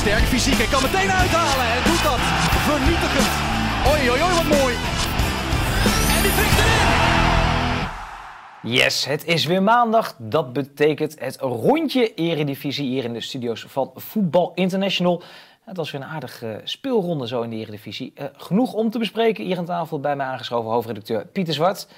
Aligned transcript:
sterk 0.00 0.22
fysiek 0.22 0.58
en 0.58 0.70
kan 0.70 0.82
meteen 0.82 1.10
uithalen. 1.10 1.66
En 1.74 1.82
doet 1.90 2.02
dat 2.02 2.20
vernietigend. 2.68 3.30
Oei, 3.90 4.10
oei, 4.10 4.22
oei, 4.22 4.34
wat 4.40 4.58
mooi. 4.58 4.74
En 6.16 6.22
die 6.22 6.32
prikt 6.38 6.58
erin. 6.58 6.88
Yes, 8.62 9.04
het 9.04 9.26
is 9.26 9.44
weer 9.44 9.62
maandag. 9.62 10.14
Dat 10.18 10.52
betekent 10.52 11.20
het 11.20 11.36
rondje 11.40 12.14
Eredivisie 12.14 12.88
hier 12.88 13.04
in 13.04 13.12
de 13.12 13.20
studio's 13.20 13.64
van 13.68 13.90
Voetbal 13.94 14.52
International. 14.54 15.22
Het 15.64 15.76
was 15.76 15.90
weer 15.90 16.00
een 16.00 16.06
aardige 16.06 16.60
speelronde 16.64 17.26
zo 17.26 17.42
in 17.42 17.50
de 17.50 17.56
Eredivisie. 17.56 18.12
Uh, 18.14 18.24
genoeg 18.32 18.72
om 18.72 18.90
te 18.90 18.98
bespreken. 18.98 19.44
Hier 19.44 19.58
aan 19.58 19.64
tafel 19.64 20.00
bij 20.00 20.16
mij 20.16 20.26
aangeschoven 20.26 20.70
hoofdredacteur 20.70 21.26
Pieter 21.26 21.54
Zwart. 21.54 21.88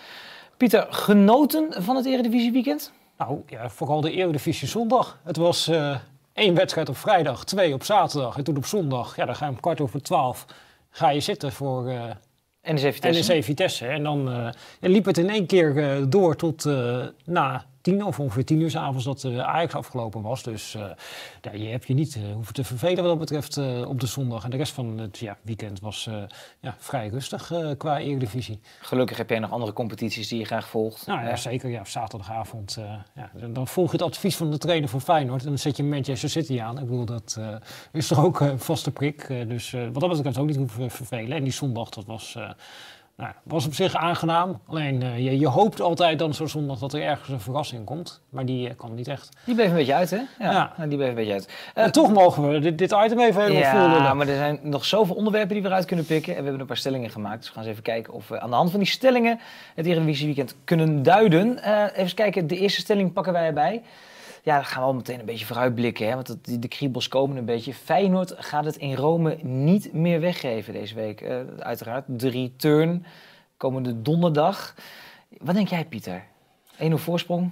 Pieter, 0.56 0.86
genoten 0.90 1.82
van 1.82 1.96
het 1.96 2.06
Eredivisie 2.06 2.52
weekend? 2.52 2.92
Nou, 3.18 3.42
ja, 3.46 3.68
vooral 3.68 4.00
de 4.00 4.12
Eredivisie 4.12 4.68
zondag. 4.68 5.18
Het 5.24 5.36
was 5.36 5.68
uh, 5.68 5.96
één 6.32 6.54
wedstrijd 6.54 6.88
op 6.88 6.96
vrijdag, 6.96 7.44
twee 7.44 7.74
op 7.74 7.84
zaterdag 7.84 8.36
en 8.36 8.44
toen 8.44 8.56
op 8.56 8.66
zondag. 8.66 9.16
Ja, 9.16 9.24
dan 9.24 9.36
ga 9.36 9.44
je 9.44 9.50
om 9.50 9.60
kwart 9.60 9.80
over 9.80 10.02
twaalf 10.02 10.46
ga 10.90 11.10
je 11.10 11.20
zitten 11.20 11.52
voor... 11.52 11.90
Uh, 11.90 12.02
NEC 12.62 12.92
Vitesse. 12.92 13.32
NEC 13.32 13.44
Vitesse. 13.44 13.86
En 13.86 14.02
dan 14.02 14.28
uh, 14.28 14.48
liep 14.80 15.04
het 15.04 15.18
in 15.18 15.30
één 15.30 15.46
keer 15.46 16.04
door 16.08 16.36
tot 16.36 16.64
na 17.24 17.64
tien 17.82 18.04
of 18.04 18.20
ongeveer 18.20 18.44
tien 18.44 18.60
uur 18.60 18.70
s 18.70 18.76
avonds 18.76 19.04
dat 19.04 19.22
uh, 19.22 19.38
Ajax 19.38 19.74
afgelopen 19.74 20.22
was. 20.22 20.42
Dus 20.42 20.72
ja, 21.42 21.52
je 21.52 21.66
hebt 21.68 21.86
je 21.86 21.94
niet 21.94 22.14
uh, 22.14 22.32
hoeven 22.34 22.54
te 22.54 22.64
vervelen 22.64 22.96
wat 22.96 23.06
dat 23.06 23.18
betreft 23.18 23.56
op 23.86 24.00
de 24.00 24.06
zondag. 24.06 24.44
En 24.44 24.50
de 24.50 24.56
rest 24.56 24.72
van 24.72 24.98
het 24.98 25.18
ja, 25.18 25.36
weekend 25.42 25.80
was 25.80 26.08
ja, 26.60 26.74
vrij 26.78 27.08
rustig 27.08 27.52
qua 27.76 27.98
Eredivisie. 27.98 28.60
Gelukkig 28.80 29.16
heb 29.16 29.28
jij 29.28 29.38
nog 29.38 29.50
andere 29.50 29.72
competities 29.72 30.28
die 30.28 30.38
je 30.38 30.44
graag 30.44 30.68
volgt. 30.68 31.06
Nou 31.06 31.26
ja, 31.26 31.36
zeker. 31.36 31.70
Ja, 31.70 31.84
zaterdagavond. 31.84 32.78
ja, 33.14 33.30
dan 33.46 33.68
volg 33.68 33.86
je 33.86 33.96
het 33.96 34.06
advies 34.06 34.36
van 34.36 34.50
de 34.50 34.58
trainer 34.58 34.88
van 34.88 35.00
Feyenoord. 35.00 35.42
En 35.42 35.48
dan 35.48 35.58
zet 35.58 35.76
je 35.76 35.82
Manchester 35.82 36.28
City 36.28 36.60
aan. 36.60 36.78
Ik 36.78 36.84
bedoel, 36.84 37.04
dat 37.04 37.40
is 37.92 38.06
toch 38.06 38.24
ook 38.24 38.40
een 38.40 38.58
vaste 38.58 38.90
prik. 38.90 39.28
dus 39.48 39.70
wat 39.70 40.00
dat 40.00 40.08
betreft 40.08 40.38
ook 40.38 40.46
niet 40.46 40.56
hoeven 40.56 40.90
vervelen. 40.90 41.36
En 41.36 41.42
die 41.42 41.52
zondag, 41.52 41.88
dat 41.88 42.04
was 42.04 42.36
nou, 43.16 43.32
was 43.42 43.66
op 43.66 43.74
zich 43.74 43.94
aangenaam. 43.94 44.60
Alleen 44.66 45.02
uh, 45.02 45.18
je, 45.18 45.38
je, 45.38 45.48
hoopt 45.48 45.80
altijd 45.80 46.18
dan 46.18 46.34
zo 46.34 46.46
zondag 46.46 46.78
dat 46.78 46.92
er 46.92 47.02
ergens 47.02 47.28
een 47.28 47.40
verrassing 47.40 47.84
komt. 47.84 48.20
Maar 48.28 48.46
die 48.46 48.68
uh, 48.68 48.74
kwam 48.76 48.94
niet 48.94 49.08
echt. 49.08 49.28
Die 49.44 49.54
bleef 49.54 49.68
een 49.68 49.74
beetje 49.74 49.94
uit, 49.94 50.10
hè? 50.10 50.20
Ja, 50.38 50.72
ja. 50.76 50.86
die 50.86 50.96
bleef 50.96 51.08
een 51.08 51.14
beetje 51.14 51.32
uit. 51.32 51.48
Uh, 51.74 51.84
toch 51.84 52.12
mogen 52.12 52.48
we 52.48 52.58
dit, 52.58 52.78
dit 52.78 52.92
item 52.92 53.20
even 53.20 53.42
helemaal 53.42 53.62
ja, 53.62 54.04
Ja, 54.04 54.14
maar 54.14 54.28
er 54.28 54.36
zijn 54.36 54.58
nog 54.62 54.84
zoveel 54.84 55.14
onderwerpen 55.16 55.52
die 55.52 55.62
we 55.62 55.68
eruit 55.68 55.84
kunnen 55.84 56.06
pikken. 56.06 56.32
En 56.32 56.38
we 56.38 56.42
hebben 56.42 56.60
een 56.60 56.66
paar 56.66 56.76
stellingen 56.76 57.10
gemaakt. 57.10 57.38
Dus 57.38 57.46
we 57.46 57.52
gaan 57.52 57.62
eens 57.62 57.72
even 57.72 57.82
kijken 57.82 58.12
of 58.12 58.28
we 58.28 58.40
aan 58.40 58.50
de 58.50 58.56
hand 58.56 58.70
van 58.70 58.80
die 58.80 58.88
stellingen 58.88 59.40
het 59.74 59.86
Eredivisie 59.86 60.26
Weekend 60.26 60.54
kunnen 60.64 61.02
duiden. 61.02 61.58
even 61.94 62.14
kijken, 62.14 62.46
de 62.46 62.58
eerste 62.58 62.80
stelling 62.80 63.12
pakken 63.12 63.32
wij 63.32 63.46
erbij. 63.46 63.82
Ja, 64.44 64.54
dan 64.54 64.64
gaan 64.64 64.80
we 64.80 64.86
al 64.86 64.94
meteen 64.94 65.20
een 65.20 65.24
beetje 65.26 65.46
vooruitblikken. 65.46 66.08
Hè? 66.08 66.14
Want 66.14 66.62
de, 66.62 66.68
kriebels 66.68 67.08
komen 67.08 67.36
een 67.36 67.44
beetje. 67.44 67.74
Feyenoord 67.74 68.34
gaat 68.36 68.64
het 68.64 68.76
in 68.76 68.94
Rome 68.94 69.38
niet 69.42 69.92
meer 69.92 70.20
weggeven 70.20 70.72
deze 70.72 70.94
week. 70.94 71.20
Uh, 71.20 71.40
uiteraard, 71.58 72.04
de 72.06 72.28
return 72.28 73.06
komende 73.56 74.02
donderdag. 74.02 74.74
Wat 75.38 75.54
denk 75.54 75.68
jij, 75.68 75.84
Pieter? 75.84 76.24
1-0 76.90 76.92
voorsprong? 76.94 77.50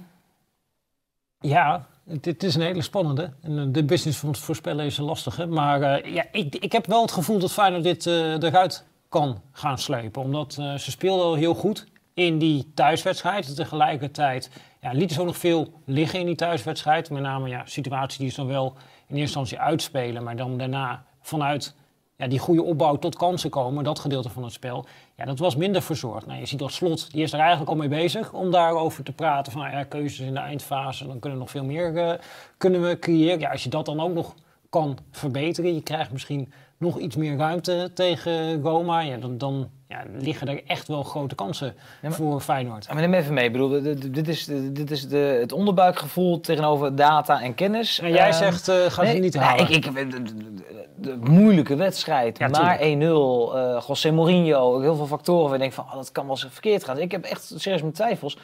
Ja, 1.39 1.87
het, 2.07 2.43
is 2.43 2.55
een 2.55 2.61
hele 2.61 2.81
spannende. 2.81 3.33
En 3.41 3.59
eh, 3.59 3.65
de 3.67 3.83
business 3.83 4.19
van 4.19 4.29
het 4.29 4.39
voorspellen 4.39 4.85
is 4.85 4.97
een 4.97 5.05
lastige. 5.05 5.45
Maar 5.45 5.81
uh, 5.81 6.13
ja, 6.13 6.25
ik, 6.31 6.55
ik 6.55 6.71
heb 6.71 6.85
wel 6.85 7.01
het 7.01 7.11
gevoel 7.11 7.39
dat 7.39 7.51
Feyenoord 7.51 7.83
dit 7.83 8.05
eruit 8.05 8.85
kan 9.09 9.41
gaan 9.51 9.77
slepen. 9.77 10.21
Omdat 10.21 10.53
ze 10.53 10.91
speelden 10.91 11.25
al 11.25 11.35
heel 11.35 11.53
goed 11.53 11.90
in 12.13 12.37
die 12.37 12.71
thuiswedstrijd. 12.73 13.55
Tegelijkertijd 13.55 14.49
ja, 14.81 14.91
lieten 14.91 15.15
ze 15.15 15.21
ook 15.21 15.27
nog 15.27 15.37
veel 15.37 15.73
liggen 15.85 16.19
in 16.19 16.25
die 16.25 16.35
thuiswedstrijd. 16.35 17.09
Met 17.09 17.21
name 17.21 17.49
ja, 17.49 17.65
situaties 17.65 18.17
die 18.17 18.29
ze 18.29 18.35
dan 18.35 18.47
wel 18.47 18.65
in 19.07 19.17
eerste 19.17 19.39
instantie 19.39 19.59
uitspelen, 19.59 20.23
maar 20.23 20.35
dan 20.35 20.57
daarna 20.57 21.05
vanuit 21.21 21.75
ja, 22.21 22.27
die 22.27 22.39
goede 22.39 22.63
opbouw 22.63 22.95
tot 22.95 23.15
kansen 23.15 23.49
komen, 23.49 23.83
dat 23.83 23.99
gedeelte 23.99 24.29
van 24.29 24.43
het 24.43 24.53
spel, 24.53 24.85
ja, 25.15 25.25
dat 25.25 25.39
was 25.39 25.55
minder 25.55 25.81
verzorgd. 25.81 26.25
Nou, 26.25 26.39
je 26.39 26.45
ziet 26.45 26.59
dat 26.59 26.71
Slot, 26.71 27.11
die 27.11 27.23
is 27.23 27.33
er 27.33 27.39
eigenlijk 27.39 27.69
al 27.69 27.75
mee 27.75 27.87
bezig 27.87 28.33
om 28.33 28.51
daarover 28.51 29.03
te 29.03 29.11
praten. 29.11 29.51
Van 29.51 29.71
ja, 29.71 29.83
keuzes 29.83 30.19
in 30.19 30.33
de 30.33 30.39
eindfase, 30.39 31.07
dan 31.07 31.19
kunnen 31.19 31.37
we 31.37 31.43
nog 31.43 31.51
veel 31.51 31.63
meer 31.63 31.93
uh, 31.93 32.13
kunnen 32.57 32.81
we 32.81 32.99
creëren. 32.99 33.39
Ja, 33.39 33.51
als 33.51 33.63
je 33.63 33.69
dat 33.69 33.85
dan 33.85 33.99
ook 33.99 34.13
nog 34.13 34.33
kan 34.69 34.97
verbeteren, 35.11 35.73
je 35.73 35.81
krijgt 35.81 36.11
misschien 36.11 36.53
nog 36.77 36.99
iets 36.99 37.15
meer 37.15 37.37
ruimte 37.37 37.91
tegen 37.93 38.61
Roma, 38.61 38.99
ja, 38.99 39.17
dan, 39.17 39.37
dan 39.37 39.69
ja, 39.91 40.03
liggen 40.17 40.47
er 40.47 40.61
echt 40.65 40.87
wel 40.87 41.03
grote 41.03 41.35
kansen 41.35 41.75
voor 42.03 42.41
Feyenoord. 42.41 42.93
Maar 42.93 43.01
neem 43.01 43.13
even 43.13 43.33
mee. 43.33 43.45
Ik 43.45 43.51
bedoel, 43.51 43.81
dit 44.11 44.27
is, 44.27 44.45
dit 44.71 44.91
is 44.91 45.07
de, 45.07 45.17
het 45.17 45.51
onderbuikgevoel 45.51 46.39
tegenover 46.39 46.95
data 46.95 47.41
en 47.41 47.55
kennis. 47.55 47.99
En 47.99 48.11
jij 48.11 48.27
uh, 48.27 48.33
zegt, 48.33 48.69
uh, 48.69 48.75
gaan 48.85 49.05
ze 49.05 49.17
niet 49.17 49.35
halen. 49.35 49.69
ik, 49.69 49.85
ik, 49.85 50.11
de, 50.11 50.23
de, 50.95 51.17
moeilijke 51.21 51.75
wedstrijd, 51.75 52.37
ja, 52.37 52.47
maar 52.47 52.79
1-0, 52.79 52.81
uh, 52.81 53.81
José 53.87 54.11
Mourinho, 54.11 54.79
heel 54.79 54.95
veel 54.95 55.07
factoren 55.07 55.43
waar 55.43 55.53
je 55.53 55.59
denkt 55.59 55.75
van, 55.75 55.83
oh, 55.83 55.93
dat 55.93 56.11
kan 56.11 56.23
wel 56.23 56.35
eens 56.35 56.47
verkeerd 56.49 56.83
gaan. 56.83 56.97
Ik 56.97 57.11
heb 57.11 57.25
echt 57.25 57.53
serieus 57.55 57.81
mijn 57.81 57.93
twijfels. 57.93 58.37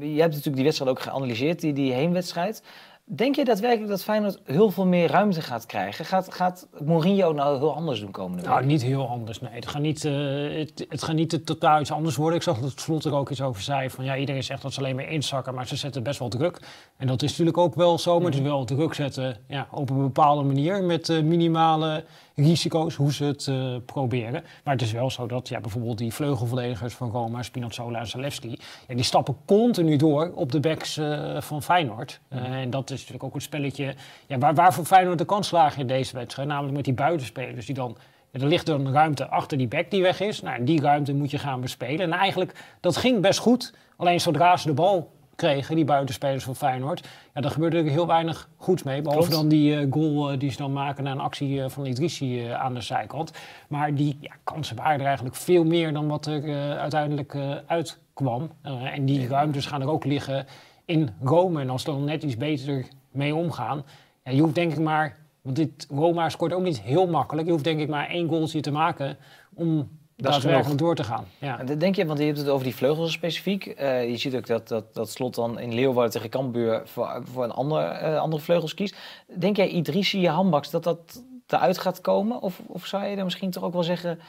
je 0.00 0.06
hebt 0.06 0.16
natuurlijk 0.16 0.54
die 0.54 0.64
wedstrijd 0.64 0.90
ook 0.90 1.00
geanalyseerd, 1.00 1.60
die, 1.60 1.72
die 1.72 1.92
heenwedstrijd. 1.92 2.62
Denk 3.08 3.36
je 3.36 3.44
daadwerkelijk 3.44 3.88
dat 3.88 4.02
Feyenoord 4.02 4.40
heel 4.44 4.70
veel 4.70 4.86
meer 4.86 5.10
ruimte 5.10 5.40
gaat 5.40 5.66
krijgen? 5.66 6.04
Gaat, 6.04 6.34
gaat 6.34 6.68
Mourinho 6.84 7.32
nou 7.32 7.58
heel 7.58 7.74
anders 7.74 8.00
doen 8.00 8.10
komende 8.10 8.42
week? 8.42 8.50
Nou, 8.50 8.64
niet 8.64 8.82
heel 8.82 9.08
anders, 9.08 9.40
nee. 9.40 9.52
Het 9.52 9.66
gaat 9.66 9.82
niet, 9.82 10.04
uh, 10.04 10.12
het, 10.58 10.86
het, 10.88 11.02
gaat 11.02 11.14
niet 11.14 11.46
totaal 11.46 11.80
iets 11.80 11.92
anders 11.92 12.16
worden. 12.16 12.36
Ik 12.36 12.42
zag 12.42 12.60
dat 12.60 12.80
Slot 12.80 13.04
er 13.04 13.14
ook 13.14 13.30
iets 13.30 13.40
over 13.40 13.62
zei. 13.62 13.90
Van, 13.90 14.04
ja, 14.04 14.16
iedereen 14.16 14.42
zegt 14.42 14.62
dat 14.62 14.72
ze 14.72 14.80
alleen 14.80 14.96
maar 14.96 15.10
inzakken, 15.10 15.54
maar 15.54 15.66
ze 15.66 15.76
zetten 15.76 16.02
best 16.02 16.18
wel 16.18 16.28
druk. 16.28 16.60
En 16.96 17.06
dat 17.06 17.22
is 17.22 17.30
natuurlijk 17.30 17.58
ook 17.58 17.74
wel 17.74 17.98
zo, 17.98 18.16
maar 18.16 18.24
het 18.24 18.34
is 18.34 18.40
mhm. 18.40 18.48
wel 18.48 18.64
druk 18.64 18.94
zetten 18.94 19.36
ja, 19.48 19.68
op 19.70 19.90
een 19.90 20.02
bepaalde 20.02 20.42
manier. 20.42 20.82
Met 20.82 21.08
uh, 21.08 21.22
minimale 21.22 22.04
risico's, 22.36 22.94
hoe 22.94 23.12
ze 23.12 23.24
het 23.24 23.46
uh, 23.46 23.76
proberen. 23.86 24.44
Maar 24.64 24.74
het 24.74 24.82
is 24.82 24.92
wel 24.92 25.10
zo 25.10 25.26
dat 25.26 25.48
ja, 25.48 25.60
bijvoorbeeld 25.60 25.98
die 25.98 26.14
vleugelverdedigers 26.14 26.94
van 26.94 27.10
Roma, 27.10 27.42
Spinazzola 27.42 27.98
en 27.98 28.06
Zalewski, 28.06 28.58
ja, 28.88 28.94
die 28.94 29.04
stappen 29.04 29.36
continu 29.44 29.96
door 29.96 30.32
op 30.34 30.52
de 30.52 30.60
backs 30.60 30.96
uh, 30.96 31.40
van 31.40 31.62
Feyenoord. 31.62 32.20
Uh, 32.32 32.42
en 32.42 32.70
dat 32.70 32.90
is 32.90 32.96
natuurlijk 32.98 33.24
ook 33.24 33.34
een 33.34 33.40
spelletje 33.40 33.94
ja, 34.26 34.38
waar, 34.38 34.54
waarvoor 34.54 34.84
Feyenoord 34.84 35.18
de 35.18 35.24
kans 35.24 35.48
slagen 35.48 35.80
in 35.80 35.86
deze 35.86 36.16
wedstrijd. 36.16 36.48
Namelijk 36.48 36.74
met 36.74 36.84
die 36.84 36.94
buitenspelers 36.94 37.66
die 37.66 37.74
dan 37.74 37.96
er 38.30 38.46
ligt 38.46 38.66
dan 38.66 38.92
ruimte 38.92 39.28
achter 39.28 39.58
die 39.58 39.68
back 39.68 39.90
die 39.90 40.02
weg 40.02 40.20
is. 40.20 40.42
Nou, 40.42 40.64
die 40.64 40.80
ruimte 40.80 41.14
moet 41.14 41.30
je 41.30 41.38
gaan 41.38 41.60
bespelen. 41.60 42.00
En 42.00 42.12
eigenlijk, 42.12 42.76
dat 42.80 42.96
ging 42.96 43.20
best 43.20 43.38
goed. 43.38 43.74
Alleen 43.96 44.20
zodra 44.20 44.56
ze 44.56 44.66
de 44.66 44.74
bal 44.74 45.10
kregen, 45.36 45.76
die 45.76 45.84
buitenspelers 45.84 46.44
van 46.44 46.56
Feyenoord. 46.56 47.08
Ja, 47.34 47.40
daar 47.40 47.50
gebeurde 47.50 47.76
er 47.76 47.84
heel 47.84 48.06
weinig 48.06 48.48
goeds 48.56 48.82
mee. 48.82 49.02
Behalve 49.02 49.30
dan 49.30 49.48
die 49.48 49.74
uh, 49.74 49.92
goal 49.92 50.32
uh, 50.32 50.38
die 50.38 50.50
ze 50.50 50.56
dan 50.56 50.72
maken 50.72 51.04
na 51.04 51.10
een 51.10 51.20
actie 51.20 51.58
uh, 51.58 51.68
van 51.68 51.86
Idrissi 51.86 52.46
aan 52.48 52.74
de 52.74 52.80
zijkant. 52.80 53.32
Maar 53.68 53.94
die 53.94 54.18
ja, 54.20 54.32
kansen 54.44 54.76
waren 54.76 55.00
er 55.00 55.06
eigenlijk 55.06 55.36
veel 55.36 55.64
meer 55.64 55.92
dan 55.92 56.08
wat 56.08 56.26
er 56.26 56.76
uiteindelijk 56.78 57.36
uitkwam. 57.66 58.50
en 58.92 59.04
die 59.04 59.28
ruimtes 59.28 59.66
gaan 59.66 59.80
er 59.80 59.90
ook 59.90 60.04
liggen 60.04 60.46
in 60.84 61.10
Rome. 61.22 61.60
En 61.60 61.70
als 61.70 61.82
ze 61.82 61.90
dan 61.90 62.04
net 62.04 62.22
iets 62.22 62.36
beter 62.36 62.86
mee 63.10 63.34
omgaan. 63.34 63.84
Ja, 64.24 64.32
je 64.32 64.40
hoeft 64.40 64.54
denk 64.54 64.72
ik 64.72 64.80
maar, 64.80 65.16
want 65.42 65.56
dit 65.56 65.86
Roma 65.90 66.28
scoort 66.28 66.52
ook 66.52 66.62
niet 66.62 66.80
heel 66.80 67.06
makkelijk. 67.06 67.46
Je 67.46 67.52
hoeft 67.52 67.64
denk 67.64 67.80
ik 67.80 67.88
maar 67.88 68.08
één 68.08 68.28
goaltje 68.28 68.60
te 68.60 68.70
maken 68.70 69.16
om 69.54 69.88
dat 70.16 70.32
daadwerkelijk 70.32 70.78
door 70.78 70.94
te 70.94 71.04
gaan. 71.04 71.24
Ja. 71.38 71.56
Denk 71.56 71.96
je, 71.96 72.06
want 72.06 72.18
je 72.18 72.24
hebt 72.24 72.38
het 72.38 72.48
over 72.48 72.64
die 72.64 72.74
vleugels 72.74 73.12
specifiek. 73.12 73.66
Uh, 73.66 74.10
je 74.10 74.16
ziet 74.16 74.36
ook 74.36 74.46
dat, 74.46 74.68
dat, 74.68 74.94
dat 74.94 75.10
Slot 75.10 75.34
dan 75.34 75.58
in 75.58 75.74
Leeuwarden 75.74 76.12
tegen 76.12 76.28
Kampbuur 76.28 76.82
voor, 76.84 77.22
voor 77.32 77.44
een 77.44 77.50
ander, 77.50 78.02
uh, 78.02 78.18
andere 78.18 78.42
vleugels 78.42 78.74
kiest. 78.74 78.96
Denk 79.38 79.56
jij 79.56 79.68
Idrissi, 79.68 80.28
Hambaks, 80.28 80.70
dat 80.70 80.84
dat 80.84 81.22
eruit 81.46 81.78
gaat 81.78 82.00
komen? 82.00 82.40
Of, 82.40 82.60
of 82.66 82.86
zou 82.86 83.04
je 83.04 83.14
dan 83.16 83.24
misschien 83.24 83.50
toch 83.50 83.62
ook 83.62 83.72
wel 83.72 83.82
zeggen 83.82 84.20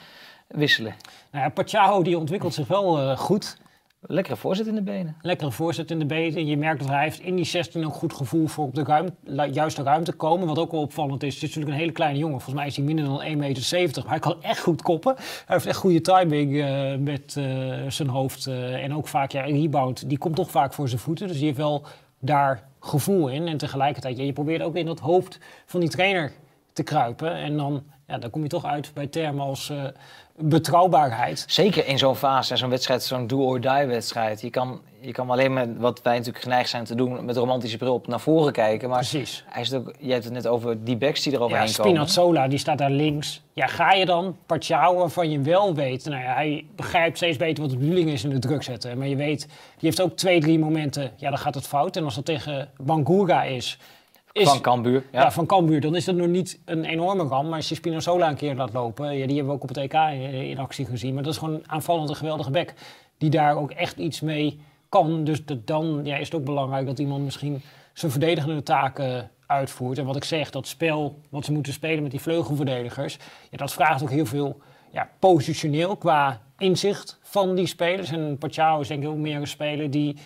wisselen? 0.47 0.95
Nou 1.31 1.43
ja, 1.43 1.49
Pachaho 1.49 2.03
die 2.03 2.17
ontwikkelt 2.17 2.53
zich 2.53 2.67
wel 2.67 2.99
uh, 2.99 3.17
goed. 3.17 3.57
Lekkere 3.99 4.35
voorzet 4.35 4.67
in 4.67 4.75
de 4.75 4.81
benen. 4.81 5.15
Lekkere 5.21 5.51
voorzet 5.51 5.91
in 5.91 5.99
de 5.99 6.05
benen. 6.05 6.45
Je 6.45 6.57
merkt 6.57 6.79
dat 6.79 6.89
hij 6.89 7.13
in 7.21 7.35
die 7.35 7.45
16 7.45 7.85
ook 7.85 7.93
goed 7.93 8.13
gevoel 8.13 8.47
voor 8.47 8.65
op 8.65 8.75
de 8.75 8.83
ruimte, 8.83 9.49
juiste 9.51 9.83
ruimte 9.83 10.13
komen. 10.13 10.47
Wat 10.47 10.59
ook 10.59 10.71
wel 10.71 10.81
opvallend 10.81 11.23
is, 11.23 11.33
het 11.33 11.43
is 11.43 11.49
natuurlijk 11.49 11.73
een 11.73 11.79
hele 11.79 11.91
kleine 11.91 12.19
jongen. 12.19 12.41
Volgens 12.41 12.55
mij 12.55 12.67
is 12.67 12.75
hij 12.75 12.85
minder 12.85 13.05
dan 13.05 13.23
1,70 13.23 13.37
meter. 13.37 14.03
Maar 14.03 14.11
hij 14.11 14.19
kan 14.19 14.43
echt 14.43 14.59
goed 14.59 14.81
koppen. 14.81 15.15
Hij 15.17 15.25
heeft 15.45 15.65
echt 15.65 15.77
goede 15.77 16.01
timing 16.01 16.51
uh, 16.51 16.95
met 16.95 17.35
uh, 17.37 17.73
zijn 17.87 18.07
hoofd. 18.07 18.47
Uh, 18.47 18.83
en 18.83 18.95
ook 18.95 19.07
vaak, 19.07 19.31
ja, 19.31 19.47
een 19.47 19.61
rebound, 19.61 20.09
die 20.09 20.17
komt 20.17 20.35
toch 20.35 20.51
vaak 20.51 20.73
voor 20.73 20.87
zijn 20.87 21.01
voeten. 21.01 21.27
Dus 21.27 21.35
die 21.35 21.45
heeft 21.45 21.57
wel 21.57 21.85
daar 22.19 22.67
gevoel 22.79 23.27
in. 23.27 23.47
En 23.47 23.57
tegelijkertijd, 23.57 24.17
ja, 24.17 24.23
je 24.23 24.33
probeert 24.33 24.61
ook 24.61 24.75
in 24.75 24.85
dat 24.85 24.99
hoofd 24.99 25.39
van 25.65 25.79
die 25.79 25.89
trainer 25.89 26.31
te 26.73 26.83
kruipen. 26.83 27.33
En 27.33 27.57
dan, 27.57 27.83
ja, 28.07 28.17
dan 28.17 28.29
kom 28.29 28.43
je 28.43 28.49
toch 28.49 28.65
uit 28.65 28.91
bij 28.93 29.07
termen 29.07 29.45
als 29.45 29.71
betrouwbaarheid. 30.39 31.43
Zeker 31.47 31.87
in 31.87 31.97
zo'n 31.97 32.15
fase, 32.15 32.55
zo'n 32.55 32.69
wedstrijd, 32.69 33.03
zo'n 33.03 33.27
do-or-die-wedstrijd. 33.27 34.41
Je 34.41 34.49
kan, 34.49 34.81
je 34.99 35.11
kan 35.11 35.29
alleen 35.29 35.53
met 35.53 35.69
wat 35.77 36.01
wij 36.01 36.17
natuurlijk 36.17 36.43
geneigd 36.43 36.69
zijn 36.69 36.83
te 36.83 36.95
doen, 36.95 37.25
met 37.25 37.37
romantische 37.37 37.77
bril 37.77 37.93
op 37.93 38.07
naar 38.07 38.19
voren 38.19 38.53
kijken. 38.53 38.89
Maar 38.89 38.97
Precies. 38.97 39.43
Hij 39.47 39.61
is 39.61 39.73
ook, 39.73 39.93
je 39.99 40.11
hebt 40.11 40.23
het 40.23 40.33
net 40.33 40.47
over 40.47 40.83
die 40.83 40.97
backs 40.97 41.23
die 41.23 41.33
eroverheen 41.33 41.67
ja, 41.67 41.73
komen. 41.73 41.91
Spinazzola, 41.91 42.47
die 42.47 42.57
staat 42.57 42.77
daar 42.77 42.91
links. 42.91 43.41
Ja, 43.53 43.67
ga 43.67 43.91
je 43.91 44.05
dan 44.05 44.37
Partiao, 44.45 44.95
waarvan 44.95 45.31
je 45.31 45.41
wel 45.41 45.75
weet... 45.75 46.05
Nou 46.05 46.21
ja, 46.21 46.33
hij 46.33 46.65
begrijpt 46.75 47.17
steeds 47.17 47.37
beter 47.37 47.63
wat 47.63 47.71
de 47.71 47.77
bedoeling 47.77 48.09
is 48.09 48.23
in 48.23 48.29
de 48.29 48.39
druk 48.39 48.63
zetten. 48.63 48.97
Maar 48.97 49.07
je 49.07 49.15
weet, 49.15 49.41
die 49.47 49.49
heeft 49.79 50.01
ook 50.01 50.15
twee, 50.15 50.39
drie 50.39 50.59
momenten, 50.59 51.11
ja, 51.15 51.29
dan 51.29 51.39
gaat 51.39 51.55
het 51.55 51.67
fout. 51.67 51.95
En 51.95 52.03
als 52.03 52.15
dat 52.15 52.25
tegen 52.25 52.69
Bangura 52.77 53.43
is 53.43 53.79
is, 54.37 54.49
Van 54.49 54.61
Cambuur. 54.61 55.03
ja. 55.11 55.21
Ja. 55.21 55.31
van 55.31 55.45
Cambuur, 55.45 55.81
dan 55.81 55.95
is 55.95 56.05
dat 56.05 56.15
nog 56.15 56.27
niet 56.27 56.59
een 56.65 56.85
enorme 56.85 57.23
ramp. 57.23 57.47
Maar 57.47 57.55
als 57.55 57.69
je 57.69 57.75
Spinazzola 57.75 58.29
een 58.29 58.35
keer 58.35 58.55
laat 58.55 58.73
lopen, 58.73 59.17
ja, 59.17 59.25
die 59.25 59.35
hebben 59.35 59.45
we 59.45 59.51
ook 59.51 59.69
op 59.69 59.75
het 59.75 59.77
EK 59.77 59.93
in, 59.93 60.49
in 60.49 60.57
actie 60.57 60.85
gezien. 60.85 61.13
Maar 61.13 61.23
dat 61.23 61.33
is 61.33 61.39
gewoon 61.39 61.53
een 61.53 61.69
aanvallende 61.69 62.15
geweldige 62.15 62.51
bek 62.51 62.73
die 63.17 63.29
daar 63.29 63.57
ook 63.57 63.71
echt 63.71 63.97
iets 63.97 64.21
mee 64.21 64.59
kan. 64.89 65.23
Dus 65.23 65.45
dat, 65.45 65.67
dan 65.67 66.01
ja, 66.03 66.15
is 66.15 66.25
het 66.25 66.35
ook 66.35 66.45
belangrijk 66.45 66.85
dat 66.85 66.99
iemand 66.99 67.23
misschien 67.23 67.61
zijn 67.93 68.11
verdedigende 68.11 68.63
taken 68.63 69.31
uitvoert. 69.47 69.97
En 69.97 70.05
wat 70.05 70.15
ik 70.15 70.23
zeg, 70.23 70.49
dat 70.49 70.67
spel 70.67 71.19
wat 71.29 71.45
ze 71.45 71.51
moeten 71.51 71.73
spelen 71.73 72.01
met 72.01 72.11
die 72.11 72.21
vleugelverdedigers, 72.21 73.17
ja, 73.51 73.57
dat 73.57 73.73
vraagt 73.73 74.01
ook 74.01 74.09
heel 74.09 74.25
veel 74.25 74.61
ja, 74.91 75.09
positioneel 75.19 75.95
qua 75.97 76.41
inzicht 76.57 77.19
van 77.21 77.55
die 77.55 77.67
spelers. 77.67 78.11
En 78.11 78.37
Pachao 78.37 78.79
is 78.79 78.87
denk 78.87 79.03
ik 79.03 79.09
ook 79.09 79.17
meer 79.17 79.35
een 79.35 79.47
speler 79.47 79.91
die 79.91 80.17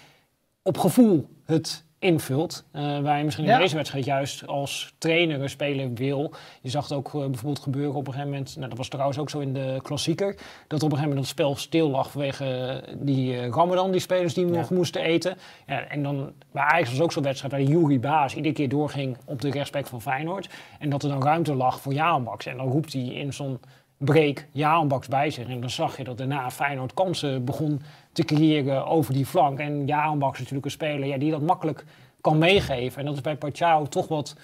op 0.63 0.78
gevoel 0.78 1.28
het 1.46 1.86
invult. 2.01 2.63
eh, 2.71 3.00
waar 3.00 3.18
je 3.18 3.24
misschien 3.24 3.45
in 3.45 3.51
Ja. 3.51 3.57
deze 3.57 3.75
wedstrijd 3.75 4.06
juist 4.06 4.48
als 4.48 4.94
trainer 4.98 5.42
een 5.42 5.50
speler 5.50 5.94
wil. 5.94 6.33
Je 6.62 6.69
zag 6.69 6.83
het 6.83 6.94
ook 6.98 7.07
eh, 7.07 7.13
bijvoorbeeld 7.25 7.59
gebeuren 7.59 7.94
op 7.95 8.07
een 8.07 8.13
gegeven 8.13 8.31
moment. 8.31 8.56
Nou, 8.56 8.69
dat 8.69 8.77
was 8.77 8.88
trouwens 8.88 9.18
ook 9.19 9.30
zo 9.30 9.39
in 9.39 9.53
de 9.53 9.80
klassieker. 9.81 10.36
Dat 10.68 10.83
op 10.83 10.92
een 10.92 10.98
gegeven 10.98 11.01
moment 11.01 11.19
het 11.19 11.27
spel 11.27 11.56
stil 11.56 11.89
lag 11.89 12.12
vanwege 12.12 12.45
eh, 12.45 12.94
die 13.00 13.38
eh, 13.38 13.50
Ramadan, 13.50 13.92
die 13.92 14.00
spelers 14.01 14.33
die 14.33 14.45
Ja. 14.48 14.51
nog 14.51 14.69
moesten 14.69 15.01
eten. 15.01 15.38
Ja, 15.68 15.80
en 15.88 16.03
dan 16.03 16.31
bij 16.51 16.63
Ajax 16.63 16.89
was 16.89 17.01
ook 17.01 17.12
zo'n 17.12 17.24
wedstrijd 17.24 17.53
waar 17.53 17.62
Jury 17.62 18.00
Baas 18.00 18.36
iedere 18.36 18.53
keer 18.53 18.69
doorging 18.69 19.18
op 19.25 19.42
de 19.42 19.50
rechtsback 19.51 19.88
van 19.88 20.01
Feyenoord. 20.01 20.50
En 20.80 20.89
dat 20.89 21.03
er 21.03 21.09
dan 21.09 21.24
ruimte 21.24 21.56
lag 21.56 21.81
voor 21.81 21.94
Jaanbaks. 21.94 22.45
En 22.45 22.57
dan 22.57 22.68
roept 22.68 22.94
hij 22.94 23.01
in 23.03 23.33
zo'n 23.33 23.59
break 24.03 24.48
Jaanbaks 24.51 25.07
bij 25.07 25.30
zich. 25.30 25.48
En 25.48 25.59
dan 25.62 25.69
zag 25.69 25.98
je 25.98 26.03
dat 26.03 26.18
daarna 26.18 26.51
Feyenoord 26.51 26.94
kansen 26.94 27.45
begon 27.45 27.81
te 28.12 28.24
creëren 28.24 28.86
over 28.88 29.13
die 29.13 29.25
flank. 29.25 29.59
En 29.59 29.86
Jaanbaks 29.88 30.33
is 30.33 30.39
natuurlijk 30.39 30.65
een 30.65 30.71
speler 30.71 31.07
ja, 31.07 31.18
die 31.18 31.31
dat 31.31 31.42
makkelijk 31.42 31.86
kan 32.21 32.38
meegeven. 32.38 33.00
En 33.00 33.06
dat 33.06 33.15
is 33.15 33.21
bij 33.21 33.36
Pachao 33.36 33.86
toch 33.86 34.07
wat 34.07 34.36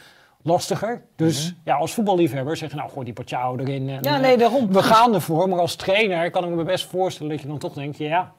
lastiger. 0.42 1.02
Dus 1.16 1.54
ja, 1.64 1.76
als 1.76 1.94
voetballiefhebber 1.94 2.58
zeg 2.58 2.70
je 2.70 2.76
nou, 2.76 2.90
gooi 2.90 3.06
die 3.06 3.14
Pachao 3.14 3.58
erin. 3.58 3.90
En, 3.90 3.96
Mhm. 3.96 4.04
Ja, 4.06 4.16
eh, 4.16 4.22
nee, 4.22 4.38
daarom. 4.38 4.74
we 4.74 4.84
gaan 4.84 5.14
ervoor. 5.14 5.50
Maar 5.50 5.60
als 5.60 5.76
trainer 5.76 6.30
kan 6.32 6.44
ik 6.44 6.50
me 6.50 6.64
best 6.64 6.86
voorstellen 6.86 7.32
dat 7.32 7.42
je 7.42 7.48
dan 7.48 7.58
toch 7.58 7.74
denkt, 7.74 7.98
ja, 7.98 8.34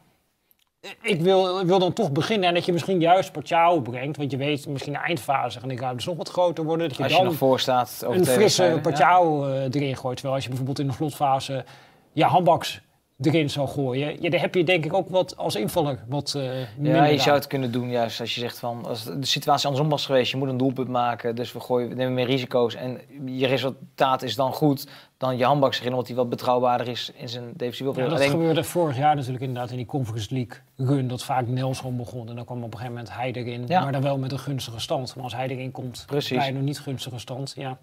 ik 1.02 1.20
wil, 1.20 1.60
ik 1.60 1.66
wil 1.66 1.78
dan 1.78 1.92
toch 1.92 2.12
beginnen. 2.12 2.48
En 2.48 2.54
dat 2.54 2.64
je 2.64 2.72
misschien 2.72 3.00
juist 3.00 3.32
Pachao 3.32 3.80
brengt. 3.80 4.16
Want 4.16 4.30
je 4.30 4.36
weet, 4.36 4.68
misschien 4.68 4.92
de 4.92 4.98
eindfase 4.98 5.60
gaan 5.60 5.68
die 5.68 5.78
ruimtes 5.78 6.06
nog 6.06 6.16
wat 6.16 6.28
groter 6.28 6.64
worden. 6.64 6.88
Dat 6.88 6.96
je 6.96 7.02
Als 7.02 7.12
je 7.12 7.18
dan 7.18 7.26
nog 7.26 7.36
voor 7.36 7.60
staat 7.60 8.02
over 8.06 8.20
een 8.20 8.26
frisse 8.26 8.64
ja. 8.64 8.78
Pachao 8.78 9.46
eh, 9.46 9.62
erin 9.62 9.96
gooit. 9.96 10.16
Terwijl 10.16 10.34
als 10.34 10.42
je 10.42 10.48
bijvoorbeeld 10.48 10.78
in 10.78 10.86
de 10.86 10.92
slotfase 10.92 11.64
ja, 12.12 12.28
handbaks 12.28 12.80
erin 13.20 13.50
zou 13.50 13.68
gooien. 13.68 14.22
Ja, 14.22 14.30
dan 14.30 14.40
heb 14.40 14.54
je 14.54 14.64
denk 14.64 14.84
ik 14.84 14.92
ook 14.94 15.08
wat 15.08 15.36
als 15.36 15.54
invaller 15.56 16.04
wat 16.08 16.34
minder 16.76 16.94
Ja, 17.00 17.04
je 17.04 17.12
aan. 17.12 17.18
zou 17.18 17.36
het 17.36 17.46
kunnen 17.46 17.72
doen 17.72 17.90
juist 17.90 18.20
als 18.20 18.34
je 18.34 18.40
zegt 18.40 18.58
van, 18.58 18.84
als 18.86 19.04
de 19.04 19.26
situatie 19.26 19.66
andersom 19.66 19.90
was 19.90 20.06
geweest, 20.06 20.30
je 20.30 20.36
moet 20.36 20.48
een 20.48 20.56
doelpunt 20.56 20.88
maken, 20.88 21.34
dus 21.36 21.52
we, 21.52 21.60
gooien, 21.60 21.88
we 21.88 21.94
nemen 21.94 22.14
meer 22.14 22.26
risico's 22.26 22.74
en 22.74 23.00
je 23.24 23.46
resultaat 23.46 24.22
is 24.22 24.34
dan 24.34 24.52
goed, 24.52 24.86
dan 25.16 25.36
je 25.36 25.44
handbaks 25.44 25.78
erin, 25.80 25.90
omdat 25.92 26.06
hij 26.06 26.16
wat 26.16 26.28
betrouwbaarder 26.28 26.88
is 26.88 27.12
in 27.16 27.28
zijn 27.28 27.50
defensieve 27.56 28.00
Ja, 28.00 28.06
dat 28.08 28.18
Alleen- 28.18 28.30
gebeurde 28.30 28.64
vorig 28.64 28.96
jaar 28.96 29.14
natuurlijk 29.14 29.42
inderdaad 29.44 29.70
in 29.70 29.76
die 29.76 29.86
Conference 29.86 30.34
League 30.34 30.58
run. 30.76 31.08
Dat 31.08 31.24
vaak 31.24 31.46
Nelson 31.46 31.96
begon 31.96 32.28
en 32.28 32.36
dan 32.36 32.44
kwam 32.44 32.58
op 32.58 32.72
een 32.72 32.78
gegeven 32.78 32.92
moment 32.94 33.14
hij 33.14 33.32
erin. 33.32 33.64
Ja. 33.66 33.82
Maar 33.82 33.92
dan 33.92 34.02
wel 34.02 34.18
met 34.18 34.32
een 34.32 34.38
gunstige 34.38 34.80
stand. 34.80 35.14
Maar 35.14 35.24
als 35.24 35.34
hij 35.34 35.48
erin 35.48 35.70
komt, 35.70 36.02
Precies. 36.06 36.36
bij 36.36 36.48
een 36.48 36.64
niet 36.64 36.80
gunstige 36.80 37.18
stand. 37.18 37.52
Ja. 37.56 37.78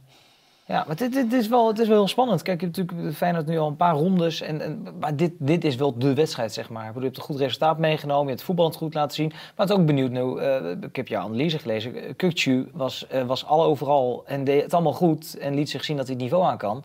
Ja, 0.67 0.83
maar 0.88 0.95
dit, 0.95 1.13
dit 1.13 1.33
is 1.33 1.47
wel, 1.47 1.67
het 1.67 1.79
is 1.79 1.88
wel 1.88 1.97
heel 1.97 2.07
spannend. 2.07 2.41
Kijk, 2.41 2.59
je 2.59 2.65
hebt 2.65 2.77
natuurlijk 2.77 3.15
Feyenoord 3.15 3.45
nu 3.45 3.57
al 3.57 3.67
een 3.67 3.75
paar 3.75 3.95
rondes. 3.95 4.41
En, 4.41 4.62
en, 4.62 4.88
maar 5.00 5.15
dit, 5.15 5.31
dit 5.38 5.63
is 5.63 5.75
wel 5.75 5.97
de 5.97 6.13
wedstrijd, 6.13 6.53
zeg 6.53 6.69
maar. 6.69 6.91
Je 6.94 7.00
hebt 7.00 7.17
een 7.17 7.23
goed 7.23 7.39
resultaat 7.39 7.77
meegenomen. 7.77 8.23
Je 8.23 8.29
hebt 8.29 8.44
voetbal 8.44 8.71
goed 8.71 8.94
laten 8.94 9.15
zien. 9.15 9.29
Maar 9.29 9.67
het 9.67 9.71
ook 9.71 9.85
benieuwd 9.85 10.12
nu. 10.12 10.38
eh, 10.38 10.71
ik 10.81 10.95
heb 10.95 11.07
jouw 11.07 11.23
analyse 11.23 11.59
gelezen. 11.59 11.95
Uh, 11.95 12.03
Kukcu 12.15 12.69
was, 12.73 13.07
eh, 13.07 13.23
was 13.23 13.45
al 13.45 13.63
overal 13.63 14.23
en 14.25 14.44
deed 14.44 14.63
het 14.63 14.73
allemaal 14.73 14.94
goed. 14.94 15.38
En 15.38 15.56
liet 15.56 15.69
zich 15.69 15.83
zien 15.83 15.97
dat 15.97 16.06
hij 16.06 16.15
het 16.15 16.23
niveau 16.23 16.45
aan 16.45 16.57
kan. 16.57 16.83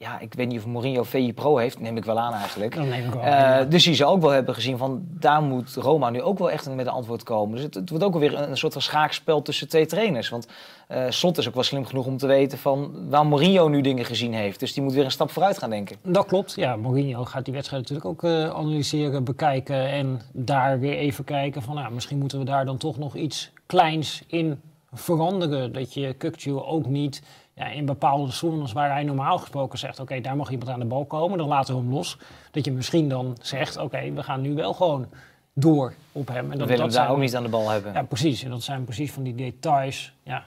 Ja, 0.00 0.18
ik 0.18 0.34
weet 0.34 0.48
niet 0.48 0.58
of 0.58 0.66
Mourinho 0.66 1.02
VI 1.02 1.32
Pro 1.32 1.56
heeft. 1.56 1.80
Neem 1.80 1.96
ik 1.96 2.04
wel 2.04 2.18
aan 2.18 2.32
eigenlijk. 2.32 2.74
Dan 2.74 2.88
neem 2.88 3.04
ik 3.04 3.12
wel. 3.12 3.22
Eh, 3.22 3.30
ja. 3.30 3.64
dus 3.64 3.84
die 3.84 3.94
zou 3.94 4.10
ook 4.12 4.20
wel 4.20 4.30
hebben 4.30 4.54
gezien 4.54 4.78
van 4.78 5.02
daar 5.10 5.42
moet 5.42 5.74
Roma 5.74 6.10
nu 6.10 6.22
ook 6.22 6.38
wel 6.38 6.50
echt 6.50 6.74
met 6.74 6.86
een 6.86 6.92
antwoord 6.92 7.22
komen. 7.22 7.54
Dus 7.54 7.64
het, 7.64 7.74
het 7.74 7.90
wordt 7.90 8.04
ook 8.04 8.18
weer 8.18 8.34
een, 8.34 8.50
een 8.50 8.56
soort 8.56 8.72
van 8.72 8.82
schaakspel 8.82 9.42
tussen 9.42 9.68
twee 9.68 9.86
trainers. 9.86 10.28
Want 10.28 10.48
eh 10.88 11.04
Slot 11.08 11.38
is 11.38 11.48
ook 11.48 11.54
wel 11.54 11.62
slim 11.62 11.86
genoeg 11.86 12.06
om 12.06 12.16
te 12.16 12.26
weten 12.26 12.58
van 12.58 13.08
waar 13.10 13.26
Mourinho 13.26 13.68
nu 13.68 13.80
dingen 13.80 14.04
gezien 14.04 14.32
heeft. 14.32 14.60
Dus 14.60 14.72
die 14.72 14.82
moet 14.82 14.92
weer 14.92 15.04
een 15.04 15.10
stap 15.10 15.30
vooruit 15.30 15.58
gaan 15.58 15.70
denken. 15.70 15.96
Dat 16.02 16.26
klopt. 16.26 16.54
Ja, 16.54 16.76
Mourinho 16.76 17.24
gaat 17.24 17.44
die 17.44 17.54
wedstrijd 17.54 17.82
natuurlijk 17.82 18.08
ook 18.08 18.30
eh, 18.30 18.50
analyseren, 18.50 19.24
bekijken 19.24 19.88
en 19.88 20.20
daar 20.32 20.80
weer 20.80 20.96
even 20.96 21.24
kijken 21.24 21.62
van, 21.62 21.74
nou, 21.74 21.92
misschien 21.92 22.18
moeten 22.18 22.38
we 22.38 22.44
daar 22.44 22.64
dan 22.64 22.76
toch 22.76 22.98
nog 22.98 23.16
iets 23.16 23.52
kleins 23.66 24.22
in 24.26 24.60
veranderen. 24.92 25.72
Dat 25.72 25.94
je 25.94 26.14
Kukcu 26.14 26.52
ook 26.52 26.86
niet 26.86 27.22
ja, 27.58 27.66
in 27.66 27.84
bepaalde 27.84 28.32
zones 28.32 28.72
waar 28.72 28.90
hij 28.92 29.02
normaal 29.04 29.38
gesproken 29.38 29.78
zegt, 29.78 30.00
oké, 30.00 30.20
daar 30.20 30.36
mag 30.36 30.50
iemand 30.50 30.70
aan 30.70 30.78
de 30.80 30.84
bal 30.86 31.04
komen, 31.04 31.38
dan 31.38 31.48
laten 31.48 31.74
we 31.74 31.80
hem 31.80 31.90
los. 31.92 32.18
Dat 32.50 32.64
je 32.64 32.72
misschien 32.72 33.08
dan 33.08 33.36
zegt, 33.40 33.76
oké, 33.76 34.12
we 34.12 34.22
gaan 34.22 34.40
nu 34.40 34.54
wel 34.54 34.72
gewoon 34.74 35.06
door 35.54 35.92
op 36.12 36.28
hem. 36.28 36.44
En 36.44 36.50
We 36.50 36.56
dat, 36.56 36.68
willen 36.68 36.84
dat 36.84 36.92
daar 36.94 37.02
zijn- 37.04 37.14
ook 37.16 37.22
niet 37.22 37.36
aan 37.36 37.42
de 37.42 37.48
bal 37.48 37.68
hebben. 37.70 37.92
ja, 37.92 38.02
precies. 38.02 38.42
En 38.42 38.50
dat 38.50 38.62
zijn 38.62 38.84
precies 38.84 39.12
van 39.12 39.22
die 39.22 39.34
details 39.34 40.12
ja, 40.22 40.44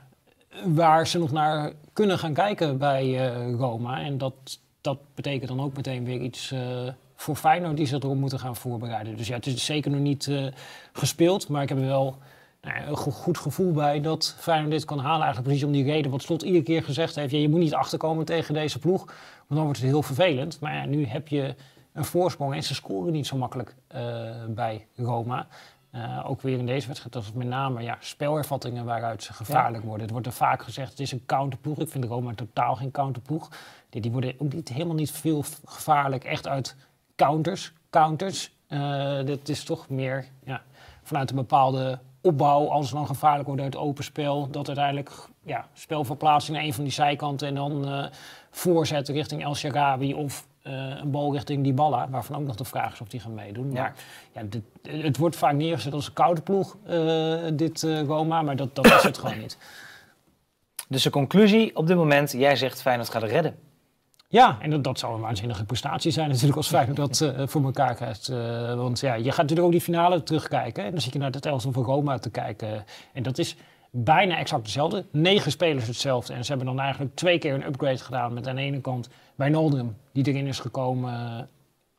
waar 0.65 1.07
ze 1.07 1.19
nog 1.19 1.31
naar 1.31 1.71
kunnen 1.93 2.19
gaan 2.19 2.33
kijken 2.33 2.77
bij 2.77 3.29
eh, 3.31 3.53
Roma. 3.53 4.01
En 4.01 4.17
dat, 4.17 4.33
dat 4.81 4.97
betekent 5.15 5.47
dan 5.49 5.61
ook 5.61 5.75
meteen 5.75 6.05
weer 6.05 6.19
iets 6.19 6.51
eh, 6.51 6.59
voor 7.15 7.35
Feyenoord 7.35 7.77
die 7.77 7.85
ze 7.85 7.95
erop 7.95 8.15
moeten 8.17 8.39
gaan 8.39 8.55
voorbereiden. 8.55 9.17
Dus 9.17 9.27
ja, 9.27 9.35
het 9.35 9.45
is 9.45 9.65
zeker 9.65 9.91
nog 9.91 9.99
niet 9.99 10.27
eh, 10.27 10.45
gespeeld, 10.93 11.47
maar 11.47 11.61
ik 11.63 11.69
heb 11.69 11.79
wel 11.79 12.15
nou 12.61 12.87
een 12.87 12.97
go- 12.97 13.11
goed 13.11 13.37
gevoel 13.37 13.71
bij 13.71 14.01
dat 14.01 14.35
Feyenoord 14.39 14.71
dit 14.71 14.85
kan 14.85 14.99
halen. 14.99 15.23
Eigenlijk 15.23 15.47
precies 15.47 15.63
om 15.63 15.71
die 15.71 15.83
reden 15.83 16.11
wat 16.11 16.21
Slot 16.21 16.41
iedere 16.41 16.63
keer 16.63 16.83
gezegd 16.83 17.15
heeft. 17.15 17.31
Ja, 17.31 17.37
je 17.39 17.49
moet 17.49 17.59
niet 17.59 17.73
achterkomen 17.73 18.25
tegen 18.25 18.53
deze 18.53 18.79
ploeg, 18.79 19.05
want 19.05 19.47
dan 19.47 19.63
wordt 19.63 19.79
het 19.79 19.89
heel 19.89 20.03
vervelend. 20.03 20.59
Maar 20.59 20.73
ja, 20.75 20.85
nu 20.85 21.05
heb 21.05 21.27
je 21.27 21.55
een 21.93 22.05
voorsprong 22.05 22.53
en 22.53 22.63
ze 22.63 22.73
scoren 22.75 23.13
niet 23.13 23.27
zo 23.27 23.37
makkelijk 23.37 23.75
eh, 23.87 24.01
bij 24.49 24.87
Roma. 24.95 25.47
Eh, 25.91 26.29
ook 26.29 26.41
weer 26.41 26.57
in 26.57 26.65
deze 26.65 26.87
wedstrijd, 26.87 27.13
dat 27.13 27.23
is 27.23 27.31
met 27.31 27.47
name 27.47 27.81
ja, 27.81 27.97
spelervattingen 27.99 28.85
waaruit 28.85 29.23
ze 29.23 29.33
gevaarlijk 29.33 29.83
worden. 29.83 30.01
Het 30.01 30.11
wordt 30.11 30.27
er 30.27 30.33
vaak 30.33 30.63
gezegd, 30.63 30.89
het 30.89 30.99
is 30.99 31.11
een 31.11 31.25
counterploeg. 31.25 31.79
Ik 31.79 31.89
vind 31.89 32.05
Roma 32.05 32.33
totaal 32.33 32.75
geen 32.75 32.91
counterploeg. 32.91 33.49
Die, 33.89 34.01
die 34.01 34.11
worden 34.11 34.33
ook 34.37 34.53
niet, 34.53 34.69
helemaal 34.69 34.95
niet 34.95 35.11
veel 35.11 35.43
gevaarlijk, 35.65 36.23
echt 36.23 36.47
uit 36.47 36.75
counters. 37.15 37.73
counters. 37.89 38.51
Eh, 38.67 39.23
dit 39.25 39.49
is 39.49 39.63
toch 39.63 39.89
meer 39.89 40.25
ja, 40.43 40.61
vanuit 41.03 41.29
een 41.29 41.35
bepaalde 41.35 41.99
opbouw, 42.21 42.67
als 42.67 42.89
ze 42.89 42.95
dan 42.95 43.07
gevaarlijk 43.07 43.47
worden 43.47 43.65
uit 43.65 43.75
open 43.75 44.03
spel, 44.03 44.49
dat 44.49 44.67
uiteindelijk 44.67 45.11
ja, 45.43 45.67
spelverplaatsing 45.73 46.57
naar 46.57 46.65
een 46.65 46.73
van 46.73 46.83
die 46.83 46.93
zijkanten 46.93 47.47
en 47.47 47.55
dan 47.55 47.87
eh 47.87 48.05
voorzetten 48.51 49.13
richting 49.13 49.43
El 49.43 49.55
Sharabi 49.55 50.13
of 50.13 50.47
eh, 50.61 50.73
een 50.73 51.11
bal 51.11 51.33
richting 51.33 51.63
Dybala, 51.63 52.09
waarvan 52.09 52.35
ook 52.35 52.45
nog 52.45 52.55
de 52.55 52.65
vraag 52.65 52.93
is 52.93 53.01
of 53.01 53.07
die 53.07 53.19
gaan 53.19 53.33
meedoen. 53.33 53.71
Ja. 53.71 53.81
Maar 53.81 53.95
ja, 54.31 54.41
dit, 54.43 54.63
het 55.03 55.17
wordt 55.17 55.35
vaak 55.35 55.53
neergezet 55.53 55.93
als 55.93 56.07
een 56.07 56.13
koude 56.13 56.41
ploeg, 56.41 56.77
eh, 56.85 57.37
dit 57.53 57.81
Roma, 57.81 58.41
maar 58.41 58.55
dat, 58.55 58.75
dat 58.75 58.85
is 58.85 59.03
het 59.03 59.17
gewoon 59.17 59.39
niet. 59.39 59.57
Dus 60.87 61.03
de 61.03 61.09
conclusie 61.09 61.75
op 61.75 61.87
dit 61.87 61.97
moment, 61.97 62.31
jij 62.31 62.55
zegt 62.55 62.81
Feyenoord 62.81 63.09
gaat 63.09 63.21
het 63.21 63.31
redden. 63.31 63.55
Ja, 64.31 64.57
en 64.59 64.81
dat, 64.81 64.99
zou 64.99 65.13
een 65.13 65.21
waanzinnige 65.21 65.65
prestatie 65.65 66.11
zijn 66.11 66.29
natuurlijk 66.29 66.57
als 66.57 66.67
Feyenoord 66.67 66.97
dat 66.97 67.21
eh, 67.21 67.47
voor 67.47 67.63
elkaar 67.63 67.95
krijgt. 67.95 68.29
Eh, 68.29 68.75
want 68.75 68.99
ja, 68.99 69.13
je 69.13 69.29
gaat 69.29 69.37
natuurlijk 69.37 69.65
ook 69.65 69.71
die 69.71 69.81
finale 69.81 70.23
terugkijken. 70.23 70.83
En 70.83 70.91
dan 70.91 71.01
zit 71.01 71.13
je 71.13 71.19
naar 71.19 71.31
het 71.31 71.45
elftal 71.45 71.71
van 71.71 71.83
Roma 71.83 72.17
te 72.17 72.29
kijken. 72.29 72.85
En 73.13 73.23
dat 73.23 73.37
is 73.37 73.55
bijna 73.89 74.37
exact 74.37 74.61
hetzelfde. 74.61 75.05
Negen 75.11 75.51
spelers 75.51 75.87
hetzelfde. 75.87 76.33
En 76.33 76.43
ze 76.43 76.49
hebben 76.49 76.67
dan 76.67 76.79
eigenlijk 76.79 77.15
twee 77.15 77.37
keer 77.37 77.53
een 77.53 77.65
upgrade 77.65 77.97
gedaan. 77.97 78.33
Met 78.33 78.47
aan 78.47 78.55
de 78.55 78.61
ene 78.61 78.81
kant 78.81 79.09
Wijnaldum, 79.35 79.97
die 80.11 80.27
erin 80.27 80.47
is 80.47 80.59
gekomen 80.59 81.49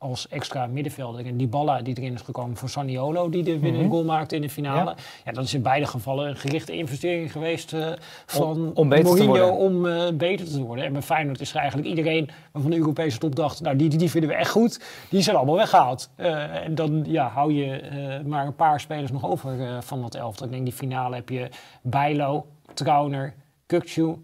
als 0.03 0.29
extra 0.29 0.67
middenvelder. 0.67 1.27
En 1.27 1.37
Dybala, 1.37 1.83
die 1.83 1.97
erin 1.99 2.13
is 2.15 2.21
gekomen 2.21 2.57
voor 2.57 2.69
Saniolo, 2.69 3.29
die 3.29 3.43
de 3.43 3.53
winnende 3.59 3.79
Mhm. 3.87 3.91
goal 3.91 4.05
maakte 4.05 4.35
in 4.37 4.43
de 4.43 4.49
finale. 4.51 4.91
Ja. 4.91 4.97
Ja. 5.25 5.33
dat 5.33 5.45
is 5.45 5.55
in 5.55 5.63
beide 5.63 5.87
gevallen 5.87 6.29
een 6.29 6.37
gerichte 6.37 6.73
investering 6.77 7.33
geweest 7.33 7.73
eh, 7.73 7.87
van 8.27 8.71
om 8.75 8.89
beter 8.89 9.05
te 9.05 9.11
Mourinho 9.11 9.49
worden. 9.49 9.57
om 9.57 9.87
eh, 9.87 10.13
beter 10.15 10.47
te 10.51 10.63
worden. 10.63 10.85
En 10.85 10.93
bij 10.93 11.03
Feyenoord 11.03 11.41
is 11.41 11.51
er 11.51 11.57
eigenlijk 11.57 11.89
iedereen 11.89 12.29
waarvan 12.53 12.71
de 12.71 12.77
Europese 12.77 13.19
top 13.19 13.37
dacht, 13.37 13.61
nou 13.61 13.77
die, 13.77 13.89
die, 13.89 13.99
die 13.99 14.11
vinden 14.11 14.31
we 14.31 14.37
echt 14.37 14.51
goed, 14.51 14.81
die 15.11 15.23
zijn 15.23 15.37
allemaal 15.37 15.57
weggehaald. 15.57 16.11
Eh, 16.17 16.65
en 16.65 16.75
dan 16.75 17.05
ja, 17.07 17.29
hou 17.29 17.53
je 17.53 18.21
maar 18.27 18.47
een 18.47 18.55
paar 18.57 18.81
spelers 18.81 19.11
nog 19.13 19.25
over 19.31 19.83
van 19.83 20.01
dat 20.03 20.15
elftal. 20.15 20.47
Ik 20.47 20.53
denk 20.53 20.65
die 20.65 20.73
finale 20.75 21.15
heb 21.15 21.29
je 21.29 21.49
Bijlo, 21.83 22.47
Trauner, 22.75 23.35
Kukcu. 23.67 24.17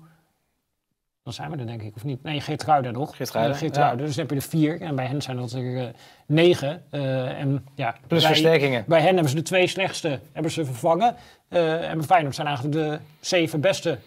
Dan 1.28 1.36
zijn 1.36 1.50
we 1.50 1.56
er 1.56 1.66
denk 1.66 1.82
ik, 1.82 1.96
of 1.96 2.04
niet? 2.04 2.22
Nee, 2.22 2.34
nog. 2.34 2.44
Geertruida, 2.44 2.90
Eh, 3.52 3.58
Geertruida. 3.58 3.90
ja. 4.00 4.06
Dus 4.06 4.14
dan 4.16 4.26
heb 4.26 4.30
je 4.30 4.36
er 4.36 4.48
vier. 4.48 4.80
En 4.80 4.94
bij 4.96 5.06
hen 5.06 5.22
zijn 5.22 5.36
dat 5.36 5.52
er 5.52 5.78
eh, 5.78 5.86
negen. 6.26 6.82
Eh, 6.90 7.40
en, 7.40 7.66
ja, 7.74 7.94
Plus 8.06 8.22
bij- 8.22 8.30
versterkingen. 8.30 8.84
bij 8.86 8.98
hen 9.00 9.08
hebben 9.12 9.28
ze 9.28 9.34
de 9.36 9.42
twee 9.42 9.66
slechtste 9.66 10.20
hebben 10.32 10.52
ze 10.52 10.64
vervangen. 10.64 11.14
En 11.48 11.96
bij 11.98 12.02
Feyenoord 12.06 12.34
zijn 12.34 12.46
eigenlijk 12.46 12.76
de 12.76 12.98
zeven 13.20 13.60
beste, 13.60 13.98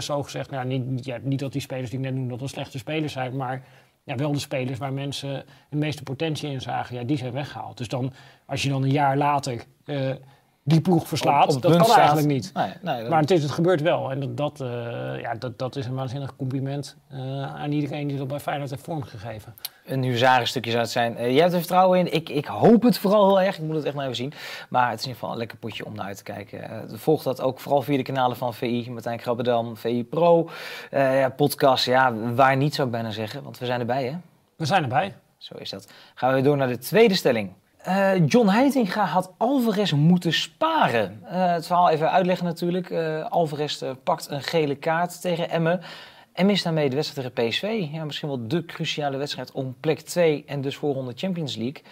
zo 0.00 0.22
gezegd. 0.22 0.50
Nou, 0.50 0.66
niet, 0.66 1.04
ja, 1.04 1.18
niet 1.22 1.38
dat 1.38 1.52
die 1.52 1.60
spelers 1.60 1.90
die 1.90 1.98
ik 1.98 2.04
net 2.04 2.14
noemde, 2.14 2.30
dat 2.30 2.38
dat 2.38 2.48
slechte 2.48 2.78
spelers 2.78 3.12
zijn. 3.12 3.36
Maar 3.36 3.62
ja, 4.04 4.16
wel 4.16 4.32
de 4.32 4.38
spelers 4.38 4.78
waar 4.78 4.92
mensen 4.92 5.44
de 5.70 5.76
meeste 5.76 6.02
potentie 6.02 6.50
in 6.50 6.60
zagen. 6.60 6.96
Ja, 6.96 7.02
die 7.02 7.16
zijn 7.16 7.32
weggehaald. 7.32 7.78
Dus 7.78 7.88
dan, 7.88 8.12
als 8.46 8.62
je 8.62 8.68
dan 8.68 8.82
een 8.82 8.90
jaar 8.90 9.16
later 9.16 9.64
die 10.68 10.80
ploeg 10.80 11.08
verslaat. 11.08 11.54
op 11.56 11.62
dat 11.62 11.76
kan 11.76 11.84
staat. 11.84 11.96
eigenlijk 11.96 12.26
niet. 12.26 12.50
Nee, 12.54 12.72
nee, 12.82 13.00
dat- 13.00 13.08
Maar 13.10 13.20
het, 13.20 13.30
is, 13.30 13.42
het 13.42 13.50
gebeurt 13.52 13.80
wel. 13.82 14.10
En 14.10 14.20
dat, 14.20 14.36
dat, 14.36 14.60
eh, 14.60 15.20
ja, 15.20 15.34
dat, 15.34 15.58
dat 15.58 15.76
is 15.76 15.86
een 15.86 15.94
waanzinnig 15.94 16.36
compliment 16.36 16.96
eh, 17.08 17.54
aan 17.54 17.72
iedereen 17.72 18.06
die 18.08 18.16
dat 18.16 18.28
bij 18.28 18.40
Feyenoord 18.40 18.70
heeft 18.70 18.84
vormgegeven. 18.84 19.54
een 19.86 20.02
huzarenstukje 20.02 20.70
zou 20.70 20.82
het 20.82 20.92
zijn. 20.92 21.16
Eh, 21.16 21.30
jij 21.30 21.40
hebt 21.40 21.52
er 21.52 21.58
vertrouwen 21.58 21.98
in. 21.98 22.12
Ik, 22.12 22.28
ik 22.28 22.46
hoop 22.46 22.82
het 22.82 22.98
vooral 22.98 23.26
heel 23.36 23.46
erg. 23.46 23.56
Ik 23.58 23.62
moet 23.64 23.76
het 23.76 23.84
echt 23.84 23.94
nog 23.94 24.02
even 24.04 24.16
zien. 24.16 24.32
Maar 24.68 24.90
het 24.90 24.98
is 24.98 25.04
in 25.04 25.08
ieder 25.08 25.14
geval 25.14 25.30
een 25.32 25.38
lekker 25.38 25.58
potje 25.58 25.86
om 25.86 25.94
naar 25.94 26.06
uit 26.06 26.16
te 26.16 26.22
kijken. 26.22 26.90
Volg 26.98 27.22
dat 27.22 27.40
ook 27.40 27.60
vooral 27.60 27.82
via 27.82 27.96
de 27.96 28.02
kanalen 28.02 28.36
van 28.36 28.54
VI, 28.54 28.90
Martijn 28.90 29.18
Grabbedam, 29.20 29.76
VI 29.76 30.04
Pro, 30.04 30.50
ja, 30.90 31.28
podcast. 31.28 31.84
Ja, 31.84 32.14
waar 32.34 32.56
niet 32.56 32.74
zou 32.74 32.86
ik 32.86 32.92
bijna 32.92 33.10
zeggen, 33.10 33.42
want 33.42 33.58
we 33.58 33.66
zijn 33.66 33.80
erbij 33.80 34.04
hè. 34.04 34.16
We 34.56 34.64
zijn 34.64 34.82
erbij. 34.82 35.14
Zo 35.38 35.54
is 35.58 35.70
dat. 35.70 35.88
Gaan 36.14 36.34
we 36.34 36.40
door 36.40 36.56
naar 36.56 36.68
de 36.68 36.78
tweede 36.78 37.14
stelling. 37.14 37.52
Eh, 37.78 38.26
John 38.26 38.48
Heitinga 38.48 39.04
had 39.04 39.32
Alvarez 39.36 39.92
moeten 39.92 40.32
sparen. 40.32 41.20
Eh, 41.24 41.52
het 41.52 41.66
verhaal 41.66 41.90
even 41.90 42.10
uitleggen 42.10 42.46
natuurlijk. 42.46 42.90
Eh, 42.90 43.24
Alvarez 43.24 43.82
pakt 44.04 44.30
een 44.30 44.42
gele 44.42 44.74
kaart 44.74 45.20
tegen 45.20 45.50
Emmen. 45.50 45.80
En 46.32 46.46
mist 46.46 46.64
daarmee 46.64 46.88
de 46.88 46.94
wedstrijd 46.94 47.34
tegen 47.34 47.48
PSV. 47.48 47.86
Ja, 47.92 48.04
misschien 48.04 48.28
wel 48.28 48.48
de 48.48 48.64
cruciale 48.64 49.16
wedstrijd 49.16 49.52
om 49.52 49.76
plek 49.80 50.00
2 50.00 50.44
en 50.46 50.60
dus 50.60 50.76
voorronde 50.76 51.12
Champions 51.16 51.56
League. 51.56 51.82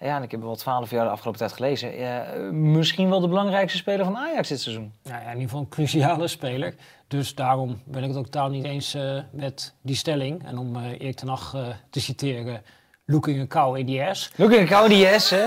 Ja, 0.00 0.16
en 0.16 0.22
ik 0.22 0.30
heb 0.30 0.42
wel 0.42 0.56
12 0.56 0.90
jaar 0.90 1.04
de 1.04 1.10
afgelopen 1.10 1.40
tijd 1.40 1.52
gelezen. 1.52 2.70
Misschien 2.70 3.08
wel 3.08 3.20
de 3.20 3.28
belangrijkste 3.28 3.78
speler 3.78 4.04
van 4.04 4.16
Ajax 4.16 4.48
dit 4.48 4.60
seizoen. 4.60 4.92
Nou 5.02 5.16
ja, 5.16 5.26
in 5.26 5.32
ieder 5.32 5.42
geval 5.42 5.60
een 5.60 5.68
cruciale 5.68 6.28
speler. 6.28 6.74
Dus 7.08 7.34
daarom 7.34 7.80
ben 7.84 8.02
ik 8.02 8.08
het 8.08 8.18
ook 8.18 8.24
totaal 8.24 8.48
niet 8.48 8.64
eens 8.64 8.96
met 9.30 9.74
die 9.82 9.96
stelling. 9.96 10.46
En 10.46 10.58
om 10.58 10.76
Erik 10.76 11.16
ten 11.16 11.28
Hag 11.28 11.56
te 11.90 12.00
citeren, 12.00 12.62
looking 13.10 13.40
a 13.40 13.46
cow 13.46 13.76
in 13.76 13.86
the 13.86 14.08
ass. 14.08 14.30
Look 14.36 14.52
at 14.52 14.66
Cody 14.68 14.94
yes, 14.94 15.30
hè? 15.30 15.46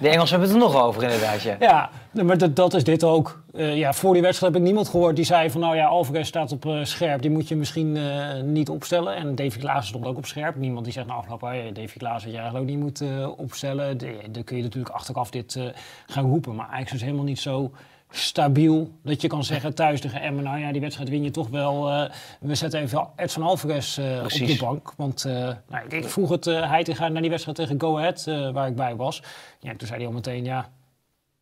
De 0.00 0.08
Engelsen 0.08 0.38
hebben 0.38 0.56
het 0.56 0.62
er 0.66 0.72
nog 0.72 0.82
over 0.82 1.02
inderdaad, 1.02 1.42
ja. 1.42 1.56
Ja, 1.60 1.90
maar 2.22 2.38
dat, 2.38 2.56
dat 2.56 2.74
is 2.74 2.84
dit 2.84 3.04
ook. 3.04 3.42
Eh, 3.54 3.76
ja, 3.76 3.92
voor 3.92 4.12
die 4.12 4.22
wedstrijd 4.22 4.52
heb 4.52 4.62
ik 4.62 4.66
niemand 4.68 4.88
gehoord 4.88 5.16
die 5.16 5.24
zei 5.24 5.50
van... 5.50 5.60
nou 5.60 5.76
ja, 5.76 5.86
Alvarez 5.86 6.28
staat 6.28 6.52
op 6.52 6.66
eh, 6.66 6.84
scherp, 6.84 7.22
die 7.22 7.30
moet 7.30 7.48
je 7.48 7.56
misschien 7.56 7.96
eh, 7.96 8.42
niet 8.42 8.68
opstellen. 8.68 9.16
En 9.16 9.34
Davy 9.34 9.58
Klaassen 9.58 9.86
stond 9.86 10.06
ook 10.06 10.16
op 10.16 10.26
scherp. 10.26 10.56
Niemand 10.56 10.84
die 10.84 10.92
zegt 10.92 11.06
na 11.06 11.14
afloop, 11.14 11.40
hey, 11.40 11.72
Davy 11.72 11.98
Klaassen 11.98 12.30
had 12.30 12.38
je 12.38 12.42
eigenlijk 12.42 12.58
ook 12.58 12.70
niet 12.70 12.78
moet 12.78 13.00
eh, 13.00 13.38
opstellen. 13.38 13.98
Dan 14.30 14.44
kun 14.44 14.56
je 14.56 14.62
natuurlijk 14.62 14.94
achteraf 14.94 15.30
dit 15.30 15.58
gaan 16.06 16.24
roepen. 16.24 16.54
Maar 16.54 16.66
Ajax 16.66 16.92
is 16.92 17.00
helemaal 17.00 17.24
niet 17.24 17.40
zo 17.40 17.72
stabiel 18.16 18.90
dat 19.02 19.20
je 19.20 19.28
kan 19.28 19.44
zeggen 19.44 19.74
thuis 19.74 20.00
tegen 20.00 20.20
Emmen... 20.20 20.44
nou 20.44 20.58
ja, 20.58 20.72
die 20.72 20.80
wedstrijd 20.80 21.08
win 21.08 21.22
je 21.22 21.30
toch 21.30 21.48
wel. 21.48 21.90
eh, 21.90 22.10
we 22.40 22.54
zetten 22.54 22.80
even 22.80 23.08
Edson 23.16 23.42
Alvarez 23.42 23.98
eh, 23.98 24.22
op 24.22 24.28
de 24.28 24.56
bank. 24.60 24.92
Want 24.96 25.24
eh, 25.24 25.32
nou, 25.68 25.88
ik, 25.88 26.08
vroeg 26.08 26.30
het 26.30 26.46
uh, 26.46 26.70
hij 26.70 26.84
te 26.84 26.94
gaan 26.94 27.12
naar 27.12 27.20
die 27.20 27.30
wedstrijd 27.30 27.58
tegen 27.58 27.80
Go 27.80 27.98
Ahead, 27.98 28.24
waar 28.52 28.68
ik 28.68 28.76
bij 28.76 28.96
was. 28.96 29.22
Ja, 29.60 29.74
toen 29.76 29.86
zei 29.88 29.98
hij 29.98 30.08
al 30.08 30.14
meteen, 30.14 30.44
ja, 30.44 30.70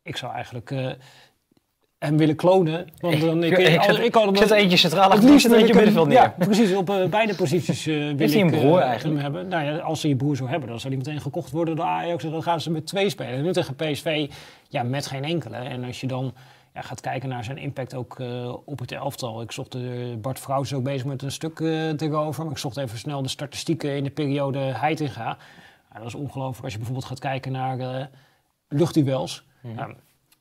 ik 0.02 0.16
zou 0.16 0.32
eigenlijk 0.32 0.74
hem 1.98 2.16
willen 2.16 2.36
klonen. 2.36 2.86
Want 2.98 3.20
dan, 3.20 3.44
ik, 3.44 3.58
ik, 3.58 3.84
ik, 4.04 4.36
zet 4.36 4.50
eentje 4.50 4.76
centraal 4.76 5.10
achter, 5.10 5.30
liefst 5.30 5.44
er 5.44 5.50
wil 5.50 5.60
eentje 5.60 5.74
middenveld 5.74 6.08
neer. 6.08 6.16
Ja, 6.16 6.34
precies. 6.38 6.74
Op 6.74 7.06
beide 7.10 7.34
posities 7.34 7.86
eh 7.86 7.94
wil 7.94 8.30
ik 8.30 8.34
een 8.34 8.50
broer 8.50 8.78
eigenlijk? 8.78 9.22
hem 9.22 9.32
hebben. 9.32 9.48
Nou 9.48 9.64
ja, 9.64 9.78
als 9.78 10.00
ze 10.00 10.08
je 10.08 10.16
broer 10.16 10.36
zou 10.36 10.48
hebben, 10.48 10.68
dan 10.68 10.80
zou 10.80 10.94
hij 10.94 11.02
meteen 11.04 11.20
gekocht 11.20 11.50
worden 11.50 11.76
door 11.76 11.84
Ajax. 11.84 12.24
En 12.24 12.30
dan 12.30 12.42
gaan 12.42 12.60
ze 12.60 12.70
met 12.70 12.86
twee 12.86 13.10
spelen. 13.10 13.32
En 13.32 13.42
nu 13.42 13.52
tegen 13.52 13.74
PSV, 13.74 14.30
ja, 14.68 14.82
met 14.82 15.06
geen 15.06 15.24
enkele. 15.24 15.56
En 15.56 15.84
als 15.84 16.00
je 16.00 16.06
dan 16.06 16.34
ja, 16.74 16.80
gaat 16.80 17.00
kijken 17.00 17.28
naar 17.28 17.44
zijn 17.44 17.58
impact 17.58 17.94
ook 17.94 18.20
eh, 18.20 18.56
op 18.64 18.78
het 18.78 18.92
elftal. 18.92 19.42
Ik 19.42 19.52
zocht, 19.52 19.72
de 19.72 20.18
Bart 20.20 20.40
Vrouw 20.40 20.60
is 20.60 20.74
ook 20.74 20.82
bezig 20.82 21.06
met 21.06 21.22
een 21.22 21.32
stuk 21.32 21.60
eh 21.60 22.00
erover. 22.00 22.42
Maar 22.42 22.52
ik 22.52 22.58
zocht 22.58 22.76
even 22.76 22.98
snel 22.98 23.22
de 23.22 23.28
statistieken 23.28 23.96
in 23.96 24.04
de 24.04 24.10
periode 24.10 24.58
Heitinga. 24.58 25.36
Dat 25.92 26.06
is 26.06 26.14
ongelooflijk 26.14 26.62
als 26.62 26.72
je 26.72 26.78
bijvoorbeeld 26.78 27.08
gaat 27.08 27.18
kijken 27.18 27.52
naar 27.52 27.78
eh 27.78 28.06
luchtduels. 28.68 29.44
Mhm. 29.60 29.92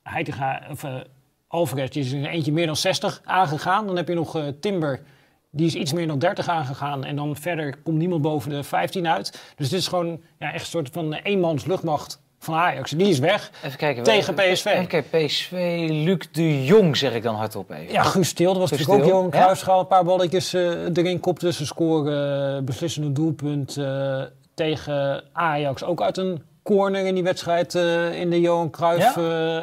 Heitinga, 0.02 0.62
of 0.70 0.82
uh, 0.82 1.00
Alvarez, 1.48 1.90
die 1.90 2.02
is 2.02 2.12
er 2.12 2.26
eentje 2.26 2.52
meer 2.52 2.66
dan 2.66 2.76
60 2.76 3.20
aangegaan. 3.24 3.86
Dan 3.86 3.96
heb 3.96 4.08
je 4.08 4.14
nog 4.14 4.36
uh, 4.36 4.48
Timber, 4.60 5.02
die 5.50 5.66
is 5.66 5.74
iets 5.74 5.92
meer 5.92 6.06
dan 6.06 6.18
30 6.18 6.48
aangegaan. 6.48 7.04
En 7.04 7.16
dan 7.16 7.36
verder 7.36 7.76
komt 7.82 7.98
niemand 7.98 8.22
boven 8.22 8.50
de 8.50 8.62
15 8.62 9.06
uit. 9.06 9.52
Dus 9.56 9.68
dit 9.68 9.78
is 9.78 9.88
gewoon 9.88 10.20
ja, 10.38 10.52
echt 10.52 10.62
een 10.62 10.70
soort 10.70 10.88
van 10.90 11.12
eenmans 11.12 11.64
luchtmacht 11.64 12.21
van 12.42 12.54
Ajax. 12.54 12.90
Die 12.90 13.08
is 13.08 13.18
weg 13.18 13.50
Even 13.64 13.78
kijken. 13.78 14.02
tegen 14.02 14.34
PSV. 14.34 14.64
Even 14.64 14.86
kijken, 14.86 15.26
PSV, 15.26 15.86
Luc 15.90 16.28
de 16.32 16.64
Jong 16.64 16.96
zeg 16.96 17.14
ik 17.14 17.22
dan 17.22 17.34
hardop 17.34 17.70
even. 17.70 17.92
Ja, 17.92 18.02
Guus 18.02 18.34
dat 18.34 18.56
was 18.56 18.70
natuurlijk 18.70 19.00
ook 19.00 19.06
Johan. 19.08 19.30
Cruijffschaal. 19.30 19.80
Een 19.80 19.86
paar 19.86 20.04
balletjes 20.04 20.54
eh, 20.54 20.96
erin 20.96 21.20
kopte 21.20 21.46
tussen 21.46 21.66
scoren. 21.66 22.64
beslissende 22.64 23.12
doelpunt 23.12 23.76
eh, 23.76 24.22
tegen 24.54 25.24
Ajax. 25.32 25.84
Ook 25.84 26.02
uit 26.02 26.16
een 26.16 26.42
corner 26.62 27.06
in 27.06 27.14
die 27.14 27.22
wedstrijd 27.22 27.74
eh, 27.74 28.20
in 28.20 28.30
de 28.30 28.40
Johan 28.40 28.70
Cruijff 28.70 29.18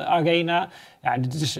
Arena. 0.06 0.70
Ja, 1.02 1.18
dit 1.18 1.34
is 1.34 1.60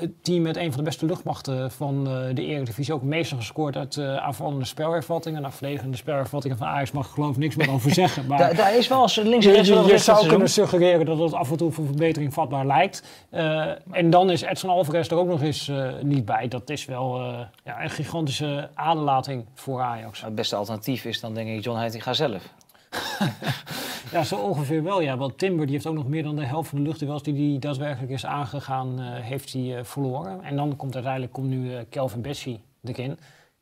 het 0.00 0.24
team 0.24 0.42
met 0.42 0.56
een 0.56 0.68
van 0.68 0.76
de 0.78 0.82
beste 0.84 1.06
luchtmachten 1.06 1.70
van 1.70 2.06
eh, 2.08 2.34
de 2.34 2.44
Eredivisie. 2.44 2.94
Ook 2.94 3.02
meeste 3.02 3.36
gescoord 3.36 3.76
uit 3.76 3.96
eh 3.96 4.16
aanvallende 4.16 4.64
spelhervattingen. 4.64 5.40
Nou, 5.42 5.52
verdedigende 5.54 5.96
spelhervattingen 5.96 6.56
van 6.56 6.66
Ajax 6.66 6.90
mag 6.92 7.06
ik 7.06 7.12
geloof 7.12 7.30
ik 7.30 7.36
niks 7.36 7.56
meer 7.56 7.70
over 7.70 7.90
zeggen. 7.90 8.26
Maar 8.28 8.38
Daar, 8.38 8.54
daar 8.54 8.76
is 8.76 8.88
wel 8.88 9.02
eens 9.02 9.16
links 9.16 9.44
en 9.46 9.50
je, 9.50 9.56
rechts 9.56 9.68
je- 9.68 9.84
je 9.92 9.98
zou 9.98 10.26
kunnen 10.26 10.48
suggereren 10.50 11.06
dat 11.06 11.18
het 11.18 11.32
af 11.32 11.50
en 11.50 11.56
toe 11.56 11.72
voor 11.72 11.86
verbetering 11.86 12.32
vatbaar 12.34 12.66
lijkt. 12.66 13.02
Eh, 13.30 13.66
en 13.90 14.10
dan 14.10 14.30
is 14.30 14.42
Edson 14.42 14.70
Alvarez 14.70 15.08
er 15.10 15.16
ook 15.16 15.28
nog 15.28 15.42
eens 15.42 15.68
eh, 15.68 15.88
niet 16.02 16.24
bij. 16.24 16.48
Dat 16.48 16.70
is 16.70 16.84
wel 16.84 17.20
eh, 17.20 17.38
ja, 17.64 17.82
een 17.82 17.90
gigantische 17.90 18.68
aderlating 18.74 19.44
voor 19.54 19.80
Ajax. 19.80 20.22
Het 20.22 20.34
beste 20.34 20.56
alternatief 20.56 21.04
is 21.04 21.20
dan 21.20 21.34
denk 21.34 21.48
ik 21.48 21.64
John 21.64 21.78
Heitinga 21.78 22.12
zelf. 22.12 22.42
Ja, 24.12 24.24
zo 24.24 24.36
ongeveer 24.36 24.82
wel. 24.82 25.00
Ja. 25.00 25.16
Want 25.16 25.38
Timber 25.38 25.66
die 25.66 25.74
heeft 25.74 25.86
ook 25.86 25.94
nog 25.94 26.08
meer 26.08 26.22
dan 26.22 26.36
de 26.36 26.44
helft 26.44 26.68
van 26.68 26.78
de 26.78 26.84
luchtduels 26.84 27.22
die 27.22 27.50
hij 27.50 27.58
daadwerkelijk 27.58 28.12
is 28.12 28.26
aangegaan, 28.26 29.00
eh, 29.00 29.06
heeft 29.14 29.52
hij 29.52 29.76
eh, 29.76 29.84
verloren. 29.84 30.42
En 30.42 30.56
dan 30.56 30.76
komt 30.76 30.94
uiteindelijk 30.94 31.32
komt 31.32 31.48
nu 31.48 31.74
eh, 31.74 31.80
Kelvin 31.88 32.22
Bessie 32.22 32.60
erin. 32.82 33.18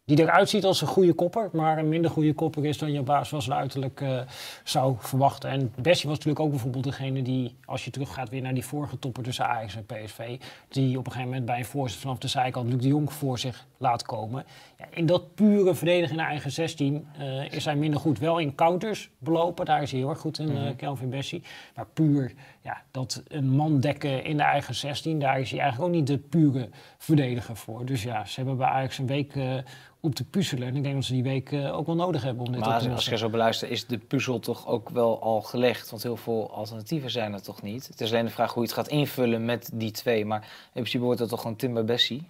Die 0.08 0.20
eruit 0.20 0.48
ziet 0.48 0.64
als 0.64 0.80
een 0.80 0.86
goede 0.86 1.12
kopper, 1.12 1.48
maar 1.52 1.78
een 1.78 1.88
minder 1.88 2.10
goede 2.10 2.34
kopper 2.34 2.64
is 2.64 2.78
dan 2.78 2.92
je 2.92 3.02
van 3.04 3.42
zijn 3.42 3.58
uiterlijk 3.58 4.00
eh, 4.00 4.20
zou 4.64 4.94
verwachten. 4.98 5.50
En 5.50 5.72
Bessie 5.82 6.08
was 6.08 6.18
natuurlijk 6.18 6.44
ook 6.44 6.50
bijvoorbeeld 6.50 6.84
degene 6.84 7.22
die, 7.22 7.56
als 7.64 7.84
je 7.84 7.90
teruggaat 7.90 8.28
weer 8.28 8.42
naar 8.42 8.54
die 8.54 8.64
vorige 8.64 8.98
topper 8.98 9.22
tussen 9.22 9.46
Ajax 9.46 9.76
en 9.76 9.86
PSV, 9.86 10.38
die 10.68 10.98
op 10.98 11.06
een 11.06 11.12
gegeven 11.12 11.30
moment 11.30 11.46
bij 11.46 11.58
een 11.58 11.64
voorzet 11.64 12.00
vanaf 12.00 12.18
de 12.18 12.28
zijkant 12.28 12.68
Luc 12.68 12.80
de 12.80 12.88
Jong 12.88 13.12
voor 13.12 13.38
zich 13.38 13.66
laat 13.78 14.02
komen. 14.02 14.44
Ja, 14.78 14.84
in 14.90 15.06
dat 15.06 15.34
pure 15.34 15.74
verdedigen 15.74 16.10
in 16.10 16.16
de 16.16 16.28
eigen 16.28 16.50
16 16.50 17.06
eh, 17.18 17.52
is 17.52 17.64
hij 17.64 17.76
minder 17.76 18.00
goed. 18.00 18.18
Wel 18.18 18.38
in 18.38 18.54
counters 18.54 19.10
belopen, 19.18 19.64
daar 19.64 19.82
is 19.82 19.90
hij 19.90 20.00
heel 20.00 20.08
erg 20.08 20.18
goed 20.18 20.38
in, 20.38 20.56
eh, 20.56 20.76
Kelvin 20.76 21.10
Bessie. 21.10 21.42
Maar 21.74 21.86
puur 21.86 22.32
ja, 22.60 22.82
dat 22.90 23.22
een 23.28 23.50
man 23.50 23.80
dekken 23.80 24.24
in 24.24 24.36
de 24.36 24.42
eigen 24.42 24.74
16, 24.74 25.18
daar 25.18 25.40
is 25.40 25.50
hij 25.50 25.60
eigenlijk 25.60 25.90
ook 25.90 25.96
niet 25.96 26.06
de 26.06 26.18
pure 26.18 26.68
verdediger 26.98 27.56
voor. 27.56 27.86
Dus 27.86 28.02
ja, 28.02 28.24
ze 28.24 28.34
hebben 28.34 28.56
bij 28.56 28.66
Ajax 28.66 28.98
een 28.98 29.06
week 29.06 29.36
eh, 29.36 29.54
op 30.00 30.14
te 30.14 30.24
puzzelen. 30.24 30.68
En 30.68 30.76
ik 30.76 30.82
denk 30.82 30.94
dat 30.94 31.04
ze 31.04 31.12
die 31.12 31.22
week 31.22 31.52
ook 31.52 31.86
wel 31.86 31.94
nodig 31.94 32.22
hebben 32.22 32.46
om 32.46 32.52
dit 32.52 32.60
op 32.60 32.66
Maar 32.66 32.78
te 32.78 32.84
als, 32.84 32.94
als 32.94 33.08
je 33.08 33.16
zo 33.16 33.28
beluistert, 33.28 33.70
is 33.70 33.86
de 33.86 33.98
puzzel 33.98 34.38
toch 34.38 34.66
ook 34.66 34.88
wel 34.88 35.22
al 35.22 35.42
gelegd? 35.42 35.90
Want 35.90 36.02
heel 36.02 36.16
veel 36.16 36.50
alternatieven 36.50 37.10
zijn 37.10 37.32
er 37.32 37.42
toch 37.42 37.62
niet? 37.62 37.86
Het 37.86 38.00
is 38.00 38.10
alleen 38.10 38.24
de 38.24 38.30
vraag 38.30 38.52
hoe 38.52 38.62
je 38.62 38.68
het 38.68 38.78
gaat 38.78 38.88
invullen 38.88 39.44
met 39.44 39.70
die 39.74 39.90
twee. 39.90 40.24
Maar 40.24 40.40
in 40.40 40.70
principe 40.72 41.04
wordt 41.04 41.18
dat 41.18 41.28
toch 41.28 41.40
gewoon 41.40 41.56
Timber 41.56 41.84
Bessie? 41.84 42.28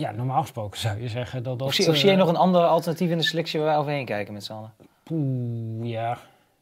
Ja, 0.00 0.10
normaal 0.10 0.40
gesproken 0.40 0.78
zou 0.80 1.00
je 1.00 1.08
zeggen 1.08 1.42
dat 1.42 1.58
dat... 1.58 1.68
Of, 1.68 1.74
zie, 1.74 1.88
of 1.88 1.96
zie 1.96 2.06
je 2.06 2.12
eh, 2.12 2.18
nog 2.18 2.28
een 2.28 2.36
andere 2.36 2.66
alternatief 2.66 3.10
in 3.10 3.18
de 3.18 3.24
selectie 3.24 3.58
waar 3.60 3.68
wij 3.68 3.78
overheen 3.78 4.04
kijken 4.04 4.32
met 4.34 4.44
z'n 4.44 4.52
allen? 4.52 4.72
Poeh, 5.02 5.88
ja. 5.90 6.18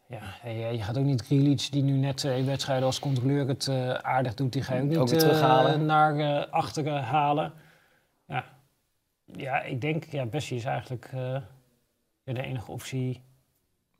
Ja, 0.09 0.51
je, 0.51 0.77
je 0.77 0.83
gaat 0.83 0.99
ook 0.99 1.05
niet 1.05 1.23
Grealish, 1.23 1.69
die 1.69 1.83
nu 1.83 1.93
net 1.93 2.17
twee 2.17 2.43
wedstrijden 2.45 2.87
als 2.87 2.99
controleur 2.99 3.49
het 3.49 3.69
eh, 3.69 3.91
aardig 3.91 4.35
doet, 4.35 4.53
die 4.53 4.63
ga 4.63 4.75
je 4.75 4.83
ook 4.83 4.89
niet 4.89 4.97
Ook 4.99 5.09
weer 5.09 5.19
eh, 5.23 5.25
terughalen. 5.29 5.87
naar 5.87 6.19
eh, 6.19 6.53
achteren 6.53 7.03
halen. 7.03 7.53
Ja. 8.27 8.45
ja, 9.25 9.61
ik 9.63 9.81
denk, 9.81 10.05
ja, 10.05 10.27
Bessie 10.27 10.57
is 10.57 10.65
eigenlijk 10.65 11.09
eh, 11.15 11.37
de 12.25 12.43
enige 12.43 12.71
optie 12.71 13.21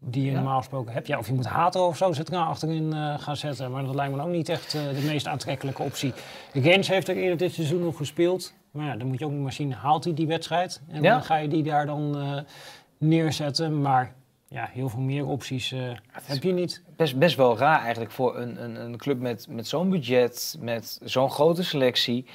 die 0.01 0.25
je 0.25 0.31
Ja. 0.31 0.37
normaal 0.37 0.59
gesproken 0.59 0.93
hebt. 0.93 1.07
Ja, 1.07 1.19
of 1.19 1.27
je 1.27 1.33
moet 1.33 1.47
Hato 1.47 1.87
of 1.87 1.97
zo 1.97 2.13
zitten 2.13 2.47
achterin 2.47 2.93
eh, 2.93 3.19
gaan 3.19 3.37
zetten, 3.37 3.71
maar 3.71 3.85
dat 3.85 3.95
lijkt 3.95 4.15
me 4.15 4.23
ook 4.23 4.29
niet 4.29 4.49
echt 4.49 4.75
eh, 4.75 4.81
de 4.89 5.03
meest 5.07 5.27
aantrekkelijke 5.27 5.83
optie. 5.83 6.13
Gens 6.53 6.89
heeft 6.89 7.09
er 7.09 7.17
eerder 7.17 7.37
dit 7.39 7.53
seizoen 7.53 7.81
nog 7.83 7.97
gespeeld, 7.97 8.55
maar 8.79 8.87
ja, 8.87 8.97
dan 8.97 9.07
moet 9.09 9.19
je 9.19 9.25
ook 9.25 9.33
nog 9.33 9.43
maar 9.43 9.53
zien, 9.53 9.73
haalt 9.73 10.05
hij 10.05 10.15
die 10.15 10.27
wedstrijd? 10.27 10.81
En 10.89 11.03
Ja. 11.03 11.13
dan 11.13 11.23
ga 11.23 11.37
je 11.37 11.49
die 11.49 11.63
daar 11.63 11.87
dan 11.87 12.19
eh, 12.21 12.39
neerzetten, 12.99 13.81
maar 13.83 14.15
ja, 14.49 14.69
heel 14.73 14.89
veel 14.89 15.01
meer 15.01 15.27
opties 15.27 15.73
eh, 15.73 15.81
heb 16.23 16.43
je 16.43 16.53
niet. 16.53 16.83
Best, 16.97 17.19
best 17.19 17.37
wel 17.37 17.59
raar 17.59 17.81
eigenlijk 17.81 18.11
voor 18.11 18.39
een, 18.39 18.63
een, 18.65 18.77
een 18.81 18.97
club 18.97 19.19
met, 19.21 19.47
met 19.49 19.67
zo'n 19.67 19.91
budget, 19.91 20.57
met 20.61 21.01
zo'n 21.05 21.31
grote 21.31 21.65
selectie. 21.65 22.27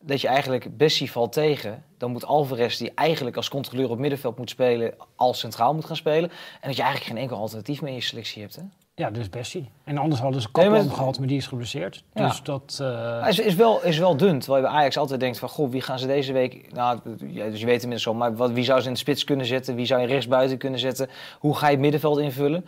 Dat 0.00 0.20
je 0.20 0.28
eigenlijk 0.28 0.76
Bessie 0.76 1.10
valt 1.10 1.32
tegen. 1.32 1.84
Dan 1.98 2.10
moet 2.12 2.24
Alvarez, 2.24 2.76
die 2.78 2.92
eigenlijk 2.94 3.36
als 3.36 3.48
controleur 3.48 3.90
op 3.90 3.98
middenveld 3.98 4.38
moet 4.38 4.50
spelen, 4.50 4.94
als 5.16 5.38
centraal 5.38 5.74
moet 5.74 5.84
gaan 5.84 5.96
spelen. 5.96 6.30
En 6.60 6.68
dat 6.68 6.76
je 6.76 6.82
eigenlijk 6.82 7.12
geen 7.12 7.22
enkel 7.22 7.36
alternatief 7.36 7.80
meer 7.80 7.90
in 7.90 7.96
je 7.96 8.02
selectie 8.02 8.42
hebt. 8.42 8.56
Hè? 8.56 8.62
Ja, 8.98 9.10
dus 9.10 9.30
Bessie. 9.30 9.68
En 9.84 9.98
anders 9.98 10.20
hadden 10.20 10.40
ze 10.40 10.48
Nee, 10.52 10.64
Kaplan 10.64 10.86
maar- 10.86 10.96
gehad, 10.96 11.18
maar 11.18 11.28
die 11.28 11.36
is 11.36 11.46
geblesseerd. 11.46 12.02
Ja. 12.12 12.26
Dus 12.26 12.42
dat... 12.42 12.78
eh, 12.82 12.88
Maar 12.88 13.28
is, 13.28 13.38
is, 13.38 13.54
wel, 13.54 13.82
is 13.84 13.98
wel 13.98 14.16
dun, 14.16 14.38
terwijl 14.38 14.62
je 14.64 14.68
bij 14.70 14.78
Ajax 14.80 14.96
altijd 14.98 15.20
denkt 15.20 15.38
van... 15.38 15.48
Goh, 15.48 15.70
wie 15.70 15.80
gaan 15.80 15.98
ze 15.98 16.06
deze 16.06 16.32
week... 16.32 16.72
Nou, 16.72 16.98
ja, 17.26 17.48
dus 17.50 17.60
je 17.60 17.66
weet 17.66 17.82
inmiddels 17.82 18.06
al, 18.08 18.14
maar 18.14 18.36
wat, 18.36 18.50
wie 18.50 18.64
zou 18.64 18.80
ze 18.80 18.86
in 18.86 18.92
de 18.92 18.98
spits 18.98 19.24
kunnen 19.24 19.46
zetten? 19.46 19.74
Wie 19.74 19.86
zou 19.86 20.00
je 20.00 20.06
rechtsbuiten 20.06 20.58
kunnen 20.58 20.80
zetten? 20.80 21.08
Hoe 21.38 21.56
ga 21.56 21.66
je 21.66 21.72
het 21.72 21.80
middenveld 21.80 22.18
invullen? 22.18 22.60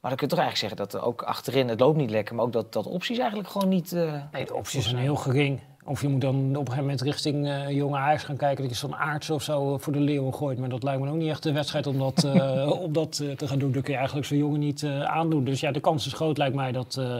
Maar 0.00 0.10
dan 0.10 0.16
kun 0.16 0.28
je 0.28 0.34
toch 0.34 0.44
eigenlijk 0.44 0.74
zeggen 0.74 0.76
dat 1.00 1.06
ook 1.08 1.22
achterin, 1.22 1.68
het 1.68 1.80
loopt 1.80 1.96
niet 1.96 2.10
lekker, 2.10 2.34
maar 2.34 2.44
ook 2.44 2.52
dat, 2.52 2.72
dat 2.72 2.86
opties 2.86 3.18
eigenlijk 3.18 3.48
gewoon 3.48 3.68
niet... 3.68 3.92
eh, 3.92 4.12
Nee, 4.32 4.44
de 4.44 4.54
opties 4.54 4.84
zijn 4.88 4.96
heel 5.00 5.16
gering. 5.16 5.60
Of 5.84 6.02
je 6.02 6.08
moet 6.08 6.20
dan 6.20 6.34
op 6.34 6.42
een 6.44 6.56
gegeven 6.56 6.80
moment 6.80 7.00
richting 7.00 7.48
eh, 7.48 7.70
jonge 7.70 7.96
Ajax 7.96 8.22
gaan 8.24 8.36
kijken 8.36 8.62
dat 8.62 8.72
je 8.72 8.78
zo'n 8.78 8.96
aards 8.96 9.30
of 9.30 9.42
zo 9.42 9.78
voor 9.78 9.92
de 9.92 10.00
leeuwen 10.00 10.34
gooit. 10.34 10.58
Maar 10.58 10.68
dat 10.68 10.82
lijkt 10.82 11.00
me 11.00 11.10
ook 11.10 11.16
niet 11.16 11.30
echt 11.30 11.42
de 11.42 11.52
wedstrijd 11.52 11.86
om 11.86 11.98
dat, 11.98 12.24
eh, 12.24 12.70
om 12.84 12.92
dat 12.92 13.18
eh, 13.22 13.30
te 13.30 13.48
gaan 13.48 13.58
doen. 13.58 13.72
Dat 13.72 13.82
kun 13.82 13.92
je 13.92 13.98
eigenlijk 13.98 14.26
zo'n 14.28 14.38
jongen 14.38 14.60
niet 14.60 14.82
eh, 14.82 15.02
aandoen. 15.02 15.44
Dus 15.44 15.60
ja, 15.60 15.70
de 15.70 15.80
kans 15.80 16.06
is 16.06 16.12
groot 16.12 16.38
lijkt 16.38 16.54
mij 16.54 16.72
dat 16.72 16.96
eh 16.96 17.16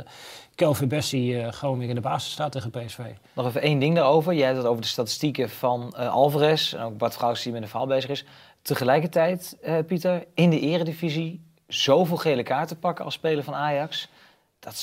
Kelvin 0.55 0.89
Bessie 0.89 1.41
eh, 1.41 1.53
gewoon 1.53 1.79
weer 1.79 1.89
in 1.89 1.95
de 1.95 2.01
basis 2.01 2.33
staat 2.33 2.53
tegen 2.53 2.71
PSV. 2.71 2.99
Nog 3.33 3.47
even 3.47 3.63
één 3.63 3.79
ding 3.79 3.95
daarover. 3.95 4.35
Jij 4.35 4.47
hebt 4.47 4.59
het 4.59 4.67
over 4.67 4.83
de 4.83 4.89
statistieken 4.89 5.51
van 5.51 5.95
eh, 5.97 6.13
Alvarez 6.13 6.75
en 6.75 6.83
ook 6.83 6.99
Bart 6.99 7.15
Vrouws 7.15 7.43
die 7.43 7.53
met 7.53 7.63
een 7.63 7.69
verhaal 7.69 7.87
bezig 7.87 8.11
is. 8.11 8.25
Tegelijkertijd, 8.63 9.59
eh, 9.63 9.75
Pieter, 9.87 10.25
in 10.35 10.51
de 10.51 10.61
eredivisie 10.61 11.41
zoveel 11.67 12.17
gele 12.17 12.43
kaarten 12.43 12.79
pakken 12.79 13.05
als 13.05 13.15
speler 13.15 13.45
van 13.45 13.55
Ajax. 13.55 14.09
Dat 14.65 14.75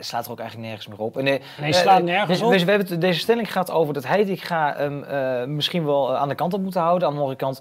slaat 0.00 0.24
er 0.26 0.30
ook 0.30 0.38
eigenlijk 0.38 0.68
nergens 0.68 0.86
meer 0.88 0.98
op. 0.98 1.16
En, 1.16 1.26
eh, 1.26 1.40
Nee, 1.60 1.72
slaat 1.72 1.98
eh, 1.98 2.04
nergens 2.04 2.38
dus- 2.38 2.46
op. 2.46 2.52
dus 2.52 2.64
we 2.64 2.70
hebben 2.70 3.00
deze 3.00 3.20
stelling 3.20 3.52
gaat 3.52 3.70
over 3.70 3.94
dat 3.94 4.04
Heitinga 4.04 4.74
hem 4.76 5.04
eh, 5.04 5.44
misschien 5.44 5.84
wel 5.84 6.16
aan 6.16 6.28
de 6.28 6.34
kant 6.34 6.54
op 6.54 6.60
moeten 6.60 6.80
houden. 6.80 7.08
Aan 7.08 7.14
de 7.14 7.20
andere 7.20 7.38
kant, 7.38 7.60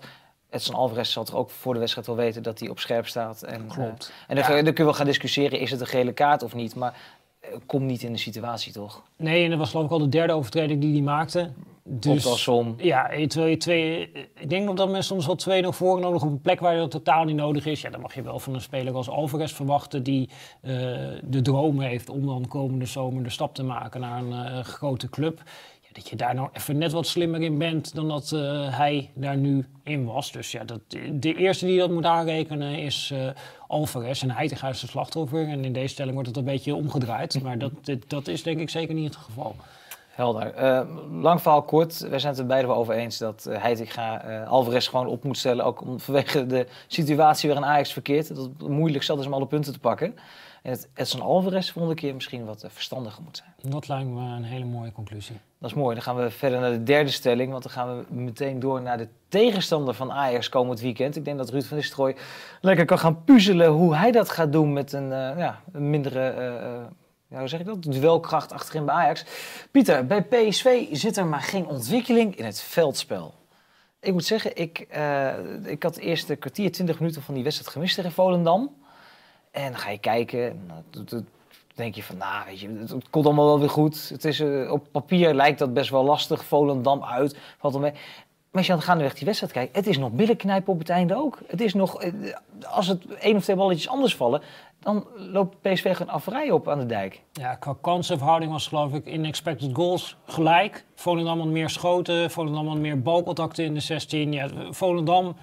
Edson 0.50 0.76
Alvarez 0.76 1.12
zal 1.12 1.24
toch 1.24 1.36
ook 1.36 1.50
voor 1.50 1.74
de 1.74 1.80
wedstrijd 1.80 2.08
wel 2.08 2.16
weten 2.16 2.44
dat 2.44 2.60
hij 2.60 2.70
op 2.70 2.80
scherp 2.80 3.08
staat. 3.08 3.42
En, 3.42 3.68
Klopt. 3.68 4.12
en 4.28 4.36
dan, 4.36 4.56
Ja. 4.56 4.62
dan 4.62 4.74
kunnen 4.74 4.94
we 4.94 5.00
gaan 5.00 5.06
discussiëren, 5.06 5.60
is 5.60 5.72
het 5.72 5.80
een 5.82 5.88
gele 5.88 6.12
kaart 6.14 6.44
of 6.44 6.54
niet? 6.54 6.76
Maar 6.76 6.94
kom 7.66 7.86
niet 7.86 8.04
in 8.04 8.12
de 8.12 8.18
situatie, 8.18 8.74
toch? 8.74 9.04
Nee, 9.16 9.44
en 9.44 9.50
dat 9.50 9.60
was 9.60 9.70
geloof 9.70 9.86
ik 9.86 9.92
al 9.92 10.00
de 10.00 10.10
derde 10.10 10.34
overtreding 10.34 10.82
die 10.82 10.94
hij 10.94 11.02
maakte. 11.02 11.52
Dus, 11.90 12.26
Optelsom. 12.26 12.76
Ja, 12.78 13.10
eh, 13.10 13.28
terwijl 13.28 13.52
je 13.52 13.58
twee, 13.58 14.12
eh, 14.12 14.22
ik 14.40 14.50
denk 14.50 14.78
dat 14.78 14.90
mensen 14.90 15.04
soms 15.04 15.26
wel 15.26 15.36
twee 15.36 15.62
nog 15.62 15.76
voor 15.76 16.00
nog 16.00 16.24
op 16.24 16.30
een 16.30 16.42
plek 16.42 16.60
waar 16.60 16.76
dat 16.76 16.92
totaal 16.92 17.24
niet 17.24 17.36
nodig 17.36 17.66
is. 17.66 17.82
Ja, 17.82 17.90
dan 17.90 18.02
mag 18.02 18.16
je 18.16 18.22
wel 18.22 18.40
van 18.40 18.54
een 18.54 18.62
speler 18.62 18.94
als 18.94 19.10
Alvarez 19.10 19.54
verwachten 19.54 20.04
die 20.04 20.30
eh, 20.62 20.72
de 21.24 21.42
droom 21.42 21.82
heeft 21.82 22.10
om 22.10 22.26
dan 22.26 22.48
komende 22.48 22.86
zomer 22.86 23.24
de 23.24 23.30
stap 23.30 23.56
te 23.56 23.64
maken 23.64 24.02
naar 24.02 24.22
een 24.22 24.34
eh, 24.34 24.64
grote 24.64 25.10
club. 25.10 25.42
Dat 25.98 26.10
je 26.10 26.16
daar 26.16 26.36
nou 26.36 26.50
even 26.54 26.78
net 26.78 26.92
wat 26.92 27.08
slimmer 27.08 27.42
in 27.42 27.58
bent 27.58 27.96
dan 27.96 28.08
dat 28.08 28.32
eh, 28.32 28.78
hij 28.78 29.12
daar 29.14 29.38
nu 29.38 29.66
in 29.84 30.06
was. 30.06 30.32
Dus 30.32 30.52
ja, 30.52 30.64
dat, 30.64 30.80
de 31.12 31.36
eerste 31.36 31.66
die 31.66 31.80
dat 31.80 31.90
moet 31.90 32.06
aanrekenen 32.06 32.76
is 32.80 33.12
eh, 33.14 33.30
Alvarez. 33.68 34.24
En 34.24 34.32
Heitinga 34.32 34.70
is 34.70 34.80
de 34.80 34.88
slachtoffer. 34.88 35.48
En 35.48 35.66
in 35.66 35.74
deze 35.74 35.88
stelling 35.88 36.14
wordt 36.14 36.30
het 36.30 36.38
een 36.38 36.44
beetje 36.44 36.76
omgedraaid. 36.76 37.44
Maar 37.44 37.58
dat, 37.58 37.72
dat 38.08 38.28
is 38.28 38.44
denk 38.44 38.60
ik 38.60 38.70
zeker 38.70 38.94
niet 38.94 39.14
het 39.14 39.24
geval. 39.24 39.56
Helder. 40.10 40.54
Eh, 40.54 40.82
lang 41.22 41.42
verhaal 41.42 41.64
kort. 41.64 42.00
Wij 42.00 42.20
zijn 42.20 42.32
het 42.32 42.42
er 42.42 42.48
beide 42.48 42.68
wel 42.68 42.76
over 42.76 42.94
eens 42.94 43.18
dat 43.18 43.46
uh, 43.50 43.62
Heitinga 43.62 44.44
Alvarez 44.44 44.90
gewoon 44.90 45.08
op 45.08 45.24
moet 45.24 45.38
stellen. 45.38 45.66
Ook 45.66 45.82
om, 45.82 46.00
vanwege 46.00 46.46
de 46.46 46.68
situatie 46.88 47.50
waarin 47.50 47.68
Ajax 47.70 47.94
verkeert. 47.94 48.36
Dat 48.36 48.50
het 48.58 48.68
moeilijk 48.68 49.04
zat 49.04 49.20
is 49.20 49.26
om 49.26 49.34
alle 49.34 49.48
punten 49.48 49.74
te 49.74 49.80
pakken. 49.80 50.16
En 50.64 50.74
dat 50.74 50.88
Edson 50.94 51.22
Alvarez 51.22 51.72
volgende 51.72 52.02
keer 52.02 52.14
misschien 52.14 52.46
wat 52.46 52.66
verstandiger 52.68 53.24
moet 53.24 53.38
zijn. 53.38 53.72
Dat 53.72 53.88
lijkt 53.88 54.10
me 54.10 54.22
een 54.22 54.44
hele 54.44 54.66
mooie 54.66 54.92
conclusie. 54.92 55.38
Dat 55.60 55.70
is 55.70 55.76
mooi. 55.76 55.96
Dan 55.96 56.04
gaan 56.04 56.16
we 56.16 56.30
verder 56.30 56.60
naar 56.60 56.72
de 56.72 56.84
derde 56.84 57.10
stelling. 57.10 57.52
Want 57.52 57.64
dan 57.64 57.72
gaan 57.72 57.98
we 57.98 58.14
meteen 58.14 58.60
door 58.60 58.82
naar 58.82 58.98
de 58.98 59.08
tegenstander 59.28 59.94
van 59.94 60.12
Ajax 60.12 60.50
komend 60.50 60.80
weekend. 60.80 61.16
Ik 61.16 61.26
denk 61.26 61.38
dat 61.38 61.50
Ruud 61.50 61.64
van 61.64 61.78
Nistelrooy 61.78 62.16
lekker 62.62 62.86
kan 62.86 63.00
gaan 63.00 63.24
puzzelen 63.24 63.68
hoe 63.68 63.96
hij 63.96 64.12
dat 64.12 64.30
gaat 64.30 64.52
doen 64.52 64.74
met 64.74 64.94
een, 64.94 65.04
uh, 65.04 65.38
ja, 65.38 65.62
een 65.72 65.90
mindere... 65.90 66.34
Uh, 66.38 66.86
ja, 67.30 67.40
hoe 67.40 67.48
zeg 67.48 67.60
ik 67.60 67.66
dat? 67.66 67.84
Duelkracht 67.84 68.52
achterin 68.52 68.86
bij 68.86 68.96
Ajax. 68.96 69.26
Pieter, 69.72 70.06
bij 70.06 70.24
PSV 70.24 70.86
zit 70.92 71.18
er 71.18 71.26
maar 71.26 71.42
geen 71.42 71.68
ontwikkeling 71.68 72.36
in 72.36 72.46
het 72.46 72.62
veldspel. 72.62 73.34
Ik 74.00 74.14
moet 74.14 74.26
zeggen, 74.26 74.56
ik, 74.56 74.80
ik 75.64 75.84
had 75.84 75.96
de 75.96 76.02
eerste 76.02 76.36
kwartier, 76.36 76.72
20 76.72 77.00
minuten 77.00 77.22
van 77.22 77.34
die 77.34 77.44
wedstrijd 77.44 77.72
gemist 77.72 77.96
tegen 77.96 78.12
Volendam. 78.12 78.76
En 79.52 79.72
dan 79.72 79.80
ga 79.80 79.90
je 79.90 79.98
kijken, 79.98 80.72
dan 80.90 81.26
denk 81.78 81.96
je 81.96 82.04
van, 82.04 82.18
nou, 82.18 82.46
weet 82.46 82.60
je, 82.60 82.70
het 82.80 83.10
komt 83.10 83.26
allemaal 83.26 83.46
wel 83.46 83.60
weer 83.60 83.70
goed. 83.70 84.10
Het 84.10 84.26
is, 84.26 84.40
uh, 84.40 84.72
op 84.72 84.88
papier 84.92 85.34
lijkt 85.34 85.60
dat 85.60 85.74
best 85.74 85.90
wel 85.90 86.04
lastig. 86.04 86.46
Volendam 86.46 87.04
uit, 87.04 87.38
valt 87.58 87.74
er 87.74 87.80
mee. 87.80 87.92
Maar 87.92 88.02
als 88.52 88.66
je 88.66 88.72
aan 88.72 88.78
het 88.78 88.88
gaandeweg 88.88 89.14
die 89.14 89.26
wedstrijd 89.26 89.54
kijkt, 89.54 89.76
het 89.76 89.88
is 89.88 89.98
nog 89.98 90.12
billenknijpen 90.12 90.74
op 90.74 90.80
het 90.80 90.90
einde 90.90 91.16
ook. 91.16 91.40
Het 91.48 91.62
is 91.62 91.74
nog, 91.74 92.02
eh, 92.02 92.14
als 92.68 92.88
het 92.88 93.06
één 93.06 93.36
of 93.36 93.44
twee 93.44 93.56
balletjes 93.56 93.90
anders 93.90 94.16
vallen, 94.16 94.42
dan 94.80 95.06
loopt 95.16 95.62
PSV 95.62 95.96
gewoon 95.96 96.14
averij 96.14 96.52
op 96.52 96.70
aan 96.70 96.80
de 96.80 96.86
dijk. 96.86 97.22
Ja, 97.32 97.56
qua 97.56 97.76
kansenverhouding 97.82 98.52
was 98.52 98.68
geloof 98.68 98.94
ik 98.94 99.06
in 99.06 99.26
expected 99.26 99.70
goals 99.74 100.18
gelijk. 100.26 100.86
Volendam 100.96 101.40
had 101.40 101.48
meer 101.48 101.70
schoten, 101.70 102.32
Volendam 102.32 102.68
had 102.68 102.78
meer 102.78 103.02
balcontacten 103.02 103.66
in 103.66 103.74
de 103.74 103.80
16. 103.80 104.34
Ja, 104.34 104.48
Volendam 104.70 105.36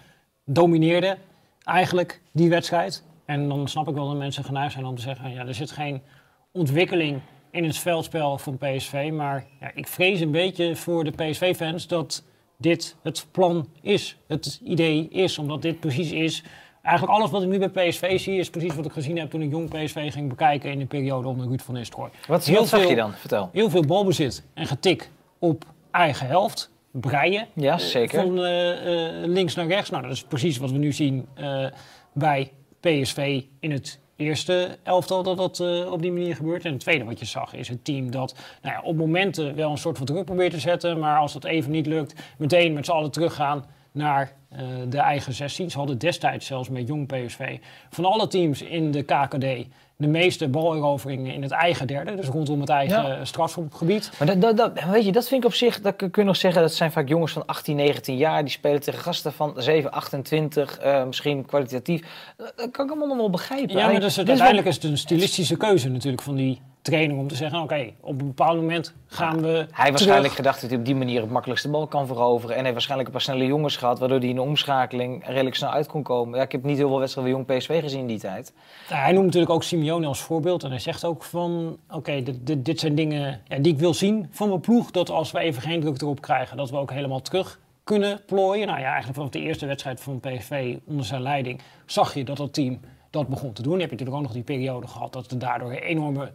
domineerde 0.44 1.18
eigenlijk 1.64 2.22
die 2.32 2.50
wedstrijd. 2.50 3.04
En 3.24 3.48
dan 3.48 3.68
snap 3.68 3.88
ik 3.88 3.94
wel 3.94 4.08
dat 4.08 4.16
mensen 4.16 4.44
geneigd 4.44 4.72
zijn 4.72 4.85
om 4.85 4.94
te 4.94 5.02
zeggen, 5.02 5.30
ja, 5.30 5.46
er 5.46 5.54
zit 5.54 5.70
geen 5.70 6.02
ontwikkeling 6.54 7.20
in 7.50 7.64
het 7.64 7.78
veldspel 7.78 8.38
van 8.38 8.58
PSV. 8.58 9.10
Maar 9.12 9.46
ja, 9.60 9.70
ik 9.74 9.86
vrees 9.86 10.20
een 10.20 10.30
beetje 10.30 10.76
voor 10.76 11.04
de 11.04 11.10
PSV-fans 11.10 11.86
dat 11.86 12.24
dit 12.56 12.96
het 13.02 13.26
plan 13.30 13.68
is, 13.80 14.16
het 14.26 14.60
idee 14.64 15.08
is, 15.08 15.38
omdat 15.38 15.62
dit 15.62 15.80
precies 15.80 16.12
is 16.12 16.42
Eigenlijk 16.84 17.18
alles 17.18 17.30
wat 17.30 17.42
ik 17.42 17.48
nu 17.48 17.68
bij 17.68 17.88
PSV 17.88 18.20
zie, 18.20 18.38
is 18.38 18.50
precies 18.50 18.74
wat 18.74 18.84
ik 18.84 18.92
gezien 18.92 19.18
heb 19.18 19.30
toen 19.30 19.42
ik 19.42 19.50
jong 19.50 19.68
PSV 19.68 20.12
ging 20.12 20.28
bekijken 20.28 20.70
in 20.70 20.78
de 20.78 20.86
periode 20.86 21.28
onder 21.28 21.46
Ruud 21.46 21.60
van 21.60 21.74
Nistelrooy. 21.74 22.10
Wat, 22.26 22.44
heel 22.44 22.58
wat 22.58 22.68
zag 22.68 22.88
je 22.88 22.94
dan? 22.94 23.12
Vertel. 23.12 23.50
Heel 23.52 23.70
veel 23.70 23.84
balbezit 23.84 24.44
en 24.54 24.66
getik 24.66 25.10
op 25.38 25.64
eigen 25.90 26.26
helft. 26.26 26.72
Breien. 26.90 27.46
Ja, 27.54 27.78
zeker. 27.78 28.20
Van 28.20 28.38
uh, 28.38 29.22
uh, 29.22 29.26
links 29.26 29.54
naar 29.54 29.66
rechts. 29.66 29.90
Nou, 29.90 30.02
dat 30.02 30.12
is 30.12 30.22
precies 30.22 30.58
wat 30.58 30.70
we 30.70 30.78
nu 30.78 30.92
zien 30.92 31.26
uh, 31.38 31.66
bij 32.12 32.52
PSV 32.80 33.42
in 33.60 33.70
het 33.70 34.00
eerste 34.16 34.79
elftal 34.83 35.22
dat 35.22 35.37
dat 35.37 35.59
uh, 35.59 35.92
op 35.92 36.03
die 36.03 36.12
manier 36.12 36.37
gebeurt. 36.37 36.64
En 36.64 36.72
het 36.72 36.81
tweede 36.81 37.05
wat 37.05 37.18
je 37.18 37.24
zag 37.24 37.55
is 37.55 37.68
het 37.68 37.85
team 37.85 38.11
dat 38.11 38.35
nou 38.62 38.74
ja, 38.74 38.83
op 38.83 38.96
momenten 38.96 39.55
wel 39.55 39.70
een 39.70 39.79
soort 39.79 39.96
van 39.96 40.07
druk 40.07 40.24
probeert 40.24 40.53
te 40.53 40.61
zetten. 40.61 40.98
Maar 40.98 41.18
als 41.18 41.33
dat 41.33 41.44
even 41.44 41.70
niet 41.70 41.87
lukt, 41.87 42.14
meteen 42.38 42.72
met 42.72 42.85
z'n 42.85 42.92
allen 42.92 43.11
teruggaan 43.11 43.64
naar 43.92 44.33
uh, 44.53 44.59
de 44.88 44.98
eigen 44.98 45.33
16. 45.33 45.70
Ze 45.70 45.79
hadden 45.79 45.98
destijds 45.98 46.46
zelfs 46.46 46.68
met 46.68 46.88
jong 46.88 47.07
PSV 47.07 47.59
van 47.90 48.05
alle 48.05 48.27
teams 48.27 48.62
in 48.62 48.90
de 48.90 49.03
KKD 49.03 49.68
de 49.96 50.07
meeste 50.07 50.48
baleroveringen 50.48 51.35
in 51.35 51.42
het 51.42 51.50
eigen 51.50 51.87
derde. 51.87 52.14
Dus 52.14 52.26
rondom 52.26 52.61
het 52.61 52.68
eigen 52.68 53.02
ja. 53.02 53.24
strafschopgebied. 53.24 54.11
Maar 54.18 54.26
dat, 54.26 54.40
dat, 54.40 54.57
dat, 54.57 54.85
weet 54.85 55.04
je, 55.04 55.12
dat 55.12 55.28
vind 55.28 55.42
ik 55.42 55.48
op 55.48 55.54
zich, 55.54 55.80
dat 55.80 55.96
kun 55.96 56.11
je 56.12 56.22
nog 56.22 56.37
zeggen, 56.37 56.62
dat 56.62 56.74
zijn 56.74 56.92
vaak 56.92 57.09
jongens 57.09 57.33
van 57.33 57.46
18, 57.46 57.76
19 57.76 58.16
jaar. 58.16 58.42
Die 58.42 58.52
spelen 58.52 58.80
tegen 58.80 59.00
gasten 59.00 59.33
van 59.33 59.54
7, 59.57 59.92
28, 59.92 60.85
uh, 60.85 61.04
misschien 61.04 61.46
kwalitatief. 61.46 62.33
Dat 62.37 62.70
kan 62.70 62.85
ik 62.85 62.90
allemaal 62.90 63.09
nog 63.09 63.16
wel 63.16 63.30
begrijpen. 63.30 63.76
Ja, 63.76 63.87
maar 63.87 64.00
dus 64.00 64.16
het, 64.16 64.28
uiteindelijk 64.28 64.68
is 64.68 64.74
het 64.74 64.85
een 64.85 64.98
stilistische 64.98 65.57
keuze 65.57 65.88
natuurlijk 65.88 66.22
van 66.22 66.35
die 66.35 66.61
trainer 66.84 67.16
om 67.16 67.28
te 67.28 67.34
zeggen, 67.34 67.60
oké, 67.60 67.74
okay, 67.74 67.94
op 68.00 68.20
een 68.20 68.26
bepaald 68.26 68.56
moment 68.56 68.94
gaan 69.06 69.40
we 69.42 69.66
Hij 69.70 69.90
waarschijnlijk 69.90 70.34
gedacht 70.34 70.60
dat 70.60 70.70
hij 70.70 70.78
op 70.78 70.84
die 70.84 70.94
manier 70.94 71.20
het 71.20 71.30
makkelijkste 71.30 71.70
bal 71.70 71.86
kan 71.86 72.06
veroveren. 72.06 72.48
En 72.48 72.54
hij 72.54 72.62
heeft 72.62 72.72
waarschijnlijk 72.72 73.08
een 73.08 73.14
paar 73.14 73.24
snelle 73.24 73.46
jongens 73.46 73.76
gehad, 73.76 73.98
waardoor 73.98 74.18
hij 74.18 74.28
in 74.28 74.34
de 74.34 74.40
omschakeling 74.42 75.26
redelijk 75.26 75.56
snel 75.56 75.70
uit 75.70 75.86
kon 75.86 76.02
komen. 76.02 76.38
Ja, 76.38 76.44
ik 76.44 76.52
heb 76.52 76.64
niet 76.64 76.76
heel 76.76 76.88
veel 76.88 76.98
wedstrijden 76.98 77.32
jong 77.34 77.46
PSV 77.46 77.80
gezien 77.80 78.00
in 78.00 78.06
die 78.06 78.18
tijd. 78.18 78.52
Ja, 78.88 78.96
hij 78.96 79.12
noemt 79.12 79.24
natuurlijk 79.24 79.52
ook 79.52 79.62
Simeone 79.62 80.06
als 80.06 80.20
voorbeeld. 80.20 80.62
En 80.62 80.70
hij 80.70 80.78
zegt 80.78 81.04
ook 81.04 81.22
van, 81.22 81.78
oké, 81.86 81.96
okay, 81.96 82.22
dit, 82.22 82.46
dit, 82.46 82.64
dit, 82.64 82.80
zijn 82.80 82.94
dingen 82.94 83.40
ja, 83.48 83.58
die 83.58 83.72
ik 83.72 83.78
wil 83.78 83.94
zien 83.94 84.28
van 84.30 84.48
mijn 84.48 84.60
ploeg. 84.60 84.90
Dat 84.90 85.10
als 85.10 85.32
we 85.32 85.38
even 85.38 85.62
geen 85.62 85.80
druk 85.80 86.00
erop 86.00 86.20
krijgen, 86.20 86.56
dat 86.56 86.70
we 86.70 86.76
ook 86.76 86.90
helemaal 86.90 87.22
terug 87.22 87.60
kunnen 87.84 88.20
plooien. 88.26 88.66
Nou 88.66 88.78
ja, 88.78 88.86
eigenlijk 88.86 89.14
vanaf 89.14 89.30
de 89.30 89.40
eerste 89.40 89.66
wedstrijd 89.66 90.00
van 90.00 90.20
PSV 90.20 90.76
onder 90.84 91.04
zijn 91.04 91.22
leiding 91.22 91.60
zag 91.86 92.14
je 92.14 92.24
dat 92.24 92.36
dat 92.36 92.52
team 92.52 92.80
dat 93.10 93.28
begon 93.28 93.52
te 93.52 93.62
doen. 93.62 93.72
Dan 93.72 93.80
heb 93.80 93.90
je 93.90 93.96
natuurlijk 93.96 94.16
ook 94.16 94.34
nog 94.34 94.44
die 94.44 94.56
periode 94.56 94.86
gehad 94.86 95.12
dat 95.12 95.30
er 95.30 95.38
daardoor 95.38 95.70
een 95.70 95.78
enorme 95.78 96.32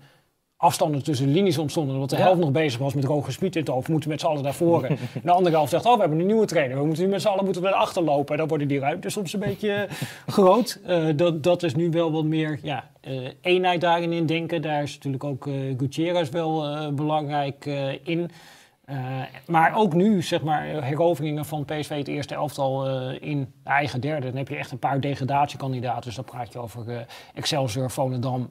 afstanden 0.61 1.03
tussen 1.03 1.31
linies 1.31 1.57
ontstonden. 1.57 1.93
Omdat 1.93 2.09
de 2.09 2.15
ja. 2.15 2.21
helft 2.21 2.39
nog 2.39 2.51
bezig 2.51 2.79
was 2.79 2.93
met 2.93 3.03
Roger 3.03 3.33
Smit 3.33 3.55
in 3.55 3.61
het 3.61 3.69
hoofd. 3.69 3.87
Moeten 3.87 4.09
met 4.09 4.19
z'n 4.19 4.25
allen 4.25 4.43
naar 4.43 4.53
voren. 4.53 4.89
en 4.89 5.21
de 5.23 5.31
andere 5.31 5.55
helft 5.55 5.71
zegt, 5.71 5.85
oh, 5.85 5.93
we 5.93 5.99
hebben 5.99 6.19
een 6.19 6.25
nieuwe 6.25 6.45
trainer. 6.45 6.77
We 6.77 6.85
moeten 6.85 7.03
nu 7.03 7.09
met 7.09 7.21
z'n 7.21 7.27
allen 7.27 7.43
moeten 7.43 7.61
we 7.61 7.69
naar 7.69 7.77
achter 7.77 8.03
lopen. 8.03 8.31
En 8.31 8.37
dan 8.37 8.47
worden 8.47 8.67
die 8.67 8.79
ruimtes 8.79 9.13
soms 9.13 9.33
een 9.33 9.39
beetje 9.39 9.87
groot. 10.27 10.79
Uh, 10.87 11.07
dat, 11.15 11.43
dat 11.43 11.63
is 11.63 11.75
nu 11.75 11.89
wel 11.89 12.11
wat 12.11 12.23
meer 12.23 12.59
ja, 12.61 12.89
uh, 13.07 13.27
eenheid 13.41 13.81
daarin 13.81 14.11
in 14.11 14.25
denken. 14.25 14.61
Daar 14.61 14.83
is 14.83 14.93
natuurlijk 14.93 15.23
ook 15.23 15.45
uh, 15.45 15.53
Gutierrez 15.77 16.29
wel 16.29 16.93
belangrijk 16.93 17.65
in. 18.03 18.31
Uh, 18.91 19.21
maar 19.47 19.75
ook 19.75 19.93
nu, 19.93 20.21
zeg 20.21 20.41
maar, 20.41 20.63
heroveringen 20.63 21.45
van 21.45 21.65
PSV 21.65 21.97
het 21.97 22.07
eerste 22.07 22.35
elftal 22.35 22.89
uh, 23.11 23.17
in 23.21 23.53
eigen 23.63 24.01
derde. 24.01 24.27
Dan 24.27 24.37
heb 24.37 24.47
je 24.47 24.55
echt 24.55 24.71
een 24.71 24.79
paar 24.79 24.99
degradatiekandidaten. 24.99 26.03
Dus 26.03 26.15
dan 26.15 26.23
praat 26.23 26.53
je 26.53 26.59
over 26.59 26.87
uh, 26.87 26.99
Excelsior, 27.33 27.91
Volendam, 27.91 28.49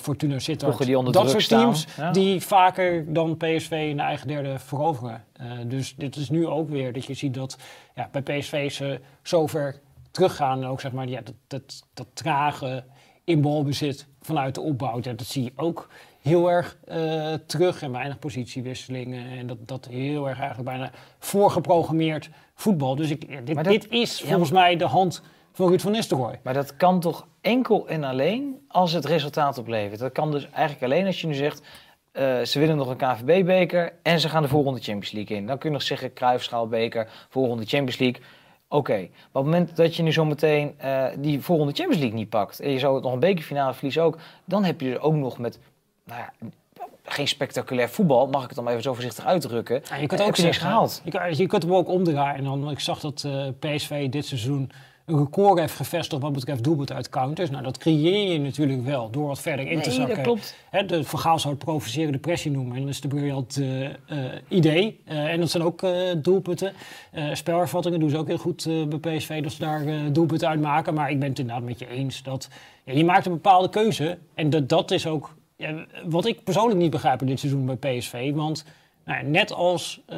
Fortuna 0.00 0.38
Sittard. 0.38 0.84
Die 0.84 0.98
onder 0.98 1.12
dat 1.12 1.30
soort 1.30 1.48
teams 1.48 1.86
ja. 1.96 2.10
die 2.10 2.40
vaker 2.40 3.12
dan 3.12 3.36
PSV 3.36 3.86
in 3.90 3.96
de 3.96 4.02
eigen 4.02 4.28
derde 4.28 4.58
veroveren. 4.58 5.24
dus 5.66 5.94
dit 5.96 6.16
is 6.16 6.30
nu 6.30 6.46
ook 6.46 6.68
weer 6.68 6.92
dat 6.92 7.04
je 7.04 7.14
ziet 7.14 7.34
dat 7.34 7.58
ja, 7.94 8.08
bij 8.12 8.22
PSV 8.22 8.70
ze 8.70 9.00
zover 9.22 9.80
teruggaan. 10.10 10.62
En 10.62 10.68
ook 10.68 10.80
zeg 10.80 10.92
maar, 10.92 11.08
ja, 11.08 11.20
dat, 11.20 11.34
dat, 11.46 11.86
dat 11.94 12.06
trage 12.12 12.84
in 13.24 13.40
balbezit 13.40 14.06
vanuit 14.20 14.54
de 14.54 14.60
opbouw. 14.60 15.00
Dat, 15.00 15.18
dat 15.18 15.26
zie 15.26 15.44
je 15.44 15.52
ook 15.56 15.88
heel 16.26 16.50
erg 16.50 16.76
uh, 16.88 17.32
terug 17.46 17.82
en 17.82 17.92
weinig 17.92 18.18
positiewisselingen. 18.18 19.38
En 19.38 19.46
dat, 19.46 19.58
dat 19.60 19.86
heel 19.90 20.28
erg 20.28 20.38
eigenlijk 20.38 20.68
bijna 20.68 20.90
voorgeprogrammeerd 21.18 22.30
voetbal. 22.54 22.96
Dus 22.96 23.10
ik, 23.10 23.46
dit, 23.46 23.56
dat, 23.56 23.64
dit 23.64 23.88
is 23.88 24.20
volgens 24.20 24.48
ja, 24.48 24.54
mij 24.54 24.76
de 24.76 24.84
hand 24.84 25.22
voor 25.52 25.68
Ruud 25.68 25.80
van 25.80 25.92
Nistelrooy. 25.92 26.40
Maar 26.42 26.54
dat 26.54 26.76
kan 26.76 27.00
toch 27.00 27.26
enkel 27.40 27.88
en 27.88 28.04
alleen 28.04 28.64
als 28.68 28.92
het 28.92 29.04
resultaat 29.04 29.58
oplevert. 29.58 30.00
Dat 30.00 30.12
kan 30.12 30.30
dus 30.30 30.50
eigenlijk 30.50 30.84
alleen 30.84 31.06
als 31.06 31.20
je 31.20 31.26
nu 31.26 31.34
zegt... 31.34 31.62
eh, 32.12 32.40
ze 32.40 32.58
winnen 32.58 32.76
nog 32.76 32.88
een 32.88 32.96
KVB-beker 32.96 33.92
en 34.02 34.20
ze 34.20 34.28
gaan 34.28 34.42
de 34.42 34.48
volgende 34.48 34.80
Champions 34.80 35.12
League 35.12 35.36
in. 35.36 35.46
Dan 35.46 35.58
kun 35.58 35.68
je 35.68 35.74
nog 35.74 35.84
zeggen 35.84 36.12
Cruijffschaalbeker, 36.12 37.08
volgende 37.28 37.66
Champions 37.66 37.98
League. 37.98 38.22
Oké, 38.68 38.96
maar 38.96 39.08
op 39.32 39.32
het 39.32 39.44
moment 39.44 39.76
dat 39.76 39.96
je 39.96 40.02
nu 40.02 40.12
zo 40.12 40.24
meteen 40.24 40.74
eh, 40.78 41.06
die 41.18 41.40
volgende 41.40 41.72
Champions 41.72 42.00
League 42.00 42.18
niet 42.18 42.28
pakt... 42.28 42.60
en 42.60 42.70
je 42.70 42.78
zou 42.78 43.00
nog 43.00 43.12
een 43.12 43.18
bekerfinale 43.18 43.74
verliezen 43.74 44.02
ook... 44.02 44.18
dan 44.44 44.64
heb 44.64 44.80
je 44.80 44.92
er 44.92 45.00
ook 45.00 45.14
nog 45.14 45.38
met... 45.38 45.58
Nou 46.06 46.20
ja, 46.20 46.32
geen 47.04 47.28
spectaculair 47.28 47.88
voetbal, 47.88 48.26
mag 48.26 48.40
ik 48.42 48.46
het 48.46 48.54
dan 48.54 48.64
maar 48.64 48.72
even 48.72 48.84
zo 48.84 48.92
voorzichtig 48.94 49.24
uitdrukken. 49.24 49.82
Ja, 49.88 49.96
je 49.96 50.06
kunt 50.06 50.20
heb 50.20 50.28
ook 50.28 50.38
niks 50.38 50.58
gehaald. 50.58 51.02
Je, 51.04 51.36
je 51.36 51.46
kunt 51.46 51.62
hem 51.62 51.74
ook 51.74 51.88
omdraaien. 51.88 52.36
En 52.36 52.44
dan, 52.44 52.70
ik 52.70 52.80
zag 52.80 53.00
dat 53.00 53.24
eh, 53.24 53.46
PSV 53.58 54.08
dit 54.08 54.26
seizoen 54.26 54.70
een 55.06 55.18
record 55.18 55.58
heeft 55.58 55.74
gevestigd 55.74 56.22
wat 56.22 56.32
betreft 56.32 56.64
doelpunt 56.64 56.92
uit 56.92 57.08
counters. 57.08 57.50
Nou, 57.50 57.62
dat 57.62 57.78
creëer 57.78 58.32
je 58.32 58.40
natuurlijk 58.40 58.84
wel 58.84 59.10
door 59.10 59.26
wat 59.26 59.40
verder 59.40 59.66
in 59.66 59.80
te 59.80 59.88
Nee, 59.88 59.98
zakken. 59.98 60.14
dat 60.14 60.24
klopt. 60.24 60.56
Hè, 60.70 60.86
de 60.86 61.02
zou 61.14 61.48
het 61.48 61.58
provocerende 61.58 62.18
pressie 62.18 62.50
noemen. 62.50 62.76
En 62.76 62.80
dat 62.82 62.90
is 62.90 63.00
de 63.00 63.08
briljant 63.08 63.56
eh, 63.56 63.84
eh, 63.84 63.92
idee. 64.48 65.00
Eh, 65.04 65.24
en 65.32 65.40
dat 65.40 65.50
zijn 65.50 65.62
ook 65.62 65.82
eh, 65.82 65.92
doelpunten. 66.16 66.72
Eh 67.10 67.24
spelervattingen 67.32 68.00
doen 68.00 68.10
ze 68.10 68.16
ook 68.16 68.26
heel 68.26 68.38
goed 68.38 68.66
eh, 68.66 68.84
bij 68.86 69.16
PSV. 69.16 69.42
Dat 69.42 69.52
ze 69.52 69.58
daar 69.58 69.86
eh, 69.86 69.94
doelpunten 70.12 70.48
uit 70.48 70.60
maken. 70.60 70.94
Maar 70.94 71.10
ik 71.10 71.18
ben 71.18 71.28
het 71.28 71.38
inderdaad 71.38 71.64
met 71.64 71.78
je 71.78 71.88
eens 71.88 72.22
dat 72.22 72.48
ja, 72.84 72.92
je 72.92 73.04
maakt 73.04 73.26
een 73.26 73.32
bepaalde 73.32 73.68
keuze. 73.68 74.18
En 74.34 74.50
dat, 74.50 74.68
dat 74.68 74.90
is 74.90 75.06
ook 75.06 75.34
ja, 75.56 75.86
wat 76.04 76.26
ik 76.26 76.44
persoonlijk 76.44 76.80
niet 76.80 76.90
begrijp 76.90 77.20
in 77.20 77.26
dit 77.26 77.40
seizoen 77.40 77.66
bij 77.66 77.98
PSV. 77.98 78.32
Want 78.32 78.64
nou 79.04 79.18
ja, 79.18 79.30
net 79.30 79.52
als 79.52 80.02
eh, 80.06 80.16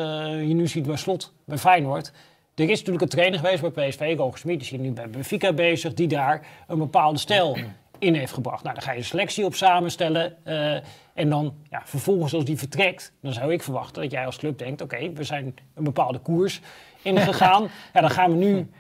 je 0.49 0.55
nu 0.55 0.67
ziet 0.67 0.87
bij 0.87 0.97
Slot, 0.97 1.33
bij 1.45 1.59
Feyenoord... 1.59 2.13
Er 2.59 2.71
is 2.71 2.79
natuurlijk 2.79 3.03
een 3.03 3.09
trainer 3.09 3.39
geweest 3.39 3.75
bij 3.75 3.89
PSV, 3.89 4.15
Roger 4.17 4.39
Smit, 4.39 4.61
die 4.61 4.73
is 4.73 4.85
nu 4.85 4.91
bij 4.91 5.11
Benfica 5.11 5.53
bezig, 5.53 5.95
die 5.95 6.09
daar 6.09 6.47
een 6.67 6.79
bepaalde 6.79 7.19
stijl 7.19 7.57
in 7.99 8.15
heeft 8.15 8.33
gebracht. 8.33 8.63
Nou, 8.63 8.75
dan 8.75 8.85
ga 8.85 8.93
je 8.93 8.99
een 8.99 9.05
selectie 9.05 9.45
op 9.45 9.55
samenstellen 9.55 10.45
eh, 10.45 10.75
en 11.15 11.29
dan 11.29 11.55
ja, 11.71 11.83
vervolgens 11.85 12.35
als 12.35 12.45
die 12.45 12.59
vertrekt, 12.59 13.13
dan 13.21 13.33
zou 13.33 13.53
ik 13.53 13.63
verwachten 13.63 14.03
dat 14.03 14.11
jij 14.11 14.27
als 14.27 14.37
club 14.37 14.59
denkt, 14.59 14.81
oké, 14.81 15.13
we 15.13 15.25
zijn 15.25 15.57
een 15.75 15.85
bepaalde 15.85 16.19
koers 16.19 16.61
ingegaan. 17.03 17.63
ja, 17.95 18.01
dan 18.01 18.11
gaan 18.11 18.31
we 18.31 18.37
nu 18.37 18.71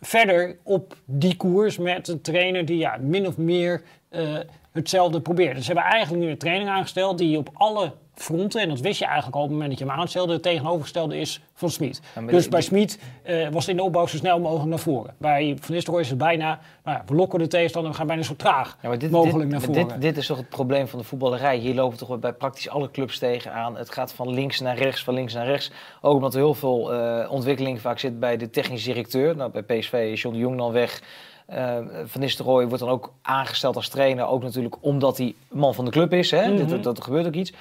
verder 0.00 0.58
op 0.62 0.96
die 1.04 1.36
koers 1.36 1.78
met 1.78 2.08
een 2.08 2.20
trainer 2.20 2.64
die 2.64 2.78
ja, 2.78 2.96
min 3.00 3.26
of 3.26 3.36
meer 3.36 3.82
eh, 4.08 4.36
hetzelfde 4.78 5.20
probeert. 5.20 5.54
Dus 5.56 5.64
ze 5.66 5.72
hebben 5.72 5.90
eigenlijk 5.92 6.24
nu 6.24 6.30
een 6.30 6.38
trainer 6.38 6.68
aangesteld 6.68 7.18
die 7.18 7.38
op 7.38 7.50
alle 7.52 7.92
fronten, 8.20 8.60
en 8.60 8.68
dat 8.68 8.80
wist 8.80 8.98
je 8.98 9.04
eigenlijk 9.04 9.36
al 9.36 9.42
op 9.42 9.48
het 9.48 9.58
moment 9.58 9.78
dat 9.78 9.86
je 9.86 9.92
hem 9.92 10.00
aanstelde, 10.00 10.32
het 10.32 10.42
tegenovergestelde 10.42 11.18
is 11.18 11.42
van 11.54 11.70
Smit. 11.70 12.00
Ja, 12.14 12.22
dus 12.22 12.48
bij 12.48 12.60
Smit 12.60 12.98
eh, 13.22 13.48
was 13.48 13.60
het 13.62 13.68
in 13.68 13.76
de 13.76 13.82
opbouw 13.82 14.06
zo 14.06 14.16
snel 14.16 14.40
mogelijk 14.40 14.68
naar 14.68 14.78
voren. 14.78 15.14
Bij 15.18 15.56
Van 15.60 15.74
Nistelrooy 15.74 16.02
is 16.02 16.08
het 16.08 16.18
bijna, 16.18 16.60
nou 16.84 16.96
ja, 16.96 17.02
we 17.06 17.14
lokken 17.14 17.38
de 17.38 17.46
tegenstander, 17.46 17.90
we 17.90 17.96
gaan 17.96 18.06
bijna 18.06 18.22
zo 18.22 18.36
traag 18.36 18.78
Ja, 18.82 18.96
dit, 18.96 19.10
mogelijk 19.10 19.38
dit, 19.38 19.48
naar 19.48 19.60
voren. 19.60 19.88
Dit, 19.88 20.00
dit 20.00 20.16
is 20.16 20.26
toch 20.26 20.36
het 20.36 20.48
probleem 20.48 20.88
van 20.88 20.98
de 20.98 21.04
voetballerij. 21.04 21.56
Hier 21.56 21.74
lopen 21.74 21.98
toch 21.98 22.18
bij 22.18 22.32
praktisch 22.32 22.68
alle 22.68 22.90
clubs 22.90 23.18
tegenaan. 23.18 23.76
Het 23.76 23.90
gaat 23.90 24.12
van 24.12 24.30
links 24.30 24.60
naar 24.60 24.76
rechts, 24.76 25.04
van 25.04 25.14
links 25.14 25.34
naar 25.34 25.46
rechts. 25.46 25.70
Ook 26.00 26.14
omdat 26.14 26.34
er 26.34 26.40
heel 26.40 26.54
veel 26.54 26.92
eh, 26.92 27.32
ontwikkeling 27.32 27.80
vaak 27.80 27.98
zit 27.98 28.20
bij 28.20 28.36
de 28.36 28.50
technisch 28.50 28.84
directeur. 28.84 29.36
Nou, 29.36 29.50
bij 29.50 29.62
PSV 29.62 30.08
is 30.12 30.22
John 30.22 30.34
de 30.34 30.40
Jong 30.40 30.56
dan 30.56 30.72
weg. 30.72 31.02
Eh, 31.48 31.76
van 32.04 32.20
Nistelrooy 32.20 32.66
wordt 32.66 32.82
dan 32.82 32.92
ook 32.92 33.12
aangesteld 33.22 33.76
als 33.76 33.88
trainer. 33.88 34.26
Ook 34.26 34.42
natuurlijk 34.42 34.76
omdat 34.80 35.18
hij 35.18 35.34
man 35.50 35.74
van 35.74 35.84
de 35.84 35.90
club 35.90 36.12
is. 36.12 36.30
Hè? 36.30 36.48
Mhm. 36.48 36.68
Dat, 36.68 36.82
dat, 36.82 36.96
er 36.96 37.02
gebeurt 37.02 37.26
ook 37.26 37.34
iets. 37.34 37.52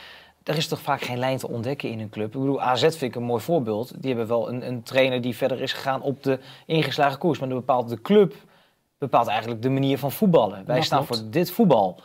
Er 0.43 0.57
is 0.57 0.67
toch 0.67 0.81
vaak 0.81 1.01
geen 1.01 1.17
lijn 1.17 1.37
te 1.37 1.47
ontdekken 1.47 1.89
in 1.89 1.99
een 1.99 2.09
club. 2.09 2.25
Ik 2.25 2.39
bedoel, 2.39 2.61
AZ 2.61 2.81
vind 2.81 3.01
ik 3.01 3.15
een 3.15 3.23
mooi 3.23 3.41
voorbeeld. 3.41 3.93
Die 4.01 4.09
hebben 4.09 4.27
wel 4.27 4.49
een, 4.49 4.67
een 4.67 4.83
trainer 4.83 5.21
die 5.21 5.35
verder 5.35 5.61
is 5.61 5.73
gegaan 5.73 6.01
op 6.01 6.23
de 6.23 6.39
ingeslagen 6.65 7.17
koers. 7.19 7.39
Maar 7.39 7.49
dan 7.49 7.57
bepaalt 7.57 7.89
de 7.89 8.01
club 8.01 8.33
bepaalt 8.97 9.27
eigenlijk 9.27 9.61
de 9.61 9.69
manier 9.69 9.97
van 9.97 10.11
voetballen. 10.11 10.65
Wij 10.65 10.75
Dat 10.75 10.85
staan 10.85 11.05
klopt. 11.05 11.21
voor 11.21 11.31
dit 11.31 11.51
voetbal. 11.51 11.99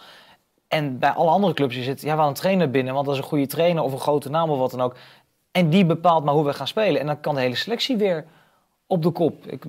En 0.68 0.98
bij 0.98 1.10
alle 1.10 1.30
andere 1.30 1.54
clubs 1.54 1.76
is 1.76 1.86
het, 1.86 2.00
ja, 2.00 2.06
we 2.06 2.10
halen 2.10 2.28
een 2.28 2.34
trainer 2.34 2.70
binnen, 2.70 2.94
want 2.94 3.06
dat 3.06 3.14
is 3.14 3.20
een 3.20 3.26
goede 3.26 3.46
trainer 3.46 3.82
of 3.82 3.92
een 3.92 3.98
grote 3.98 4.30
naam 4.30 4.50
of 4.50 4.58
wat 4.58 4.70
dan 4.70 4.80
ook. 4.80 4.96
En 5.50 5.70
die 5.70 5.84
bepaalt 5.84 6.24
maar 6.24 6.34
hoe 6.34 6.44
we 6.44 6.52
gaan 6.52 6.66
spelen. 6.68 7.00
En 7.00 7.06
dan 7.06 7.20
kan 7.20 7.34
de 7.34 7.40
hele 7.40 7.54
selectie 7.54 7.96
weer 7.96 8.24
op 8.92 9.02
de 9.02 9.10
kop. 9.10 9.46
Ik, 9.46 9.64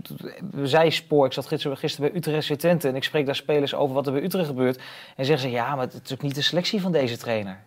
zij 0.63 0.89
spoor, 0.89 1.25
ik 1.25 1.33
zat 1.33 1.45
gisteren, 1.47 1.77
gisteren 1.77 2.09
bij 2.09 2.19
Utrecht 2.19 2.59
Twente 2.59 2.87
en 2.87 2.95
ik 2.95 3.03
spreek 3.03 3.25
daar 3.25 3.35
spelers 3.35 3.73
over 3.75 3.95
wat 3.95 4.07
er 4.07 4.13
bij 4.13 4.23
Utrecht 4.23 4.47
gebeurt. 4.47 4.79
En 5.15 5.25
zeggen 5.25 5.49
ze, 5.49 5.55
ja, 5.55 5.75
maar 5.75 5.85
het 5.85 6.01
is 6.05 6.13
ook 6.13 6.21
niet 6.21 6.35
de 6.35 6.41
selectie 6.41 6.81
van 6.81 6.91
deze 6.91 7.17
trainer. 7.17 7.59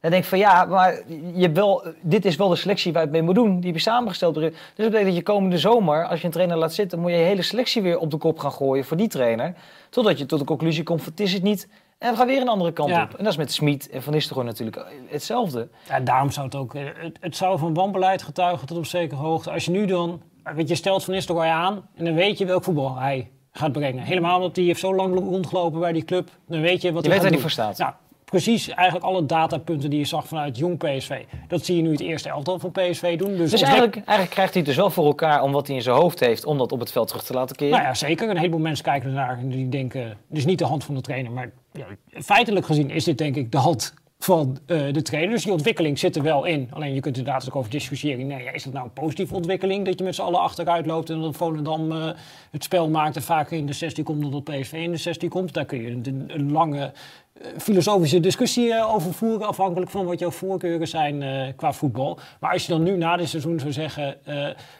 Dan 0.00 0.10
denk 0.10 0.22
ik 0.22 0.28
van 0.28 0.38
ja, 0.38 0.64
maar 0.64 1.02
je 1.34 1.50
wel, 1.52 1.84
dit 2.00 2.24
is 2.24 2.36
wel 2.36 2.48
de 2.48 2.56
selectie 2.56 2.92
waar 2.92 3.00
je 3.02 3.08
het 3.08 3.16
mee 3.16 3.26
moet 3.26 3.34
doen. 3.34 3.56
Die 3.56 3.66
heb 3.66 3.74
je 3.74 3.80
samengesteld. 3.80 4.34
Dus 4.34 4.42
dat 4.52 4.76
betekent 4.76 5.04
dat 5.04 5.14
je 5.14 5.22
komende 5.22 5.58
zomer, 5.58 6.06
als 6.06 6.20
je 6.20 6.26
een 6.26 6.32
trainer 6.32 6.56
laat 6.56 6.74
zitten, 6.74 6.98
moet 6.98 7.10
je 7.10 7.16
je 7.16 7.22
hele 7.24 7.42
selectie 7.42 7.82
weer 7.82 7.98
op 7.98 8.10
de 8.10 8.16
kop 8.16 8.38
gaan 8.38 8.52
gooien 8.52 8.84
voor 8.84 8.96
die 8.96 9.08
trainer. 9.08 9.54
Totdat 9.90 10.18
je 10.18 10.26
tot 10.26 10.38
de 10.38 10.44
conclusie 10.44 10.82
komt 10.82 11.02
van 11.02 11.10
het 11.10 11.20
is 11.20 11.32
het 11.32 11.42
niet. 11.42 11.68
En 11.98 12.10
we 12.10 12.16
gaan 12.16 12.26
weer 12.26 12.40
een 12.40 12.48
andere 12.48 12.72
kant 12.72 12.90
Ja. 12.90 13.02
op. 13.02 13.14
En 13.14 13.24
dat 13.24 13.32
is 13.32 13.38
met 13.38 13.52
Smit 13.52 13.90
en 13.90 14.02
Van 14.02 14.12
Nistelrooy 14.12 14.44
natuurlijk 14.46 14.86
hetzelfde. 15.08 15.68
Ja, 15.88 16.00
daarom 16.00 16.30
zou 16.30 16.46
het 16.46 16.54
ook, 16.54 16.72
het, 16.74 17.16
het 17.20 17.36
zou 17.36 17.58
van 17.58 17.74
wanbeleid 17.74 18.22
getuigen 18.22 18.66
tot 18.66 18.76
op 18.78 18.86
zekere 18.86 19.20
hoogte. 19.20 19.50
Als 19.50 19.64
je 19.64 19.70
nu 19.70 19.86
dan, 19.86 20.22
weet 20.54 20.68
je, 20.68 20.74
stelt 20.74 21.04
Van 21.04 21.14
Nistelrooy 21.14 21.46
aan 21.46 21.88
en 21.94 22.04
dan 22.04 22.14
weet 22.14 22.38
je 22.38 22.46
welk 22.46 22.64
voetbal 22.64 22.96
hij 22.96 23.30
gaat 23.52 23.72
brengen. 23.72 24.02
Helemaal 24.02 24.36
omdat 24.36 24.56
hij 24.56 24.64
heeft 24.64 24.80
zo 24.80 24.94
lang 24.94 25.14
rondgelopen 25.14 25.80
bij 25.80 25.92
die 25.92 26.04
club, 26.04 26.30
dan 26.48 26.60
weet 26.60 26.82
je 26.82 26.92
wat 26.92 27.04
Je 27.04 27.10
hij 27.10 27.18
weet 27.18 27.22
waar 27.22 27.32
hij 27.32 27.40
voor 27.40 27.50
staat. 27.50 27.78
Nou, 27.78 27.92
precies 28.24 28.68
eigenlijk 28.68 29.06
alle 29.06 29.26
datapunten 29.26 29.90
die 29.90 29.98
je 29.98 30.04
zag 30.04 30.26
vanuit 30.26 30.58
jong 30.58 30.78
PSV. 30.78 31.24
Dat 31.48 31.64
zie 31.64 31.76
je 31.76 31.82
nu 31.82 31.90
het 31.90 32.00
eerste 32.00 32.28
elftal 32.28 32.58
van 32.58 32.70
PSV 32.70 33.18
doen. 33.18 33.36
Dus, 33.36 33.50
Dus 33.50 33.62
eigenlijk, 33.62 33.94
eigenlijk 33.94 34.30
krijgt 34.30 34.52
hij 34.52 34.62
het 34.62 34.70
dus 34.70 34.76
wel 34.76 34.90
voor 34.90 35.06
elkaar 35.06 35.42
om 35.42 35.52
wat 35.52 35.66
hij 35.66 35.76
in 35.76 35.82
zijn 35.82 35.96
hoofd 35.96 36.20
heeft, 36.20 36.44
om 36.44 36.58
dat 36.58 36.72
op 36.72 36.80
het 36.80 36.92
veld 36.92 37.08
terug 37.08 37.24
te 37.24 37.32
laten 37.32 37.56
keren. 37.56 37.74
Nou 37.74 37.84
ja, 37.86 37.94
zeker. 37.94 38.30
Een 38.30 38.36
heleboel 38.36 38.60
mensen 38.60 38.84
kijken 38.84 39.08
ernaar 39.08 39.38
en 39.38 39.48
die 39.48 39.68
denken, 39.68 40.02
het 40.02 40.38
is 40.38 40.44
niet 40.44 40.58
de 40.58 40.64
hand 40.64 40.84
van 40.84 40.94
de 40.94 41.00
trainer. 41.00 41.32
Maar 41.32 41.50
ja, 41.72 41.86
feitelijk 42.10 42.66
gezien 42.66 42.90
is 42.90 43.04
dit 43.04 43.18
denk 43.18 43.36
ik 43.36 43.52
de 43.52 43.58
hand 43.58 43.94
van 44.18 44.58
eh, 44.66 44.92
de 44.92 45.02
trainer. 45.02 45.34
Dus 45.34 45.42
die 45.42 45.52
ontwikkeling 45.52 45.98
zit 45.98 46.16
er 46.16 46.22
wel 46.22 46.44
in. 46.44 46.68
Alleen 46.72 46.94
je 46.94 47.00
kunt 47.00 47.16
inderdaad 47.16 47.48
ook 47.48 47.56
over 47.56 47.70
discussiëren. 47.70 48.26
Nee, 48.26 48.50
is 48.52 48.62
dat 48.62 48.72
nou 48.72 48.84
een 48.84 48.92
positieve 48.92 49.34
ontwikkeling? 49.34 49.84
Dat 49.84 49.98
je 49.98 50.04
met 50.04 50.14
z'n 50.14 50.22
allen 50.22 50.40
achteruit 50.40 50.86
loopt 50.86 51.10
en 51.10 51.20
dat 51.20 51.36
Volendam 51.36 51.92
eh, 51.92 52.10
het 52.50 52.64
spel 52.64 52.88
maakt 52.88 53.16
en 53.16 53.22
vaak 53.22 53.50
in 53.50 53.66
de 53.66 53.72
16 53.72 54.04
komt 54.04 54.22
dan 54.22 54.30
dat 54.30 54.44
PSV 54.44 54.72
in 54.72 54.90
de 54.90 54.96
16 54.96 55.28
komt. 55.28 55.52
Daar 55.52 55.64
kun 55.64 55.82
je 55.82 55.90
een, 55.90 56.24
een 56.26 56.52
lange 56.52 56.92
eh, 57.32 57.46
filosofische 57.58 58.20
discussie 58.20 58.84
over 58.84 59.12
voeren, 59.12 59.46
afhankelijk 59.46 59.90
van 59.90 60.06
wat 60.06 60.18
jouw 60.18 60.30
voorkeuren 60.30 60.88
zijn 60.88 61.54
qua 61.56 61.72
voetbal. 61.72 62.18
Maar 62.40 62.52
als 62.52 62.66
je 62.66 62.72
dan 62.72 62.82
nu 62.82 62.96
na 62.96 63.16
dit 63.16 63.28
seizoen 63.28 63.58
zou 63.58 63.72
zeggen, 63.72 64.16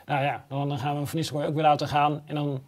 nou 0.06 0.24
ja, 0.24 0.44
dan 0.48 0.78
gaan 0.78 1.00
we 1.00 1.06
Van 1.06 1.18
Nistelrooy 1.18 1.46
ook 1.48 1.54
weer 1.54 1.62
laten 1.62 1.88
gaan 1.88 2.22
en 2.26 2.34
dan 2.34 2.60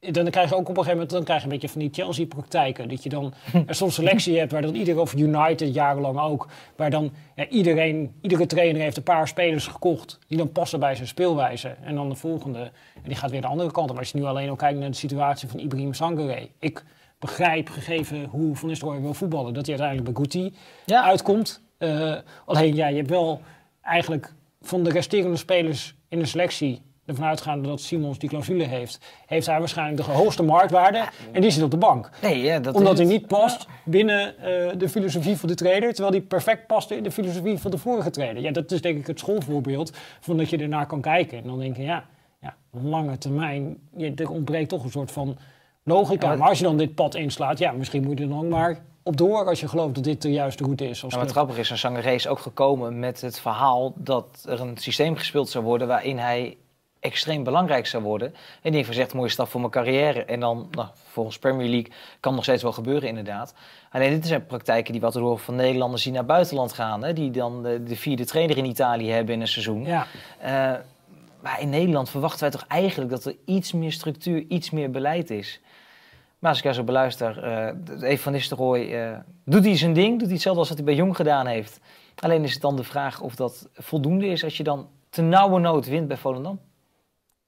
dan 0.00 0.30
krijg 0.30 0.48
je 0.48 0.54
ook 0.54 0.60
op 0.60 0.68
een 0.68 0.84
gegeven 0.84 0.92
moment 0.92 1.10
dan 1.10 1.24
krijg 1.24 1.38
je 1.38 1.46
een 1.46 1.52
beetje 1.52 1.68
van 1.68 1.80
die 1.80 1.90
Chelsea-praktijken. 1.92 2.88
Dat 2.88 3.02
je 3.02 3.08
dan 3.08 3.34
er 3.66 3.74
soms 3.74 3.94
selectie 3.94 4.38
hebt, 4.38 4.52
waar 4.52 4.62
dan 4.62 4.74
iedereen, 4.74 5.00
of 5.00 5.14
United 5.14 5.74
jarenlang 5.74 6.20
ook, 6.20 6.48
waar 6.76 6.90
dan 6.90 7.12
ja, 7.36 7.48
iedereen, 7.48 8.14
iedere 8.20 8.46
trainer 8.46 8.82
heeft 8.82 8.96
een 8.96 9.02
paar 9.02 9.28
spelers 9.28 9.66
gekocht 9.66 10.18
die 10.28 10.38
dan 10.38 10.52
passen 10.52 10.80
bij 10.80 10.94
zijn 10.94 11.08
speelwijze. 11.08 11.68
En 11.68 11.94
dan 11.94 12.08
de 12.08 12.14
volgende, 12.14 12.58
en 12.94 13.02
die 13.02 13.14
gaat 13.14 13.30
weer 13.30 13.40
de 13.40 13.46
andere 13.46 13.70
kant 13.70 13.90
op. 13.90 13.98
Als 13.98 14.10
je 14.10 14.18
nu 14.18 14.24
alleen 14.24 14.48
al 14.48 14.56
kijkt 14.56 14.78
naar 14.78 14.90
de 14.90 14.96
situatie 14.96 15.48
van 15.48 15.60
Ibrahim 15.60 15.94
Sangaré. 15.94 16.48
Ik 16.58 16.84
begrijp, 17.18 17.68
gegeven 17.68 18.24
hoe 18.24 18.56
Van 18.56 18.68
Nistelrooy 18.68 19.00
wil 19.00 19.14
voetballen, 19.14 19.54
dat 19.54 19.66
hij 19.66 19.78
uiteindelijk 19.78 20.16
bij 20.16 20.24
Guti 20.24 20.56
Ja. 20.84 21.04
uitkomt. 21.04 21.62
Eh, 21.78 22.16
alleen, 22.44 22.74
ja, 22.74 22.88
je 22.88 22.96
hebt 22.96 23.10
wel 23.10 23.40
eigenlijk 23.82 24.34
van 24.60 24.82
de 24.82 24.90
resterende 24.90 25.36
spelers 25.36 25.94
in 26.08 26.18
de 26.18 26.26
selectie 26.26 26.82
ervan 27.06 27.26
uitgaande 27.26 27.68
dat 27.68 27.80
Simons 27.80 28.18
die 28.18 28.28
clausule 28.28 28.64
heeft, 28.64 29.00
heeft 29.26 29.46
hij 29.46 29.58
waarschijnlijk 29.58 30.06
de 30.06 30.12
hoogste 30.12 30.42
marktwaarde 30.42 31.04
en 31.32 31.40
die 31.40 31.50
zit 31.50 31.62
op 31.62 31.70
de 31.70 31.76
bank. 31.76 32.10
Nee, 32.22 32.42
ja, 32.42 32.58
dat 32.58 32.74
Omdat 32.74 32.98
hij 32.98 33.06
niet 33.06 33.26
past 33.26 33.66
binnen 33.84 34.38
eh, 34.38 34.78
de 34.78 34.88
filosofie 34.88 35.36
van 35.36 35.48
de 35.48 35.54
trainer, 35.54 35.94
terwijl 35.94 36.14
hij 36.14 36.20
perfect 36.20 36.66
past 36.66 36.90
in 36.90 37.02
de 37.02 37.10
filosofie 37.10 37.58
van 37.58 37.70
de 37.70 37.78
vorige 37.78 38.10
trainer. 38.10 38.42
Ja, 38.42 38.50
dat 38.50 38.72
is 38.72 38.80
denk 38.80 38.98
ik 38.98 39.06
het 39.06 39.18
schoolvoorbeeld 39.18 39.92
van 40.20 40.36
dat 40.36 40.50
je 40.50 40.56
ernaar 40.56 40.86
kan 40.86 41.00
kijken. 41.00 41.38
En 41.38 41.44
dan 41.44 41.58
denk 41.58 41.76
je, 41.76 41.82
ja, 41.82 42.04
ja 42.40 42.54
lange 42.70 43.18
termijn, 43.18 43.76
je, 43.96 44.12
er 44.14 44.30
ontbreekt 44.30 44.68
toch 44.68 44.84
een 44.84 44.90
soort 44.90 45.10
van 45.10 45.36
logica. 45.82 46.30
Ja, 46.30 46.36
maar- 46.36 46.48
als 46.48 46.58
je 46.58 46.64
dan 46.64 46.76
dit 46.76 46.94
pad 46.94 47.14
inslaat, 47.14 47.58
ja, 47.58 47.72
misschien 47.72 48.04
moet 48.04 48.18
je 48.18 48.24
er 48.24 48.30
dan 48.30 48.48
maar 48.48 48.78
op 49.02 49.16
door 49.16 49.46
als 49.46 49.60
je 49.60 49.68
gelooft 49.68 49.94
dat 49.94 50.04
dit 50.04 50.22
de 50.22 50.32
juiste 50.32 50.64
route 50.64 50.88
is. 50.88 51.04
Als 51.04 51.14
club. 51.14 51.30
grappige 51.30 51.60
is, 51.60 51.70
een 51.70 51.78
Sangaré 51.78 52.12
is 52.12 52.28
ook 52.28 52.38
gekomen 52.38 52.98
met 52.98 53.20
het 53.20 53.40
verhaal 53.40 53.92
dat 53.96 54.44
er 54.48 54.60
een 54.60 54.76
systeem 54.76 55.16
gespeeld 55.16 55.48
zou 55.48 55.64
worden 55.64 55.88
waarin 55.88 56.18
hij 56.18 56.56
extreem 57.06 57.44
belangrijk 57.44 57.86
zou 57.86 58.02
worden. 58.02 58.28
En 58.34 58.36
die 58.62 58.74
heeft 58.74 58.88
gezegd, 58.88 59.14
mooie 59.14 59.28
stap 59.28 59.48
voor 59.48 59.60
mijn 59.60 59.72
carrière. 59.72 60.24
En 60.24 60.40
dan, 60.40 60.68
nou, 60.70 60.88
volgens 60.94 61.38
Premier 61.38 61.68
League, 61.68 61.92
kan 62.20 62.34
nog 62.34 62.42
steeds 62.42 62.62
wel 62.62 62.72
gebeuren 62.72 63.08
inderdaad. 63.08 63.54
Alleen 63.90 64.10
dit 64.10 64.26
zijn 64.26 64.46
praktijken 64.46 64.92
die 64.92 65.00
wat 65.00 65.14
we 65.14 65.20
horen 65.20 65.38
van 65.38 65.54
Nederlanders 65.54 66.02
die 66.02 66.12
naar 66.12 66.24
buitenland 66.24 66.72
gaan. 66.72 67.04
Hè, 67.04 67.12
die 67.12 67.30
dan 67.30 67.62
de, 67.62 67.82
de 67.82 67.96
vierde 67.96 68.24
trainer 68.24 68.56
in 68.56 68.64
Italië 68.64 69.10
hebben 69.10 69.34
in 69.34 69.40
een 69.40 69.48
seizoen. 69.48 69.84
Ja, 69.84 70.06
Eh, 70.38 70.72
maar 71.40 71.60
in 71.60 71.68
Nederland 71.68 72.10
verwachten 72.10 72.40
wij 72.40 72.50
toch 72.50 72.64
eigenlijk 72.68 73.10
dat 73.10 73.24
er 73.24 73.36
iets 73.44 73.72
meer 73.72 73.92
structuur, 73.92 74.44
iets 74.48 74.70
meer 74.70 74.90
beleid 74.90 75.30
is. 75.30 75.60
Maar 76.38 76.50
als 76.50 76.58
ik 76.58 76.64
jou 76.64 76.76
zo 76.76 76.84
beluister, 76.84 77.42
eh 77.42 78.08
Even 78.10 78.22
van 78.22 78.32
Nistelrooy, 78.32 78.92
eh, 78.92 79.18
doet 79.44 79.64
hij 79.64 79.76
zijn 79.76 79.92
ding? 79.92 80.10
Doet 80.12 80.22
hij 80.22 80.32
hetzelfde 80.32 80.60
als 80.60 80.68
wat 80.68 80.78
hij 80.78 80.86
bij 80.86 80.96
Jong 80.96 81.16
gedaan 81.16 81.46
heeft? 81.46 81.80
Alleen 82.16 82.44
is 82.44 82.52
het 82.52 82.62
dan 82.62 82.76
de 82.76 82.84
vraag 82.84 83.20
of 83.20 83.34
dat 83.34 83.68
voldoende 83.74 84.26
is 84.26 84.44
als 84.44 84.56
je 84.56 84.62
dan 84.62 84.88
te 85.10 85.22
nauwe 85.22 85.60
nood 85.60 85.86
wint 85.86 86.08
bij 86.08 86.16
Volendam. 86.16 86.60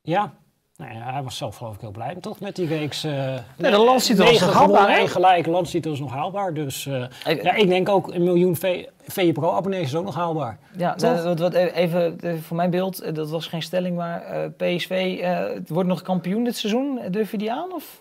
Ja. 0.08 0.32
Nou 0.76 0.92
ja, 0.94 1.12
hij 1.12 1.22
was 1.22 1.36
zelf 1.36 1.56
geloof 1.56 1.74
ik 1.74 1.80
heel 1.80 1.90
blij, 1.90 2.14
toch? 2.20 2.40
Met 2.40 2.56
die 2.56 2.66
reeks. 2.66 3.04
eh 3.04 3.36
de 3.56 3.70
landstitel 3.78 4.24
was 4.24 4.32
negen 4.32 4.46
nog 4.46 4.56
haalbaar, 4.56 4.88
één 4.88 5.08
gelijk. 5.08 5.46
Landstitel 5.46 5.92
is 5.92 5.98
nog 6.00 6.12
haalbaar. 6.12 6.54
Dus 6.54 6.86
eh, 6.86 7.04
Ik- 7.26 7.42
ja, 7.42 7.54
ik 7.54 7.68
denk 7.68 7.88
ook 7.88 8.12
een 8.14 8.22
miljoen 8.24 8.56
V- 8.56 8.84
VE 9.06 9.32
Pro 9.32 9.52
abonnees 9.52 9.82
is 9.82 9.94
ook 9.94 10.04
nog 10.04 10.14
haalbaar. 10.14 10.58
Ja, 10.76 10.94
wat, 11.24 11.38
wat, 11.38 11.54
even 11.54 12.20
eh, 12.20 12.34
voor 12.40 12.56
mijn 12.56 12.70
beeld, 12.70 13.00
eh, 13.00 13.14
dat 13.14 13.30
was 13.30 13.46
geen 13.46 13.62
stelling, 13.62 13.96
maar 13.96 14.22
eh, 14.22 14.48
PSV 14.56 15.18
eh, 15.22 15.38
het 15.54 15.68
wordt 15.68 15.88
nog 15.88 16.02
kampioen 16.02 16.44
dit 16.44 16.56
seizoen. 16.56 16.98
Eh, 16.98 17.10
Durf 17.10 17.30
je 17.30 17.38
die 17.38 17.52
aan? 17.52 17.72
Of? 17.74 18.00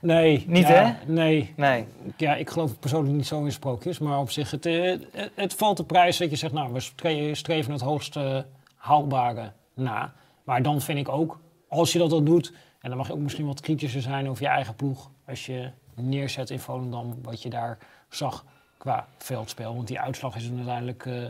Nee. 0.00 0.44
Niet, 0.48 0.66
ja, 0.68 0.72
hè? 0.84 1.12
Nee. 1.12 1.52
Nee. 1.56 1.86
Ja, 2.16 2.34
ik 2.34 2.50
geloof 2.50 2.78
persoonlijk 2.78 3.14
niet 3.16 3.26
zo 3.26 3.44
in 3.44 3.52
sprookjes. 3.52 3.98
Maar 3.98 4.18
op 4.18 4.30
zich, 4.30 4.50
het, 4.50 4.66
eh, 4.66 4.82
het, 5.12 5.30
het 5.34 5.54
valt 5.54 5.76
de 5.76 5.84
prijs 5.84 6.16
dat 6.16 6.30
je 6.30 6.36
zegt, 6.36 6.52
nou, 6.52 6.72
we 6.72 6.80
stre- 6.80 7.34
streven 7.34 7.72
het 7.72 7.80
hoogste 7.80 8.46
haalbare 8.76 9.52
na. 9.74 10.12
Maar 10.44 10.62
dan 10.62 10.80
vind 10.80 10.98
ik 10.98 11.08
ook, 11.08 11.40
als 11.68 11.92
je 11.92 11.98
dat 11.98 12.10
dan 12.10 12.24
doet, 12.24 12.52
en 12.80 12.88
dan 12.88 12.98
mag 12.98 13.06
je 13.06 13.12
ook 13.12 13.18
misschien 13.18 13.46
wat 13.46 13.60
kritischer 13.60 14.00
zijn 14.00 14.28
over 14.28 14.42
je 14.42 14.48
eigen 14.48 14.74
ploeg. 14.74 15.10
Als 15.26 15.46
je 15.46 15.70
neerzet 15.94 16.50
in 16.50 16.58
Volendam 16.58 17.22
wat 17.22 17.42
je 17.42 17.50
daar 17.50 17.78
zag 18.08 18.44
qua 18.78 19.06
veldspel. 19.18 19.74
Want 19.74 19.88
die 19.88 20.00
uitslag 20.00 20.36
is 20.36 20.50
uiteindelijk 20.56 21.06
eh, 21.06 21.24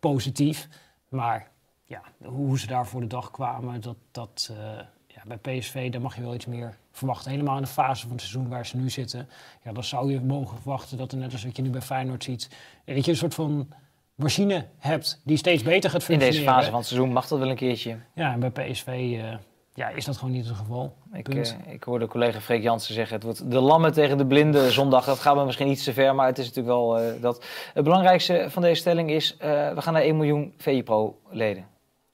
positief. 0.00 0.68
Maar 1.08 1.50
ja, 1.84 2.02
hoe 2.24 2.58
ze 2.58 2.66
daar 2.66 2.86
voor 2.86 3.00
de 3.00 3.06
dag 3.06 3.30
kwamen, 3.30 3.80
dat, 3.80 3.96
dat 4.10 4.52
eh, 4.52 4.84
ja, 5.06 5.22
bij 5.26 5.58
PSV, 5.58 5.90
daar 5.90 6.00
mag 6.00 6.16
je 6.16 6.22
wel 6.22 6.34
iets 6.34 6.46
meer 6.46 6.76
verwachten. 6.90 7.30
Helemaal 7.30 7.56
in 7.56 7.62
de 7.62 7.68
fase 7.68 8.02
van 8.02 8.10
het 8.10 8.20
seizoen 8.20 8.48
waar 8.48 8.66
ze 8.66 8.76
nu 8.76 8.90
zitten. 8.90 9.28
Ja, 9.64 9.72
dan 9.72 9.84
zou 9.84 10.12
je 10.12 10.20
mogen 10.20 10.56
verwachten 10.56 10.98
dat 10.98 11.12
er 11.12 11.18
net 11.18 11.32
als 11.32 11.44
wat 11.44 11.56
je 11.56 11.62
nu 11.62 11.70
bij 11.70 11.82
Feyenoord 11.82 12.24
ziet, 12.24 12.50
dat 12.84 13.04
je 13.04 13.10
een 13.10 13.16
soort 13.16 13.34
van 13.34 13.68
machine 14.16 14.66
hebt 14.78 15.20
die 15.24 15.36
steeds 15.36 15.62
beter 15.62 15.90
gaat 15.90 16.00
In 16.00 16.06
functioneren. 16.06 16.42
deze 16.42 16.52
fase 16.54 16.70
van 16.70 16.78
het 16.78 16.88
seizoen 16.88 17.12
mag 17.12 17.28
dat 17.28 17.38
wel 17.38 17.50
een 17.50 17.56
keertje. 17.56 17.96
Ja, 18.14 18.32
en 18.32 18.40
bij 18.40 18.50
PSV 18.50 18.86
eh, 18.86 19.36
ja, 19.74 19.88
is 19.88 20.04
dat 20.04 20.16
gewoon 20.16 20.34
niet 20.34 20.46
het 20.46 20.56
geval. 20.56 20.96
Ik, 21.12 21.28
eh, 21.28 21.72
ik 21.72 21.82
hoorde 21.82 22.06
collega 22.06 22.40
Freek 22.40 22.62
Jansen 22.62 22.94
zeggen, 22.94 23.14
het 23.14 23.24
wordt 23.24 23.50
de 23.50 23.60
lammen 23.60 23.92
tegen 23.92 24.18
de 24.18 24.26
blinden 24.26 24.72
zondag. 24.72 25.04
Dat 25.04 25.18
gaat 25.18 25.36
me 25.36 25.44
misschien 25.44 25.68
iets 25.68 25.84
te 25.84 25.92
ver, 25.92 26.14
maar 26.14 26.26
het 26.26 26.38
is 26.38 26.46
natuurlijk 26.46 26.76
wel 26.76 26.98
eh, 26.98 27.22
dat. 27.22 27.44
Het 27.74 27.84
belangrijkste 27.84 28.46
van 28.48 28.62
deze 28.62 28.80
stelling 28.80 29.10
is, 29.10 29.36
we 29.38 29.76
gaan 29.76 29.92
naar 29.92 30.02
1 30.02 30.16
miljoen 30.16 30.54
VI 30.56 30.82
Pro 30.82 31.18
leden. 31.30 31.66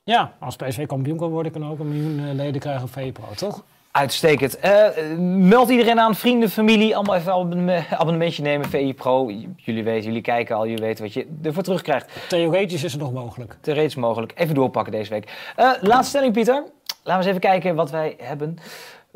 Ja, 0.05 0.35
als 0.41 0.57
PSV 0.57 0.87
kampioen 0.87 1.17
kan 1.17 1.31
worden, 1.31 1.53
kan 1.53 1.71
ook 1.71 1.79
een 1.79 1.89
miljoen 1.89 2.35
leden 2.35 2.61
krijgen 2.61 2.83
op 2.83 2.91
VPRO, 2.91 3.35
toch? 3.35 3.65
Uitstekend. 3.93 4.59
Eh, 4.59 4.89
meld 5.19 5.71
iedereen 5.71 6.01
aan, 6.01 6.15
vrienden, 6.15 6.51
familie, 6.51 6.97
allemaal 6.97 7.17
even 7.17 7.33
een 7.69 7.85
abonnementje 7.91 8.43
nemen, 8.43 8.69
VI 8.69 8.95
Pro. 8.95 9.31
Jullie 9.57 9.85
weten, 9.85 10.05
jullie 10.07 10.23
kijken 10.23 10.57
al, 10.57 10.67
jullie 10.67 10.85
weten 10.85 11.05
wat 11.05 11.13
je 11.13 11.27
ervoor 11.43 11.63
terugkrijgt. 11.63 12.29
Theoretisch 12.29 12.85
is 12.85 12.93
het 12.93 13.01
nog 13.01 13.13
mogelijk. 13.13 13.57
Theoretisch 13.61 13.95
mogelijk. 13.95 14.33
Even 14.35 14.55
doorpakken 14.55 14.93
deze 14.93 15.11
week. 15.11 15.53
Eh, 15.57 15.71
laatste 15.81 16.09
stelling, 16.09 16.33
Pieter. 16.33 16.55
Laten 16.55 16.73
we 17.05 17.13
eens 17.13 17.27
even 17.27 17.41
kijken 17.41 17.75
wat 17.75 17.91
wij 17.91 18.17
hebben. 18.19 18.59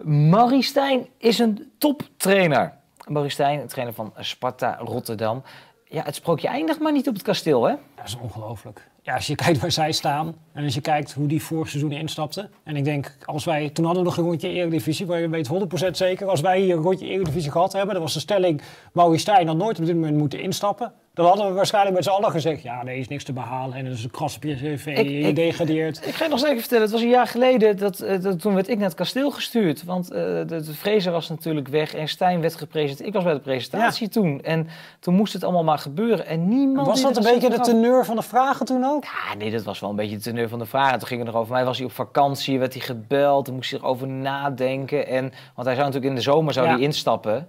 Marie 0.04 0.62
Stijn 0.62 1.06
is 1.18 1.38
een 1.38 1.72
toptrainer. 1.78 2.72
Marie 3.06 3.30
Stijn, 3.30 3.60
een 3.60 3.68
trainer 3.68 3.94
van 3.94 4.12
Sparta 4.18 4.78
Rotterdam. 4.80 5.42
Ja, 5.84 6.02
het 6.02 6.14
sprookje 6.14 6.48
eindigt 6.48 6.80
maar 6.80 6.92
niet 6.92 7.08
op 7.08 7.14
het 7.14 7.22
kasteel, 7.22 7.64
hè? 7.64 7.74
Dat 7.94 8.06
is 8.06 8.16
ongelooflijk. 8.22 8.88
Ja, 9.06 9.14
als 9.14 9.26
je 9.26 9.34
kijkt 9.44 9.60
waar 9.60 9.70
zij 9.70 9.92
staan 9.92 10.34
en 10.52 10.64
als 10.64 10.74
je 10.74 10.80
kijkt 10.80 11.12
hoe 11.12 11.26
die 11.26 11.42
vorig 11.42 11.68
seizoen 11.68 11.92
instapten. 11.92 12.50
En 12.64 12.76
ik 12.76 12.84
denk, 12.84 13.16
als 13.24 13.44
wij, 13.44 13.70
toen 13.70 13.84
hadden 13.84 14.02
we 14.02 14.08
nog 14.08 14.18
een 14.18 14.24
rondje 14.24 14.48
Eredivisie, 14.48 15.06
waar 15.06 15.20
je 15.20 15.28
weet 15.28 15.50
100% 15.86 15.90
zeker, 15.90 16.26
als 16.26 16.40
wij 16.40 16.60
hier 16.60 16.76
een 16.76 16.82
rondje 16.82 17.06
Eredivisie 17.06 17.50
gehad 17.50 17.72
hebben, 17.72 17.94
dan 17.94 18.02
was 18.02 18.14
de 18.14 18.20
stelling, 18.20 18.62
Maurice 18.92 19.20
Stijn 19.20 19.46
had 19.46 19.56
nooit 19.56 19.78
op 19.78 19.86
dit 19.86 19.94
moment 19.94 20.16
moeten 20.16 20.40
instappen. 20.40 20.92
Dan 21.16 21.26
hadden 21.26 21.46
we 21.46 21.52
waarschijnlijk 21.52 21.94
met 21.94 22.04
z'n 22.04 22.10
allen 22.10 22.30
gezegd, 22.30 22.62
ja 22.62 22.82
nee, 22.82 22.98
is 22.98 23.08
niks 23.08 23.24
te 23.24 23.32
behalen 23.32 23.76
en 23.76 23.84
dat 23.84 23.94
is 23.94 24.04
een 24.04 24.10
kras 24.10 24.36
op 24.36 24.42
je 24.42 24.54
cv, 24.54 24.86
Ik- 24.86 24.96
ik- 26.00 26.14
ga 26.14 26.24
je 26.24 26.30
nog 26.30 26.38
zeker 26.38 26.58
vertellen, 26.58 26.82
het 26.82 26.92
was 26.92 27.02
een 27.02 27.08
jaar 27.08 27.26
geleden, 27.26 27.76
dat, 27.76 28.00
eh, 28.00 28.20
dat, 28.22 28.40
toen 28.40 28.54
werd 28.54 28.68
ik 28.68 28.76
naar 28.76 28.86
het 28.86 28.94
kasteel 28.96 29.30
gestuurd. 29.30 29.84
Want 29.84 30.10
eh, 30.10 30.18
de, 30.22 30.44
de 30.46 30.64
Fraser 30.74 31.12
was 31.12 31.28
natuurlijk 31.28 31.68
weg 31.68 31.94
en 31.94 32.08
Stijn 32.08 32.40
werd 32.40 32.54
gepresenteerd. 32.54 33.08
Ik 33.08 33.14
was 33.14 33.24
bij 33.24 33.32
de 33.34 33.40
presentatie 33.40 34.08
toen. 34.08 34.42
En 34.42 34.68
toen 35.00 35.14
moest 35.14 35.32
het 35.32 35.44
allemaal 35.44 35.64
maar 35.64 35.78
gebeuren. 35.78 36.26
En 36.26 36.48
niemand... 36.48 36.86
Was 36.86 37.02
dat 37.02 37.16
een 37.16 37.22
beetje 37.32 37.50
de 37.50 37.60
teneur 37.60 38.04
van 38.04 38.16
de 38.16 38.22
vragen 38.22 38.66
toen 38.66 38.84
ook? 38.84 39.04
Ja, 39.04 39.34
nee, 39.38 39.50
dat 39.50 39.62
was 39.62 39.80
wel 39.80 39.90
een 39.90 39.96
beetje 39.96 40.16
de 40.16 40.22
teneur 40.22 40.48
van 40.48 40.58
de 40.58 40.66
vraag. 40.66 40.92
En 40.92 40.98
toen 40.98 41.08
ging 41.08 41.22
het 41.22 41.32
nog 41.32 41.40
over 41.40 41.52
mij. 41.52 41.64
Was 41.64 41.76
hij 41.76 41.86
op 41.86 41.92
vakantie, 41.92 42.58
werd 42.58 42.72
hij 42.74 42.82
gebeld, 42.82 43.44
toen 43.44 43.54
moest 43.54 43.70
hij 43.70 43.80
erover 43.80 44.08
nadenken. 44.08 45.06
En, 45.06 45.22
want 45.54 45.66
hij 45.66 45.76
zou 45.76 45.86
natuurlijk 45.86 46.04
in 46.04 46.14
de 46.14 46.20
zomer 46.20 46.52
zou 46.52 46.66
Ja. 46.66 46.72
hij 46.72 46.82
instappen. 46.82 47.48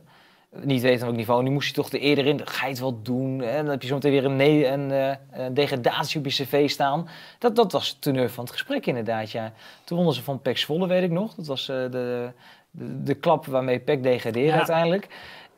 Niet 0.63 0.81
weten 0.81 0.99
op 0.99 1.03
welk 1.05 1.15
niveau. 1.15 1.43
Nu 1.43 1.49
moest 1.49 1.75
hij 1.75 1.83
toch 1.83 1.93
er 1.93 1.99
eerder 1.99 2.25
in. 2.25 2.47
Ga 2.47 2.65
je 2.65 2.71
het 2.71 2.79
wel 2.79 3.01
doen? 3.01 3.41
En 3.41 3.61
dan 3.61 3.71
heb 3.71 3.81
je 3.81 3.87
zo 3.87 3.93
meteen 3.93 4.11
weer 4.11 4.25
een, 4.25 4.35
nee, 4.35 4.67
een, 4.67 4.91
eh, 4.91 5.15
een 5.31 5.53
degradatie 5.53 6.19
op 6.19 6.25
je 6.25 6.31
cv 6.43 6.69
staan. 6.69 7.07
Dat, 7.39 7.55
dat 7.55 7.71
was 7.71 7.89
de 7.93 7.99
teneur 7.99 8.29
van 8.29 8.43
het 8.43 8.53
gesprek 8.53 8.85
inderdaad, 8.85 9.31
ja. 9.31 9.53
Toen 9.83 9.97
wonnen 9.97 10.15
ze 10.15 10.23
van 10.23 10.41
PEC 10.41 10.57
Zwolle, 10.57 10.87
weet 10.87 11.03
ik 11.03 11.11
nog. 11.11 11.33
Dat 11.33 11.47
was 11.47 11.69
eh, 11.69 11.75
de, 11.75 12.31
de, 12.71 13.03
de 13.03 13.13
klap 13.13 13.45
waarmee 13.45 13.79
PEC 13.79 14.03
degradeerde 14.03 14.49
Ja. 14.49 14.57
uiteindelijk. 14.57 15.07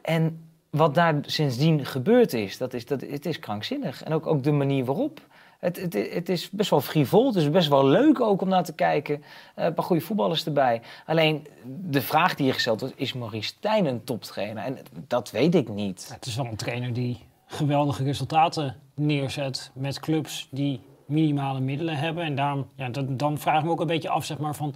En 0.01 0.43
wat 0.69 0.95
daar 0.95 1.15
sindsdien 1.21 1.85
gebeurd 1.85 2.33
is, 2.33 2.57
dat 2.57 2.73
is, 2.73 2.85
dat, 2.85 3.01
het 3.01 3.25
is 3.25 3.39
krankzinnig. 3.39 4.03
En 4.03 4.13
ook, 4.13 4.27
ook 4.27 4.43
de 4.43 4.51
manier 4.51 4.85
waarop. 4.85 5.21
Het, 5.59 5.81
het, 5.81 5.93
het 5.93 6.29
is 6.29 6.49
best 6.49 6.69
wel 6.69 6.81
frivol, 6.81 7.27
het 7.27 7.35
is 7.35 7.49
best 7.49 7.67
wel 7.67 7.85
leuk 7.85 8.19
ook 8.19 8.41
om 8.41 8.47
naar 8.49 8.63
te 8.63 8.73
kijken. 8.73 9.23
Eh, 9.55 9.65
een 9.65 9.73
paar 9.73 9.85
goede 9.85 10.01
voetballers 10.01 10.45
erbij. 10.45 10.81
Alleen 11.05 11.47
de 11.65 12.01
vraag 12.01 12.35
die 12.35 12.45
je 12.45 12.53
gesteld 12.53 12.79
wordt, 12.79 12.95
is 12.97 13.13
Maurice 13.13 13.47
Stijn 13.47 13.85
een 13.85 14.03
toptrainer? 14.03 14.63
En 14.63 14.77
dat 15.07 15.31
weet 15.31 15.55
ik 15.55 15.69
niet. 15.69 16.09
Het 16.13 16.25
is 16.25 16.35
wel 16.35 16.45
een 16.45 16.55
trainer 16.55 16.93
die 16.93 17.17
geweldige 17.45 18.03
resultaten 18.03 18.75
neerzet 18.95 19.71
met 19.73 19.99
clubs 19.99 20.47
die 20.51 20.81
minimale 21.05 21.59
middelen 21.59 21.97
hebben. 21.97 22.23
En 22.23 22.35
daarom, 22.35 22.67
ja, 22.75 22.89
dan, 23.07 23.37
vraag 23.37 23.59
ik 23.59 23.65
me 23.65 23.71
ook 23.71 23.81
een 23.81 23.87
beetje 23.87 24.09
af, 24.09 24.25
zeg 24.25 24.37
maar, 24.37 24.55
van 24.55 24.75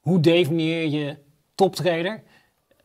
hoe 0.00 0.20
definieer 0.20 0.88
je 0.88 1.16
toptrainer? 1.54 2.22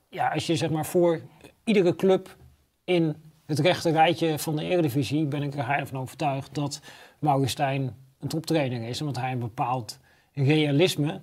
Ja, 0.10 0.28
als 0.28 0.48
je 0.48 0.56
zeg 0.56 0.70
maar 0.70 0.86
voor 0.86 1.22
iedere 1.64 1.96
club 1.96 2.36
in 2.84 3.16
het 3.46 3.60
rechte 3.60 3.92
rijtje 3.92 4.40
van 4.40 4.56
de 4.56 4.64
Eredivisie 4.64 5.26
ben 5.26 5.44
ik 5.44 5.56
er 5.56 5.68
heilig 5.68 5.88
van 5.88 6.00
overtuigd 6.00 6.56
dat 6.56 6.82
Maurice 7.20 7.50
Stijn 7.52 7.96
een 8.20 8.28
toptrainer 8.28 8.88
is. 8.88 9.02
Omdat 9.02 9.18
hij 9.18 9.32
een 9.32 9.40
bepaald 9.40 10.00
realisme 10.34 11.20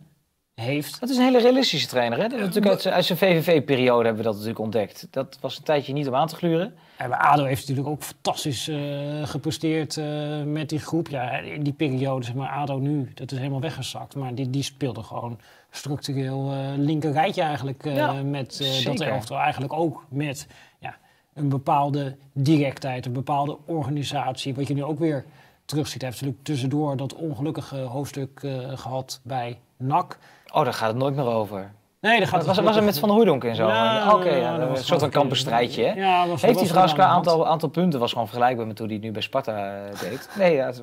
heeft. 0.54 1.00
Dat 1.00 1.08
is 1.08 1.16
een 1.16 1.22
hele 1.24 1.40
realistische 1.40 1.86
trainer. 1.88 2.18
Hè? 2.18 2.28
Dat 2.28 2.38
is 2.38 2.44
natuurlijk 2.44 2.66
uit, 2.72 2.80
zijn- 2.82 2.94
uit 2.94 3.04
zijn 3.04 3.18
VVV-periode 3.18 4.04
hebben 4.04 4.16
we 4.16 4.22
dat 4.22 4.32
natuurlijk 4.32 4.58
ontdekt. 4.60 5.06
Dat 5.10 5.38
was 5.40 5.56
een 5.58 5.62
tijdje 5.64 5.92
niet 5.92 6.08
om 6.08 6.14
aan 6.14 6.26
te 6.26 6.36
gluren. 6.36 6.74
En 6.96 7.08
bij 7.08 7.18
ADO 7.18 7.44
heeft 7.44 7.60
natuurlijk 7.60 7.88
ook 7.88 8.02
fantastisch 8.02 8.68
eh, 8.68 8.78
gepresteerd 9.24 9.96
eh, 9.96 10.42
met 10.42 10.68
die 10.68 10.78
groep. 10.78 11.08
Ja, 11.08 11.30
in 11.38 11.62
die 11.62 11.72
periode, 11.72 12.24
zeg 12.24 12.34
maar, 12.34 12.48
ADO 12.48 12.78
nu, 12.78 13.10
dat 13.14 13.32
is 13.32 13.38
helemaal 13.38 13.60
weggezakt. 13.60 14.14
Maar 14.14 14.34
die, 14.34 14.50
die 14.50 14.62
speelde 14.62 15.02
gewoon 15.02 15.38
structureel 15.70 16.52
eh 16.52 16.58
linker 16.76 17.12
rijtje 17.12 17.42
eigenlijk. 17.42 17.84
eh, 17.86 17.96
Ja, 17.96 18.12
met 18.12 18.60
eh, 18.60 18.84
dat 18.84 19.00
elftal 19.00 19.38
eigenlijk 19.38 19.72
ook 19.72 20.04
met 20.08 20.46
ja, 20.78 20.96
een 21.34 21.48
bepaalde 21.48 22.16
directheid, 22.32 23.06
een 23.06 23.12
bepaalde 23.12 23.56
organisatie. 23.66 24.54
Wat 24.54 24.68
je 24.68 24.74
nu 24.74 24.84
ook 24.84 24.98
weer 24.98 25.24
terugziet. 25.66 26.00
Hij 26.00 26.10
heeft 26.10 26.20
natuurlijk 26.22 26.48
tussendoor 26.48 26.96
dat 26.96 27.14
ongelukkige 27.14 27.76
hoofdstuk 27.78 28.40
eh, 28.42 28.50
gehad 28.74 29.20
bij 29.22 29.58
NAC. 29.76 30.18
Oh, 30.52 30.64
daar 30.64 30.72
gaat 30.74 30.88
het 30.88 30.96
nooit 30.96 31.14
meer 31.14 31.26
over. 31.26 31.72
Nee, 32.00 32.18
dat 32.18 32.28
gaat 32.28 32.44
Was, 32.44 32.56
was, 32.56 32.64
was 32.66 32.76
er 32.76 32.82
met 32.82 32.98
Van 32.98 33.10
Hooydonk 33.10 33.44
en 33.44 33.54
zo? 33.56 33.68
Ja, 33.68 34.14
Oké, 34.14 34.28
ja, 34.34 34.58
een 34.58 34.76
soort 34.76 35.00
van 35.00 35.10
kampenstrijdje. 35.10 35.84
Hè? 35.84 35.92
Ja, 35.92 36.26
was, 36.26 36.42
Heeft 36.42 36.58
hij 36.58 36.66
trouwens 36.66 36.94
qua 36.94 37.04
aantal, 37.04 37.46
aantal 37.46 37.68
punten 37.68 38.00
was 38.00 38.12
gewoon 38.12 38.26
vergelijkbaar 38.28 38.66
met 38.66 38.78
hoe 38.78 38.86
hij 38.86 38.96
het 38.96 39.04
nu 39.04 39.10
bij 39.12 39.22
Sparta 39.22 39.84
eh, 39.84 40.00
deed? 40.00 40.28
Nee, 40.38 40.54
ja, 40.54 40.66
het- 40.66 40.82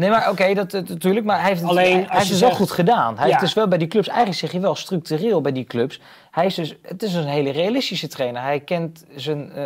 nee 0.00 0.10
maar 0.10 0.30
oké, 0.30 0.54
dat 0.54 0.70
dat 0.70 0.88
natuurlijk. 0.88 1.26
Maar 1.26 1.40
hij 1.40 1.48
heeft 1.48 1.60
het, 1.60 1.70
Alleen 1.70 1.92
hij, 1.92 2.00
als 2.00 2.08
hij 2.08 2.16
heeft 2.16 2.26
je 2.28 2.32
het 2.34 2.42
wel 2.42 2.54
goed 2.54 2.70
gedaan. 2.70 3.14
Hij 3.14 3.24
Ja. 3.24 3.30
heeft 3.30 3.40
dus 3.40 3.54
wel 3.54 3.68
bij 3.68 3.78
die 3.78 3.88
clubs, 3.88 4.08
eigenlijk 4.08 4.38
zeg 4.38 4.52
je 4.52 4.60
wel 4.60 4.74
structureel 4.74 5.40
bij 5.40 5.52
die 5.52 5.64
clubs. 5.64 6.00
Hij 6.30 6.46
is 6.46 6.54
dus, 6.54 6.76
het 6.82 7.02
is 7.02 7.14
een 7.14 7.26
hele 7.26 7.50
realistische 7.50 8.08
trainer. 8.08 8.42
Hij 8.42 8.60
kent 8.60 9.04
zijn 9.16 9.52
eh, 9.52 9.64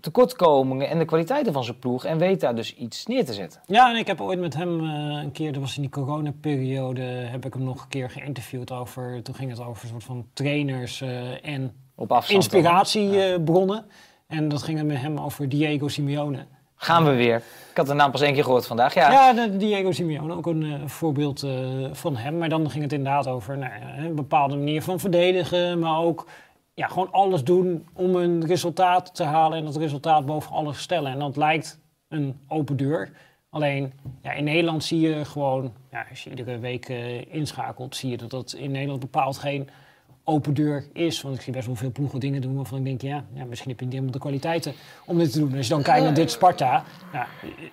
tekortkomingen 0.00 0.88
en 0.88 0.98
de 0.98 1.04
kwaliteiten 1.04 1.52
van 1.52 1.64
zijn 1.64 1.78
ploeg 1.78 2.04
en 2.04 2.18
weet 2.18 2.40
daar 2.40 2.54
dus 2.54 2.74
iets 2.74 3.06
neer 3.06 3.24
te 3.24 3.32
zetten. 3.32 3.60
Ja, 3.66 3.90
en 3.90 3.96
ik 3.96 4.06
heb 4.06 4.20
ooit 4.20 4.38
met 4.40 4.54
hem 4.54 4.80
eh, 4.80 5.22
een 5.22 5.32
keer, 5.32 5.52
dat 5.52 5.60
was 5.62 5.76
in 5.76 5.82
die 5.82 5.90
coronaperiode, 5.90 7.02
heb 7.02 7.44
ik 7.46 7.52
hem 7.54 7.62
nog 7.62 7.82
een 7.82 7.88
keer 7.88 8.10
geïnterviewd 8.10 8.72
over, 8.72 9.22
toen 9.22 9.34
ging 9.34 9.50
het 9.50 9.60
over 9.60 9.82
een 9.82 9.88
soort 9.88 10.04
van 10.04 10.26
trainers 10.32 11.00
eh, 11.00 11.48
en 11.48 11.72
Op 11.94 12.24
inspiratiebronnen. 12.28 13.84
En 14.26 14.48
dat 14.48 14.62
ging 14.62 14.78
het 14.78 14.86
met 14.86 15.00
hem 15.00 15.18
over 15.18 15.48
Diego 15.48 15.88
Simeone. 15.88 16.46
Gaan 16.76 17.04
we 17.04 17.14
weer. 17.14 17.42
Ik 17.70 17.76
had 17.80 17.86
de 17.86 17.94
naam 17.94 18.10
pas 18.10 18.20
één 18.20 18.34
keer 18.34 18.44
gehoord 18.44 18.66
vandaag. 18.66 18.94
Ja, 18.94 19.10
Ja, 19.10 19.46
Diego 19.46 19.92
Simeone, 19.92 20.34
ook 20.34 20.46
een 20.46 20.62
eh, 20.62 20.88
voorbeeld 20.88 21.42
eh, 21.42 21.52
van 21.92 22.16
hem. 22.16 22.38
Maar 22.38 22.48
dan 22.48 22.70
ging 22.70 22.82
het 22.82 22.92
inderdaad 22.92 23.26
over 23.26 23.58
nou, 23.58 23.72
ja, 23.72 24.04
een 24.04 24.14
bepaalde 24.14 24.56
manier 24.56 24.82
van 24.82 25.00
verdedigen, 25.00 25.78
maar 25.78 25.98
ook 25.98 26.26
ja, 26.74 26.86
gewoon 26.86 27.12
alles 27.12 27.44
doen 27.44 27.86
om 27.92 28.14
een 28.14 28.46
resultaat 28.46 29.14
te 29.14 29.24
halen 29.24 29.58
en 29.58 29.64
dat 29.64 29.76
resultaat 29.76 30.26
boven 30.26 30.52
alles 30.52 30.78
stellen. 30.78 31.12
En 31.12 31.18
dat 31.18 31.36
lijkt 31.36 31.78
een 32.08 32.40
open 32.48 32.76
deur. 32.76 33.10
Alleen 33.50 33.92
ja, 34.22 34.32
in 34.32 34.44
Nederland 34.44 34.84
zie 34.84 35.00
je 35.00 35.24
gewoon, 35.24 35.72
ja, 35.90 36.06
als 36.10 36.24
je 36.24 36.30
iedere 36.30 36.58
week 36.58 36.88
eh, 36.88 37.34
inschakelt, 37.34 37.96
zie 37.96 38.10
je 38.10 38.16
dat 38.16 38.30
dat 38.30 38.52
in 38.52 38.70
Nederland 38.70 39.00
bepaald 39.00 39.38
geen 39.38 39.68
open 40.24 40.54
deur 40.54 40.86
is. 40.92 41.22
Want 41.22 41.34
ik 41.34 41.40
zie 41.40 41.52
best 41.52 41.66
wel 41.66 41.74
veel 41.74 41.90
ploegen 41.92 42.20
dingen 42.20 42.40
doen 42.42 42.56
waarvan 42.56 42.78
ik 42.78 42.84
denk, 42.84 43.00
ja, 43.02 43.24
ja 43.34 43.44
misschien 43.44 43.70
heb 43.70 43.78
je 43.78 43.84
niet 43.84 43.94
helemaal 43.94 44.14
de 44.14 44.20
kwaliteiten 44.20 44.72
om 45.06 45.18
dit 45.18 45.32
te 45.32 45.38
doen. 45.38 45.50
En 45.50 45.56
als 45.56 45.66
je 45.66 45.72
dan 45.74 45.82
kijkt 45.82 46.04
naar 46.04 46.14
dit 46.14 46.30
Sparta, 46.30 46.84
ja, 47.12 47.26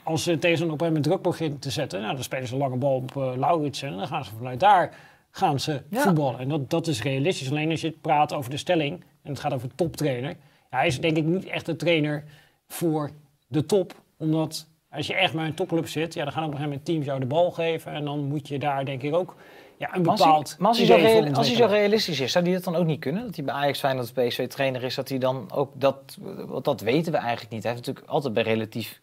als 0.03 0.23
ze 0.23 0.37
tegenstander 0.39 0.75
op 0.75 0.81
een 0.81 0.87
moment 0.87 1.03
druk 1.05 1.21
begint 1.21 1.61
te 1.61 1.69
zetten, 1.71 2.01
nou, 2.01 2.13
dan 2.13 2.23
spelen 2.23 2.47
ze 2.47 2.53
een 2.53 2.59
lange 2.59 2.77
bal 2.77 2.95
op 2.95 3.15
uh, 3.17 3.31
Lauritsen 3.35 3.89
en 3.89 3.97
dan 3.97 4.07
gaan 4.07 4.25
ze 4.25 4.31
vanuit 4.37 4.59
daar 4.59 4.93
gaan 5.31 5.59
ze 5.59 5.81
Ja. 5.89 6.01
voetballen. 6.01 6.39
En 6.39 6.49
dat, 6.49 6.69
dat 6.69 6.87
is 6.87 7.01
realistisch. 7.01 7.49
Alleen 7.49 7.69
als 7.69 7.81
je 7.81 7.87
het 7.87 8.01
praat 8.01 8.33
over 8.33 8.49
de 8.51 8.57
stelling, 8.57 9.03
en 9.23 9.29
het 9.31 9.39
gaat 9.39 9.53
over 9.53 9.69
toptrainer. 9.75 10.29
Ja, 10.71 10.77
hij 10.77 10.87
is 10.87 10.99
denk 10.99 11.17
ik 11.17 11.25
niet 11.25 11.45
echt 11.45 11.67
een 11.67 11.77
trainer 11.77 12.23
voor 12.67 13.09
de 13.47 13.65
top. 13.65 13.93
Omdat 14.17 14.67
als 14.89 15.07
je 15.07 15.13
echt 15.15 15.33
bij 15.33 15.45
een 15.45 15.53
topclub 15.53 15.87
zit, 15.87 16.13
ja, 16.13 16.23
dan 16.23 16.33
gaan 16.33 16.43
op 16.43 16.49
een 16.51 16.55
gegeven 16.57 16.69
moment 16.77 16.85
teams 16.85 17.05
jou 17.05 17.19
de 17.19 17.25
bal 17.25 17.51
geven. 17.51 17.91
En 17.91 18.05
dan 18.05 18.23
moet 18.23 18.47
je 18.47 18.59
daar 18.59 18.85
denk 18.85 19.01
ik 19.01 19.13
ook 19.15 19.35
ja, 19.81 19.95
een 19.95 20.01
Maar 20.01 20.11
als 20.11 20.23
hij- 20.23 20.29
als 20.67 20.77
zo 20.77 20.83
idee 20.83 20.97
voor 20.97 21.07
real- 21.07 21.15
als 21.15 21.23
hij 21.23 21.31
zo 21.33 21.39
ontwikkelen. 21.41 21.69
realistisch 21.69 22.19
is, 22.19 22.31
zou 22.31 22.43
hij 22.45 22.53
dat 22.53 22.63
dan 22.63 22.75
ook 22.75 22.85
niet 22.85 22.99
kunnen? 22.99 23.25
Dat 23.25 23.35
hij 23.35 23.45
bij 23.45 23.53
Ajax 23.53 23.79
Feyenoord 23.79 24.13
PSV 24.13 24.47
trainer 24.47 24.83
is, 24.83 24.95
dat 24.95 25.09
hij 25.09 25.17
dan 25.17 25.51
ook 25.53 25.71
dat... 25.75 26.17
Want 26.47 26.65
dat 26.65 26.81
weten 26.81 27.11
we 27.11 27.17
eigenlijk 27.17 27.51
niet. 27.51 27.63
Hij 27.63 27.71
heeft 27.71 27.85
natuurlijk 27.85 28.13
altijd 28.13 28.33
bij 28.33 28.43
relatief... 28.43 29.01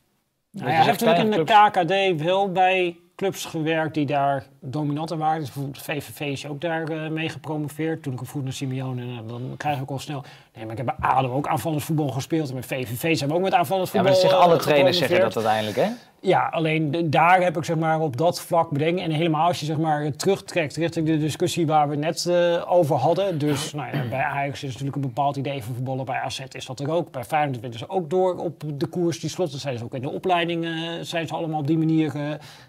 Nou 0.50 0.68
ja, 0.70 0.74
hij 0.76 0.84
heeft 0.84 1.00
natuurlijk 1.04 1.34
in 1.36 1.44
de. 1.84 2.14
KKD 2.16 2.22
wel 2.22 2.52
bij 2.52 2.96
clubs 3.16 3.44
gewerkt 3.44 3.94
die 3.94 4.06
daar 4.06 4.46
dominanter 4.60 5.16
waren. 5.16 5.40
Dus 5.40 5.52
bijvoorbeeld 5.52 5.82
VVV 5.84 6.20
is 6.20 6.46
ook 6.46 6.60
daar 6.60 6.88
eh, 6.88 7.10
mee 7.10 7.28
gepromoveerd. 7.28 8.02
Toen 8.02 8.12
ik 8.12 8.20
op 8.20 8.28
voet 8.28 8.44
naar 8.44 8.52
Simeone, 8.52 9.02
en 9.02 9.26
dan 9.26 9.54
krijg 9.56 9.76
ik 9.76 9.82
ook 9.82 9.90
al 9.90 9.98
snel... 9.98 10.24
Nee, 10.54 10.66
maar 10.66 10.78
ik 10.78 10.86
heb 10.86 10.96
bij 10.98 11.08
ADO 11.10 11.32
ook 11.32 11.46
aanvallend 11.48 11.82
voetbal 11.84 12.08
gespeeld. 12.08 12.48
En 12.48 12.54
met 12.54 12.66
VVV 12.66 13.16
zijn 13.16 13.30
we 13.30 13.36
ook 13.36 13.42
met 13.42 13.54
aanvallend 13.54 13.86
Ja, 13.92 13.92
voetbal 13.94 14.12
maar 14.12 14.22
dat 14.22 14.30
zeggen 14.30 14.38
eh, 14.38 14.52
alle 14.52 14.56
trainers 14.62 14.98
zeggen 14.98 15.20
dat 15.20 15.36
uiteindelijk, 15.36 15.76
hè? 15.76 15.88
Ja, 16.20 16.48
alleen 16.48 16.90
de- 16.90 17.08
daar 17.08 17.42
heb 17.42 17.56
ik 17.56 17.64
zeg 17.64 17.76
maar 17.76 18.00
op 18.00 18.16
dat 18.16 18.40
vlak 18.40 18.70
bedenken. 18.70 19.04
En 19.04 19.10
helemaal 19.10 19.46
als 19.46 19.60
je 19.60 19.66
zeg 19.66 19.78
maar 19.78 20.12
terugtrekt 20.16 20.76
richting 20.76 21.06
de 21.06 21.18
discussie 21.18 21.66
waar 21.66 21.88
we 21.88 21.96
net 21.96 22.26
eh, 22.26 22.64
over 22.72 22.96
hadden. 22.96 23.38
Dus 23.38 23.72
nou 23.72 23.96
ja, 23.96 24.08
bij 24.08 24.22
Ajax 24.22 24.62
is 24.62 24.68
natuurlijk 24.70 24.96
een 24.96 25.00
bepaald 25.02 25.36
idee 25.36 25.62
van 25.62 25.74
voetballen. 25.74 26.04
Bij 26.04 26.20
AZ 26.20 26.40
is 26.52 26.66
dat 26.66 26.80
er 26.80 26.90
ook. 26.90 27.10
Bij 27.10 27.24
Feyenoord 27.24 27.60
willen 27.60 27.78
ze 27.78 27.88
ook 27.88 28.10
door 28.10 28.36
op 28.36 28.62
de 28.74 28.86
koers 28.86 29.20
die 29.20 29.30
slot. 29.30 29.50
Zijn 29.50 29.78
ze 29.78 29.84
ook 29.84 29.94
in 29.94 30.02
de 30.02 30.10
opleiding 30.10 30.64
eh, 30.64 30.70
zijn 31.00 31.26
ze 31.26 31.34
allemaal 31.34 31.60
op 31.60 31.66
die 31.66 31.78
manier 31.78 32.14
eh, 32.16 32.22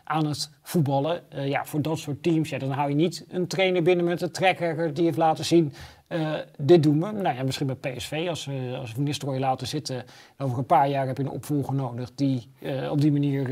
aan 0.03 0.25
het 0.25 0.49
voetballen. 0.63 1.21
Eh, 1.31 1.47
ja, 1.47 1.65
voor 1.65 1.81
dat 1.81 1.88
soort 1.97 2.23
teams, 2.23 2.49
ja, 2.49 2.57
dan 2.57 2.71
hou 2.71 2.89
je 2.89 2.95
niet 2.95 3.25
een 3.29 3.47
trainer 3.47 3.81
binnen 3.83 4.05
met 4.05 4.21
een 4.21 4.31
tracker 4.31 4.93
die 4.93 5.03
heeft 5.03 5.17
laten 5.17 5.45
zien. 5.45 5.73
eh, 6.07 6.33
dit 6.57 6.83
doen 6.83 6.99
we. 6.99 7.11
Nou 7.11 7.35
ja, 7.35 7.43
misschien 7.43 7.67
bij 7.67 7.75
PSV, 7.93 8.25
als 8.29 8.45
we, 8.45 8.77
als 8.79 8.95
Nistelrooy 8.95 9.39
laten 9.39 9.67
zitten. 9.67 10.03
Over 10.37 10.57
een 10.57 10.65
paar 10.65 10.89
jaar 10.89 11.07
heb 11.07 11.17
je 11.17 11.23
een 11.23 11.29
opvolger 11.29 11.73
nodig 11.73 12.11
die 12.15 12.51
eh, 12.61 12.91
op 12.91 13.01
die 13.01 13.11
manier 13.11 13.43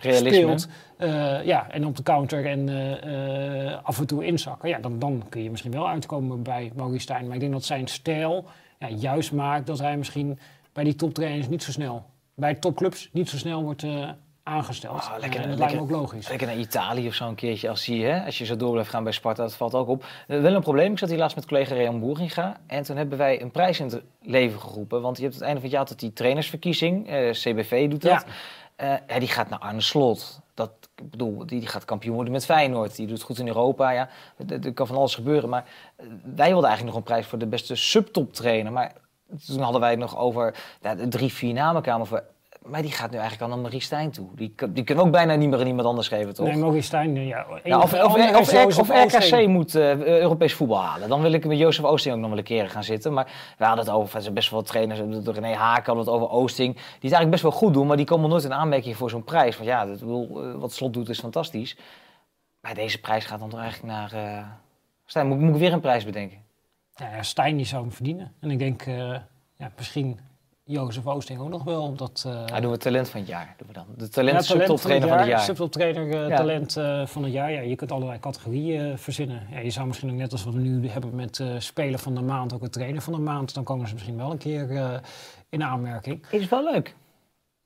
Realisme. 0.00 0.32
speelt. 0.32 0.68
Ja, 1.44 1.70
en 1.70 1.86
op 1.86 1.96
de 1.96 2.02
counter 2.02 2.46
en 2.46 2.68
af 3.82 3.98
en 3.98 4.06
toe 4.06 4.24
inzakken. 4.24 4.68
Ja, 4.68 4.78
dan, 4.78 4.98
dan 4.98 5.22
kun 5.28 5.42
je 5.42 5.50
misschien 5.50 5.72
wel 5.72 5.88
uitkomen 5.88 6.42
bij 6.42 6.72
Maurice 6.76 7.00
Stijn. 7.02 7.24
Maar 7.26 7.34
ik 7.34 7.40
denk 7.40 7.52
dat 7.52 7.64
zijn 7.64 7.86
stijl 7.86 8.44
ja, 8.78 8.88
juist 8.90 9.32
maakt 9.32 9.66
dat 9.66 9.78
hij 9.78 9.96
misschien 9.96 10.38
bij 10.72 10.84
die 10.84 10.94
toptrainers 10.94 11.48
niet 11.48 11.62
zo 11.62 11.70
snel, 11.70 12.04
bij 12.34 12.54
topclubs 12.54 13.08
niet 13.12 13.28
zo 13.28 13.36
snel 13.36 13.62
wordt 13.62 13.84
aangesteld. 14.48 15.00
Ah, 15.00 15.10
lekker, 15.20 15.38
Eh, 15.40 15.44
en 15.44 15.50
dat 15.50 15.58
lekker. 15.58 15.76
lijkt 15.76 15.90
me 15.90 15.96
ook 15.96 16.02
logisch. 16.02 16.28
Lekker 16.28 16.46
naar 16.46 16.56
Italië 16.56 17.06
of 17.08 17.14
zo 17.14 17.28
een 17.28 17.34
keertje. 17.34 17.68
Als, 17.68 17.86
hij, 17.86 17.96
hè, 17.96 18.24
als 18.24 18.38
je 18.38 18.44
zo 18.44 18.56
door 18.56 18.70
blijft 18.72 18.90
gaan 18.90 19.02
bij 19.02 19.12
Sparta, 19.12 19.42
dat 19.42 19.54
valt 19.54 19.74
ook 19.74 19.88
op. 19.88 20.04
Eh, 20.26 20.40
wel 20.40 20.54
een 20.54 20.60
probleem. 20.62 20.92
Ik 20.92 20.98
zat 20.98 21.08
hier 21.08 21.18
laatst 21.18 21.36
met 21.36 21.46
collega 21.46 21.74
Rean 21.74 22.00
Boeringa. 22.00 22.56
En 22.66 22.82
toen 22.82 22.96
hebben 22.96 23.18
wij 23.18 23.42
een 23.42 23.50
prijs 23.50 23.80
in 23.80 23.86
het 23.86 24.02
leven 24.22 24.60
geroepen. 24.60 25.02
Want 25.02 25.16
je 25.16 25.22
hebt 25.22 25.34
het 25.34 25.42
einde 25.42 25.56
van 25.60 25.64
het 25.68 25.72
jaar 25.78 25.80
altijd 25.88 26.00
die 26.00 26.12
trainersverkiezing. 26.12 27.08
eh, 27.08 27.30
CBV 27.30 27.88
doet 27.90 28.02
dat. 28.02 28.10
Ja. 28.10 28.24
Eh, 28.76 28.94
ja, 29.08 29.18
die 29.18 29.28
gaat 29.28 29.48
naar 29.48 29.58
Arne 29.58 29.80
Slot. 29.80 30.40
Dat, 30.54 30.70
ik 30.96 31.10
bedoel, 31.10 31.36
die, 31.46 31.58
die 31.60 31.68
gaat 31.68 31.84
kampioen 31.84 32.14
worden 32.14 32.32
met 32.32 32.44
Feyenoord. 32.44 32.96
Die 32.96 33.06
doet 33.06 33.22
goed 33.22 33.38
in 33.38 33.46
Europa. 33.46 33.90
Ja, 33.90 34.08
er 34.48 34.72
kan 34.72 34.86
van 34.86 34.96
alles 34.96 35.14
gebeuren. 35.14 35.48
Maar 35.48 35.64
wij 36.34 36.48
wilden 36.48 36.68
eigenlijk 36.68 36.84
nog 36.84 36.94
een 36.96 37.02
prijs 37.12 37.26
voor 37.26 37.38
de 37.38 37.46
beste 37.46 37.74
subtop 37.74 38.32
trainer. 38.32 38.72
Maar 38.72 38.92
toen 39.46 39.60
hadden 39.60 39.80
wij 39.80 39.90
het 39.90 39.98
nog 39.98 40.16
over 40.18 40.54
ja, 40.82 40.94
de 40.94 41.08
drie, 41.08 41.32
vier 41.32 41.52
namen 41.52 41.82
kwamen 41.82 42.06
voor. 42.06 42.22
Maar 42.62 42.82
die 42.82 42.90
gaat 42.90 43.10
nu 43.10 43.16
eigenlijk 43.16 43.50
al 43.50 43.56
naar 43.56 43.64
Marie 43.64 43.80
Stijn 43.80 44.10
toe. 44.10 44.28
Die, 44.34 44.54
die 44.68 44.84
kunnen 44.84 45.04
ook 45.04 45.10
bijna 45.10 45.34
niet 45.34 45.48
meer 45.48 45.60
aan 45.60 45.66
iemand 45.66 45.86
anders 45.86 46.08
geven, 46.08 46.34
toch? 46.34 46.46
Nee, 46.46 46.56
Maurice 46.56 46.86
Stijn, 46.86 47.26
ja. 47.26 47.46
Ja, 47.64 47.78
of, 47.80 47.92
of, 47.92 48.78
of. 48.78 48.88
RKC 48.88 49.46
moet 49.46 49.74
eh, 49.74 49.98
Europees 50.00 50.54
voetbal 50.54 50.82
halen. 50.82 51.08
Dan 51.08 51.22
wil 51.22 51.32
ik 51.32 51.46
met 51.46 51.58
Jozef 51.58 51.84
Oosting 51.84 52.14
ook 52.14 52.20
nog 52.20 52.28
wel 52.28 52.38
een 52.38 52.44
keer 52.44 52.70
gaan 52.70 52.84
zitten. 52.84 53.12
Maar 53.12 53.54
we 53.58 53.64
hadden 53.64 53.84
het 53.84 53.94
over, 53.94 54.16
er 54.16 54.22
zijn 54.22 54.34
best 54.34 54.50
wel 54.50 54.62
trainers. 54.62 55.00
René 55.24 55.54
Haken 55.54 55.84
hadden 55.84 56.04
we 56.04 56.10
het 56.10 56.20
over 56.20 56.30
Oosting. 56.30 56.74
Die 56.74 56.82
het 56.84 57.02
eigenlijk 57.02 57.30
best 57.30 57.42
wel 57.42 57.52
goed 57.52 57.74
doen, 57.74 57.86
maar 57.86 57.96
die 57.96 58.06
komen 58.06 58.30
nooit 58.30 58.44
in 58.44 58.52
aanmerking 58.52 58.96
voor 58.96 59.10
zo'n 59.10 59.24
prijs. 59.24 59.56
Want 59.56 59.68
ja, 59.68 59.86
dat, 59.86 60.00
eh, 60.02 60.54
wat 60.54 60.72
Slot 60.72 60.92
doet 60.92 61.08
is 61.08 61.20
fantastisch. 61.20 61.76
Maar 62.60 62.74
deze 62.74 63.00
prijs 63.00 63.24
gaat 63.24 63.38
dan 63.38 63.48
toch 63.48 63.60
eigenlijk 63.60 63.92
naar... 63.92 64.10
Stijn, 65.04 65.26
moet, 65.26 65.38
moet 65.38 65.54
ik 65.54 65.60
weer 65.60 65.72
een 65.72 65.80
prijs 65.80 66.04
bedenken? 66.04 66.38
Ja, 66.94 67.14
ja, 67.14 67.22
Stijn 67.22 67.56
die 67.56 67.66
zou 67.66 67.82
hem 67.82 67.92
verdienen. 67.92 68.32
En 68.40 68.50
ik 68.50 68.58
denk, 68.58 68.84
ja, 69.56 69.72
misschien 69.76 70.18
Jozef 70.68 71.06
Oosting 71.06 71.40
ook 71.40 71.48
nog 71.48 71.64
wel. 71.64 71.82
Omdat, 71.82 72.24
Hij 72.46 72.60
doen 72.60 72.70
we 72.70 72.76
talent 72.76 73.08
van 73.08 73.20
het 73.20 73.28
jaar. 73.28 73.54
Doen 73.56 73.66
we 73.66 73.72
dan. 73.72 73.86
De 73.96 74.08
talent, 74.08 74.36
Ja, 74.36 74.42
subtoptrainer 74.42 75.08
van 75.08 75.18
het 75.18 75.26
jaar. 75.26 75.40
Subtoptrainer, 75.40 76.10
eh, 76.10 76.28
Ja. 76.28 76.36
talent 76.36 76.76
eh, 76.76 77.06
van 77.06 77.22
het 77.22 77.32
jaar. 77.32 77.52
Ja, 77.52 77.60
je 77.60 77.74
kunt 77.76 77.92
allerlei 77.92 78.18
categorieën 78.20 78.98
verzinnen. 78.98 79.46
Ja, 79.50 79.58
je 79.58 79.70
zou 79.70 79.86
misschien 79.86 80.10
ook 80.10 80.16
net 80.16 80.32
als 80.32 80.44
wat 80.44 80.54
we 80.54 80.60
nu 80.60 80.88
hebben 80.88 81.14
met 81.14 81.42
speler 81.58 81.98
van 81.98 82.14
de 82.14 82.20
maand, 82.20 82.52
ook 82.52 82.62
een 82.62 82.70
trainer 82.70 83.02
van 83.02 83.12
de 83.12 83.18
maand. 83.18 83.54
Dan 83.54 83.64
komen 83.64 83.88
ze 83.88 83.94
misschien 83.94 84.16
wel 84.16 84.30
een 84.30 84.38
keer 84.38 85.00
in 85.48 85.62
aanmerking. 85.62 86.26
Is 86.30 86.48
wel 86.48 86.72
leuk. 86.72 86.94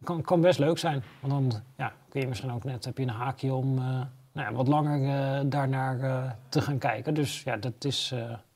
Kan, 0.05 0.23
kan 0.23 0.41
best 0.41 0.59
leuk 0.59 0.79
zijn. 0.79 1.03
Want 1.21 1.33
dan 1.33 1.61
ja, 1.77 1.93
kun 2.09 2.21
je 2.21 2.27
misschien 2.27 2.53
ook 2.53 2.65
net, 2.65 2.85
heb 2.85 2.97
je 2.99 3.03
een 3.03 3.09
haakje 3.09 3.55
om 3.55 3.75
nou 3.75 4.07
ja, 4.49 4.53
wat 4.53 4.69
langer 4.69 5.49
daarnaar 5.49 6.37
te 6.49 6.61
gaan 6.61 6.79
kijken. 6.79 7.15
Dus 7.15 7.43
ja, 7.43 7.57
dat 7.57 7.85
is, 7.85 8.11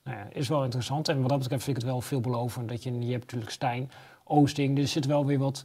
nou 0.04 0.16
ja, 0.16 0.26
is 0.32 0.48
wel 0.48 0.64
interessant. 0.64 1.08
En 1.08 1.20
wat 1.20 1.28
dat 1.28 1.38
betreft 1.38 1.64
vind 1.64 1.76
ik 1.76 1.82
het 1.82 1.92
wel 1.92 2.00
veelbelovend. 2.00 2.68
Dat 2.68 2.82
je, 2.82 2.98
je 2.98 3.10
hebt 3.12 3.22
natuurlijk 3.24 3.50
Stijn, 3.50 3.90
Oosting. 4.26 4.78
Er 4.78 4.88
zit 4.88 5.06
wel 5.06 5.26
weer 5.26 5.38
wat 5.38 5.64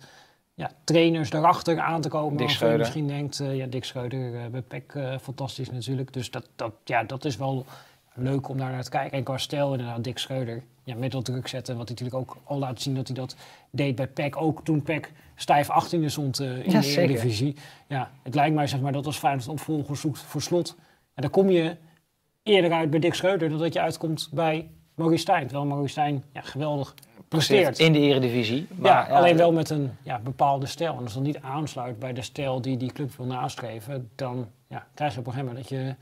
ja, 0.54 0.72
trainers 0.84 1.30
daarachter 1.30 1.80
aan 1.80 2.02
te 2.02 2.10
komen. 2.10 2.38
Dick 2.38 2.50
Schreuder. 2.50 2.80
misschien 2.80 3.08
denkt, 3.08 3.40
eh, 3.40 3.56
ja, 3.56 3.66
Dick 3.66 3.84
Schreuder 3.84 4.36
eh, 4.36 4.48
bij 4.48 4.62
PEC, 4.62 4.94
eh, 4.96 5.18
fantastisch 5.18 5.72
natuurlijk. 5.72 6.14
Dus 6.14 6.32
dat, 6.32 6.50
dat, 6.56 6.74
ja, 6.84 7.04
dat 7.04 7.26
is 7.26 7.38
wel 7.38 7.66
leuk 8.14 8.50
om 8.50 8.58
daar 8.58 8.72
naar 8.72 8.84
te 8.84 8.90
kijken. 8.90 9.18
En 9.18 9.24
qua 9.24 9.38
stijl 9.38 9.72
inderdaad, 9.72 10.04
Dick 10.04 10.18
Schreuder. 10.18 10.64
Ja, 10.84 10.96
met 10.96 11.12
dat 11.12 11.26
druk 11.26 11.48
zetten, 11.48 11.78
wat 11.78 11.88
hij 11.88 11.98
natuurlijk 12.00 12.32
ook 12.32 12.38
al 12.44 12.58
laat 12.58 12.82
zien 12.82 12.96
dat 12.96 13.08
hij 13.08 13.16
dat 13.16 13.36
deed 13.70 13.96
bij 13.96 14.08
PEC. 14.08 14.42
Ook 14.42 14.64
toen 14.64 14.82
PEC 14.82 15.12
stijf 15.36 15.68
18e 15.68 16.06
stond 16.06 16.40
eh, 16.40 16.66
in 16.66 16.72
Ja, 16.72 16.82
de. 16.82 16.88
Eredivisie. 16.88 17.56
Ja, 17.88 18.12
het 18.24 18.36
lijkt 18.36 18.56
mij 18.56 18.68
zeg 18.68 18.80
maar 18.80 18.92
dat 18.92 19.06
als 19.06 19.18
Feyenoord 19.18 19.46
een 19.46 19.52
opvolger 19.52 19.98
zoekt 19.98 20.20
voor 20.20 20.42
slot. 20.42 20.76
En 21.14 21.22
dan 21.22 21.32
kom 21.32 21.50
je 21.50 21.76
eerder 22.44 22.72
uit 22.72 22.90
bij 22.90 23.00
Dick 23.00 23.14
Schreuder 23.14 23.50
dan 23.50 23.60
dat 23.60 23.74
je 23.74 23.82
uitkomt 23.82 24.30
bij 24.32 24.70
Maurice 24.96 25.22
Stijn. 25.22 25.48
Terwijl 25.48 25.66
Maurice 25.68 25.92
Stijn 25.92 26.24
ja, 26.34 26.42
geweldig 26.42 26.96
presteert. 27.38 27.80
In 27.80 27.94
de 27.94 28.00
eredivisie. 28.00 28.68
Maar, 28.76 29.10
ja, 29.10 29.16
alleen 29.18 29.38
wel 29.38 29.52
met 29.52 29.70
een 29.70 29.92
ja, 30.04 30.20
bepaalde 30.20 30.66
stijl. 30.66 30.94
En 30.98 31.04
als 31.04 31.14
dat 31.14 31.24
niet 31.24 31.42
aansluit 31.42 32.00
bij 32.00 32.14
de 32.14 32.22
stijl 32.22 32.62
die 32.62 32.78
die 32.78 32.92
club 32.92 33.16
wil 33.18 33.26
nastreven, 33.26 34.10
dan 34.16 34.48
ja, 34.68 34.86
krijg 34.94 35.14
je 35.14 35.20
op 35.20 35.26
een 35.26 35.32
gegeven 35.32 35.54
moment 35.54 35.70
dat 35.70 35.80
je 35.80 35.96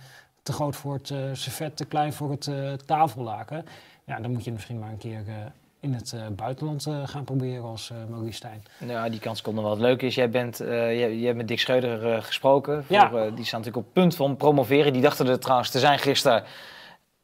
te 0.44 0.54
groot 0.54 0.76
voor 0.76 0.94
het 0.94 1.10
eh 1.12 1.18
servet, 1.34 1.78
te 1.78 1.86
klein 1.86 2.14
voor 2.14 2.32
het 2.32 2.48
eh, 2.48 2.74
tafellaken. 2.86 3.66
Ja, 4.06 4.20
dan 4.20 4.32
moet 4.32 4.44
je 4.44 4.52
misschien 4.52 4.80
maar 4.80 4.90
een 4.90 4.98
keer 4.98 5.24
eh, 5.28 5.34
in 5.80 5.94
het 5.94 6.16
buitenland 6.36 6.88
gaan 7.06 7.24
proberen 7.24 7.64
als 7.64 7.92
Maurice 8.10 8.36
Stijn. 8.36 8.64
Nou, 8.78 9.10
die 9.10 9.20
kans 9.20 9.42
komt 9.42 9.56
nog 9.56 9.64
wel. 9.64 9.74
Het 9.74 9.82
leuke 9.82 10.06
is, 10.06 10.16
jij, 10.16 10.30
bent, 10.30 10.58
jij, 10.58 11.16
jij 11.16 11.26
hebt 11.26 11.38
met 11.38 11.48
Dick 11.48 11.60
Schreuder 11.60 12.24
gesproken. 12.24 12.86
Voor, 12.86 12.96
Ja. 12.96 13.10
die 13.10 13.46
staan 13.46 13.60
natuurlijk 13.60 13.88
op 13.88 13.94
punt 13.94 14.16
van 14.16 14.36
promoveren. 14.38 14.94
Die 14.94 15.02
dachten 15.02 15.28
er 15.28 15.40
trouwens 15.40 15.70
te 15.70 15.80
zijn 15.80 16.00
gisteren. 16.00 16.44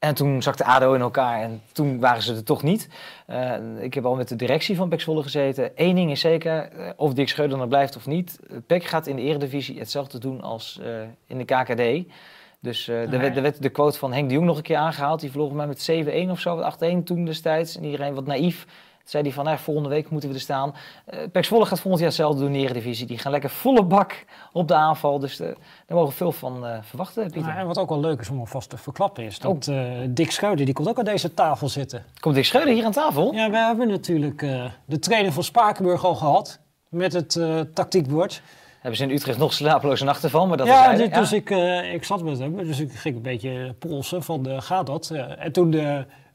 En 0.06 0.16
toen 0.16 0.42
zakte 0.42 0.64
ADO 0.64 0.94
in 0.94 1.02
elkaar 1.02 1.42
en 1.42 1.62
toen 1.72 2.00
waren 2.00 2.22
ze 2.22 2.36
er 2.36 2.44
toch 2.44 2.64
niet. 2.64 2.90
Eh, 3.26 3.54
ik 3.80 3.94
heb 3.94 4.06
al 4.06 4.16
met 4.16 4.28
de 4.28 4.36
directie 4.36 4.76
van 4.76 4.90
PEC 4.90 5.02
Zwolle 5.02 5.24
gezeten. 5.24 5.72
Eén 5.76 5.96
ding 5.96 6.12
is 6.12 6.20
zeker, 6.20 6.72
eh, 6.72 6.90
of 6.96 7.14
Dick 7.14 7.30
Schreuder 7.30 7.60
er 7.60 7.68
blijft 7.68 7.96
of 7.96 8.06
niet. 8.06 8.40
Eh, 8.50 8.58
PEC 8.68 8.84
gaat 8.84 9.08
in 9.08 9.16
de 9.16 9.22
eredivisie 9.22 9.80
hetzelfde 9.80 10.18
doen 10.18 10.42
als 10.42 10.80
in 11.28 11.38
de 11.38 11.46
KKD. 11.46 12.12
Dus 12.60 12.88
eh 12.88 13.14
er, 13.14 13.20
Ah, 13.20 13.36
er 13.36 13.42
werd 13.42 13.62
de 13.62 13.70
quote 13.70 13.98
van 13.98 14.14
Henk 14.14 14.28
de 14.28 14.34
Jong 14.34 14.48
nog 14.48 14.58
een 14.58 14.64
keer 14.64 14.78
aangehaald. 14.78 15.20
Die 15.20 15.32
verloor 15.32 15.56
mij 15.56 15.68
met 15.68 15.82
7-1 15.82 16.32
of 16.32 16.40
zo, 16.40 16.60
8-1 16.60 17.04
toen 17.04 17.26
destijds. 17.26 17.78
En 17.78 17.84
iedereen 17.84 18.14
wat 18.14 18.26
naïef. 18.26 18.66
Zei 19.06 19.24
hij 19.24 19.32
van, 19.32 19.46
nou, 19.46 19.58
volgende 19.58 19.90
week 19.90 20.10
moeten 20.10 20.30
we 20.30 20.36
er 20.36 20.42
staan. 20.42 20.74
Eh 21.06 21.44
Zwolle 21.44 21.66
gaat 21.66 21.80
volgend 21.80 22.00
jaar 22.02 22.10
hetzelfde 22.10 22.40
doen 22.40 22.54
Eredivisie. 22.54 23.06
Die 23.06 23.18
gaan 23.18 23.32
lekker 23.32 23.50
volle 23.50 23.84
bak 23.84 24.26
op 24.52 24.68
de 24.68 24.74
aanval. 24.76 25.20
Dus 25.20 25.40
eh, 25.40 25.48
daar 25.48 25.58
mogen 25.98 26.10
we 26.10 26.16
veel 26.16 26.32
van 26.32 26.66
eh, 26.66 26.78
verwachten, 26.82 27.24
Pieter. 27.24 27.42
Nou, 27.42 27.60
en 27.60 27.68
wat 27.68 27.78
ook 27.78 27.90
wel 27.90 28.00
leuk 28.00 28.20
is 28.20 28.30
om 28.30 28.40
alvast 28.40 28.70
te 28.70 28.78
verklappen 28.78 29.24
is 29.24 29.40
dat 29.40 29.68
Oh. 29.68 29.76
eh, 29.78 30.08
Dick 30.10 30.32
Schreuder, 30.32 30.66
die 30.66 30.74
komt 30.74 30.88
ook 30.88 30.98
aan 31.00 31.06
deze 31.06 31.34
tafel 31.34 31.70
zitten. 31.70 32.04
Komt 32.20 32.36
Dick 32.36 32.46
Schreuder 32.46 32.74
hier 32.74 32.86
aan 32.86 32.92
tafel? 32.92 33.34
Ja, 33.34 33.50
we 33.50 33.58
hebben 33.58 33.88
natuurlijk 33.88 34.42
eh, 34.42 34.66
de 34.86 35.00
trainer 35.00 35.32
van 35.32 35.44
Spakenburg 35.44 36.06
al 36.06 36.16
gehad 36.16 36.60
met 36.90 37.14
het 37.14 37.36
eh, 37.36 37.60
tactiekbord. 37.74 38.42
Hebben 38.80 38.98
ze 38.98 39.04
in 39.06 39.12
Utrecht 39.16 39.38
nog 39.38 39.54
slapeloze 39.54 40.04
nachten 40.04 40.30
van, 40.30 40.48
maar 40.48 40.58
dat 40.58 40.68
ja, 40.68 40.92
is 40.92 40.98
dit- 40.98 41.14
dus 41.14 41.34
ik, 41.34 41.50
eh, 41.50 41.94
ik 41.94 42.04
zat 42.04 42.24
met 42.24 42.40
hem, 42.40 42.58
dus 42.58 42.80
ik 42.80 42.92
ging 42.92 43.16
een 43.16 43.22
beetje 43.22 43.74
polsen 43.80 44.24
van 44.24 44.48
eh, 44.50 44.62
gaat 44.62 44.86
dat? 44.86 45.10
Eh, 45.10 45.44
en 45.46 45.52
toen 45.52 45.76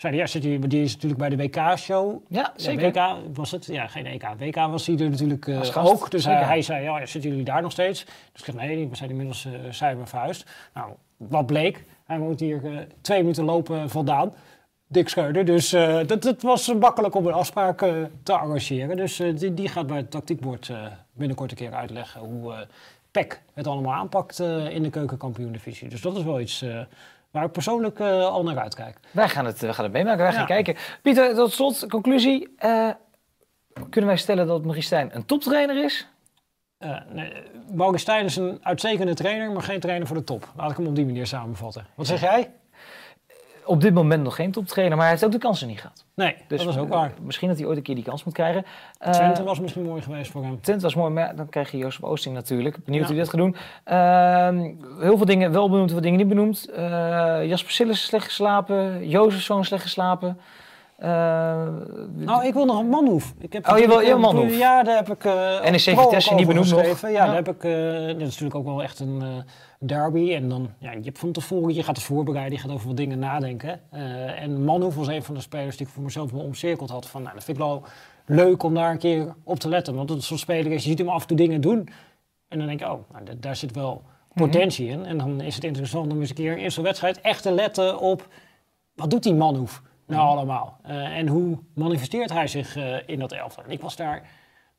hij, 0.03 0.14
ja, 0.14 0.26
hij, 0.30 0.59
die 0.59 0.82
is 0.82 0.94
natuurlijk 0.94 1.20
bij 1.20 1.28
de 1.28 1.36
WK-show. 1.36 2.22
Ja, 2.28 2.53
zeker. 2.57 2.92
WK 2.92 3.36
was 3.36 3.51
het? 3.51 3.66
Ja, 3.66 3.86
geen 3.86 4.07
EK. 4.07 4.24
WK 4.38 4.55
was 4.55 4.86
hij 4.86 4.98
er 4.98 5.11
natuurlijk 5.11 5.44
gast, 5.44 5.76
ook. 5.76 6.11
Dus 6.11 6.24
hij, 6.24 6.62
zei, 6.62 6.82
ja, 6.82 7.07
zitten 7.07 7.30
jullie 7.30 7.44
daar 7.44 7.62
nog 7.62 7.72
steeds? 7.72 8.05
Dus 8.05 8.46
ik 8.46 8.55
zei, 8.55 8.57
nee, 8.57 8.88
we 8.88 8.96
zijn 8.96 9.11
inmiddels 9.11 9.48
zijn 9.70 10.07
verhuisd. 10.07 10.46
Nou, 10.74 10.92
wat 11.16 11.46
bleek? 11.46 11.84
Hij 12.05 12.18
woont 12.18 12.40
hier 12.40 12.64
eh, 12.64 12.78
twee 13.01 13.20
minuten 13.20 13.44
lopen 13.44 13.90
vandaan. 13.90 14.32
Dick 14.86 15.09
Schreuder. 15.09 15.44
Dus 15.44 15.72
eh, 15.72 15.98
dat, 16.07 16.22
dat 16.22 16.42
was 16.42 16.74
makkelijk 16.74 17.14
om 17.14 17.26
een 17.26 17.32
afspraak 17.32 17.78
te 18.22 18.32
arrangeren. 18.32 18.96
Dus 18.96 19.16
die, 19.16 19.55
die 19.55 19.68
gaat 19.68 19.86
bij 19.86 19.96
het 19.96 20.11
tactiekbord 20.11 20.72
binnenkort 21.12 21.51
een 21.51 21.57
keer 21.57 21.74
uitleggen 21.74 22.20
hoe 22.20 22.66
PEC 23.11 23.42
het 23.55 23.66
allemaal 23.66 23.94
aanpakt 23.94 24.38
in 24.68 24.82
de 24.82 24.90
keukenkampioen-divisie. 24.90 25.88
Dus 25.88 26.01
dat 26.01 26.16
is 26.16 26.22
wel 26.22 26.40
iets 26.40 26.64
waar 27.31 27.45
ik 27.45 27.53
persoonlijk 27.53 27.99
eh, 28.01 28.26
al 28.26 28.43
naar 28.43 28.59
uitkijk. 28.59 28.99
Wij 29.11 29.28
gaan 29.28 29.45
het, 29.45 29.61
we 29.61 29.72
gaan 29.74 29.85
het 29.85 29.93
meemaken, 29.93 30.22
wij 30.22 30.31
gaan 30.33 30.41
Ja. 30.41 30.47
kijken. 30.47 30.76
Pieter, 31.03 31.35
tot 31.35 31.53
slot, 31.53 31.87
conclusie. 31.89 32.55
Eh, 32.57 32.89
kunnen 33.91 34.11
wij 34.11 34.18
stellen 34.18 34.47
dat 34.47 34.62
Maurice 34.62 34.87
Stijn 34.87 35.11
een 35.16 35.24
toptrainer 35.26 35.85
is? 35.85 36.09
Eh 36.78 36.97
nee, 37.12 37.33
Maurice 37.74 37.99
Stijn 38.03 38.24
is 38.24 38.37
een 38.37 38.59
uitstekende 38.62 39.14
trainer, 39.14 39.53
maar 39.53 39.62
geen 39.62 39.81
trainer 39.81 40.07
voor 40.07 40.16
de 40.16 40.24
top. 40.24 40.49
Laat 40.57 40.70
ik 40.70 40.76
hem 40.76 40.87
op 40.87 40.95
die 40.95 41.07
manier 41.07 41.26
samenvatten. 41.26 41.87
Wat 41.95 42.07
zeg 42.07 42.20
jij? 42.20 42.51
Op 43.65 43.81
dit 43.81 43.95
moment 43.95 44.23
nog 44.23 44.35
geen 44.35 44.51
toptrainer, 44.53 44.97
maar 44.97 45.07
hij 45.07 45.15
heeft 45.15 45.25
ook 45.27 45.33
de 45.33 45.47
kansen 45.47 45.69
niet 45.69 45.81
gehad. 45.81 46.05
Nee, 46.15 46.37
Dus 46.49 46.65
dat 46.65 46.75
is 46.75 46.81
ook 46.81 46.89
eh, 46.89 46.91
waar. 46.91 47.13
Misschien 47.23 47.49
dat 47.49 47.59
hij 47.59 47.67
ooit 47.67 47.77
een 47.77 47.83
keer 47.83 47.95
die 47.95 48.05
kans 48.05 48.25
moet 48.25 48.35
krijgen. 48.35 48.65
Eh, 48.99 49.11
Twente 49.13 49.43
was 49.43 49.61
misschien 49.61 49.83
mooi 49.85 50.03
geweest 50.03 50.31
voor 50.31 50.43
hem. 50.43 50.61
Twente 50.61 50.83
was 50.83 50.95
mooi, 50.95 51.11
maar 51.13 51.37
dan 51.37 51.49
krijg 51.49 51.71
je 51.71 51.77
Joost 51.77 52.03
Oosting 52.03 52.35
natuurlijk. 52.35 52.85
Benieuwd 52.85 53.09
Ja. 53.09 53.15
hoe 53.15 53.17
hij 53.17 53.25
dat 53.25 53.35
gaat 53.35 53.41
doen. 53.41 53.57
Ehm, 53.85 54.75
heel 55.03 55.17
veel 55.17 55.27
dingen 55.27 55.53
wel 55.53 55.69
benoemd, 55.71 55.91
heel 55.91 56.01
veel 56.01 56.11
dingen 56.11 56.19
niet 56.19 56.29
benoemd. 56.29 56.69
Eh, 56.71 57.47
Jasper 57.47 57.73
Sillis 57.73 57.97
is 57.97 58.05
slecht 58.05 58.25
geslapen. 58.25 59.09
Jozefzoon 59.09 59.65
slecht 59.65 59.83
geslapen. 59.83 60.41
Eh, 61.01 61.66
Nou, 62.14 62.46
ik 62.46 62.55
wil 62.55 62.64
nog 62.64 62.78
een 62.78 62.88
Manhoef. 62.88 63.34
Ik 63.38 63.53
heb 63.53 63.68
Oh, 63.68 63.78
je 63.78 63.86
wil- 63.86 63.98
wil 63.98 64.14
eh, 64.16 64.20
Manhoef. 64.20 64.59
Ja, 64.59 64.82
daar 64.82 64.96
heb 64.96 65.11
ik... 65.11 65.24
eh, 65.24 65.61
NEC 65.70 65.80
Vitesse 65.80 66.34
niet 66.34 66.46
benoemd 66.46 66.70
nog. 66.70 67.01
Ja, 67.01 67.09
Ja. 67.09 67.26
daar 67.26 67.34
heb 67.34 67.48
ik... 67.48 67.62
dat 67.62 68.16
is 68.20 68.22
natuurlijk 68.24 68.55
ook 68.55 68.64
wel 68.64 68.82
echt 68.82 69.01
een 69.01 69.22
derby. 69.78 70.34
En 70.34 70.48
dan, 70.48 70.70
ja, 70.78 70.92
je 70.92 71.01
hebt 71.05 71.18
van 71.18 71.32
tevoren, 71.32 71.74
je 71.74 71.82
gaat 71.82 71.96
het 71.96 72.05
voorbereiden, 72.05 72.55
je 72.55 72.61
gaat 72.62 72.70
over 72.72 72.86
wat 72.86 72.96
dingen 72.96 73.18
nadenken. 73.18 73.80
En 74.36 74.64
Manhoef 74.64 74.94
was 74.94 75.07
een 75.09 75.22
van 75.22 75.34
de 75.34 75.40
spelers 75.40 75.76
die 75.76 75.86
ik 75.86 75.92
voor 75.92 76.03
mezelf 76.03 76.30
wel 76.30 76.40
omcirkeld 76.40 76.90
had. 76.90 77.07
Van, 77.07 77.22
nou, 77.22 77.34
dat 77.34 77.44
vind 77.44 77.57
ik 77.59 77.62
wel 77.64 77.82
leuk 78.26 78.62
om 78.62 78.74
daar 78.74 78.90
een 78.90 78.98
keer 78.98 79.34
op 79.44 79.59
te 79.59 79.68
letten. 79.68 79.94
Want 79.94 80.11
het 80.11 80.22
zo'n 80.24 80.38
speler 80.38 80.72
is, 80.72 80.82
je 80.82 80.88
ziet 80.88 80.98
hem 80.98 81.09
af 81.09 81.20
en 81.22 81.28
toe 81.28 81.36
dingen 81.36 81.61
doen. 81.61 81.88
En 82.48 82.59
dan 82.59 82.66
denk 82.66 82.80
je, 82.80 82.86
oh, 82.92 82.98
nou, 83.12 83.24
da- 83.24 83.32
daar 83.40 83.57
zit 83.57 83.74
wel 83.74 84.03
potentie 84.34 84.88
in. 84.88 85.05
En 85.07 85.18
dan 85.18 85.40
is 85.40 85.55
het 85.55 85.64
interessant 85.64 86.12
om 86.12 86.20
eens 86.20 86.28
een 86.28 86.34
keer 86.34 86.53
in 86.53 86.59
eerste 86.59 86.82
wedstrijd 86.82 87.20
echt 87.20 87.42
te 87.42 87.53
letten 87.53 87.98
op... 87.98 88.28
Wat 88.94 89.11
doet 89.11 89.22
die 89.22 89.34
Manhoef 89.34 89.82
nou 90.11 90.29
allemaal? 90.29 90.77
Eh, 90.83 91.17
en 91.17 91.29
hoe 91.29 91.59
manifesteert 91.75 92.33
hij 92.33 92.47
zich 92.47 92.77
eh, 92.77 92.97
in 93.07 93.19
dat 93.19 93.33
elftal? 93.33 93.65
En 93.65 93.71
ik 93.71 93.81
was 93.81 93.97
daar 93.97 94.23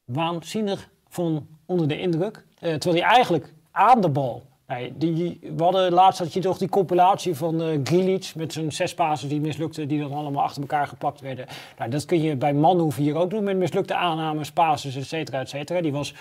waanzinnig 0.06 0.90
van 1.08 1.48
onder 1.66 1.88
de 1.88 2.00
indruk. 2.00 2.46
Eh, 2.60 2.74
terwijl 2.74 3.04
hij 3.04 3.14
eigenlijk 3.16 3.54
aan 3.72 4.02
de 4.02 4.10
bal... 4.10 4.50
Die, 4.94 5.40
we 5.56 5.64
hadden 5.64 5.94
laatst 5.94 6.20
had 6.20 6.34
je 6.34 6.40
toch 6.40 6.58
die 6.58 6.70
compilatie 6.70 7.36
van 7.36 7.82
Grealish 7.84 8.34
met 8.34 8.54
zijn 8.54 8.72
zes 8.72 8.94
pases 8.94 9.30
die 9.30 9.42
mislukten, 9.42 9.88
die 9.88 10.00
dan 10.00 10.14
allemaal 10.14 10.44
achter 10.44 10.62
elkaar 10.62 10.88
geplakt 10.88 11.22
werden. 11.22 11.46
Nou, 11.78 11.90
dat 11.90 12.06
kun 12.06 12.22
je 12.22 12.36
bij 12.36 12.54
Manhoef 12.54 12.96
hier 12.96 13.16
ook 13.16 13.30
doen 13.30 13.44
met 13.44 13.58
mislukte 13.58 13.96
aannames, 13.96 14.52
pases, 14.52 14.96
et 14.96 15.06
cetera, 15.06 15.40
et 15.40 15.50
cetera. 15.50 15.82
Die 15.82 15.92
was 15.92 16.14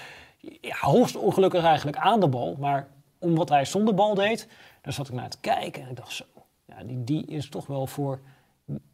hoogst 0.69 1.17
ongelukkig 1.17 1.65
eigenlijk 1.65 1.97
aan 1.97 2.21
de 2.21 2.29
bal, 2.29 2.57
maar 2.59 2.89
om 3.19 3.35
wat 3.35 3.49
hij 3.49 3.65
zonder 3.65 3.95
bal 3.95 4.15
deed, 4.15 4.49
daar 4.83 4.93
zat 4.93 5.09
ik 5.09 5.15
naar 5.15 5.31
te 5.31 5.41
kijken 5.41 5.83
en 5.83 5.91
ik 5.91 5.97
dacht 5.97 6.13
zo, 6.13 6.25
ja, 6.65 6.75
die, 6.85 7.05
die 7.05 7.27
is 7.27 7.49
toch 7.49 7.67
wel 7.67 7.87
voor, 7.87 8.21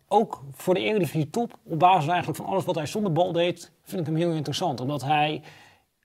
ook 0.08 0.44
voor 0.52 0.74
de 0.74 0.80
Eredivisie 0.80 1.30
top, 1.30 1.58
op 1.64 1.78
basis 1.78 2.08
eigenlijk 2.08 2.38
van 2.38 2.46
alles 2.46 2.64
wat 2.64 2.74
hij 2.74 2.86
zonder 2.86 3.12
bal 3.12 3.32
deed, 3.32 3.72
vind 3.82 4.00
ik 4.00 4.06
hem 4.06 4.16
heel 4.16 4.32
interessant. 4.32 4.80
Omdat 4.80 5.02
hij 5.02 5.42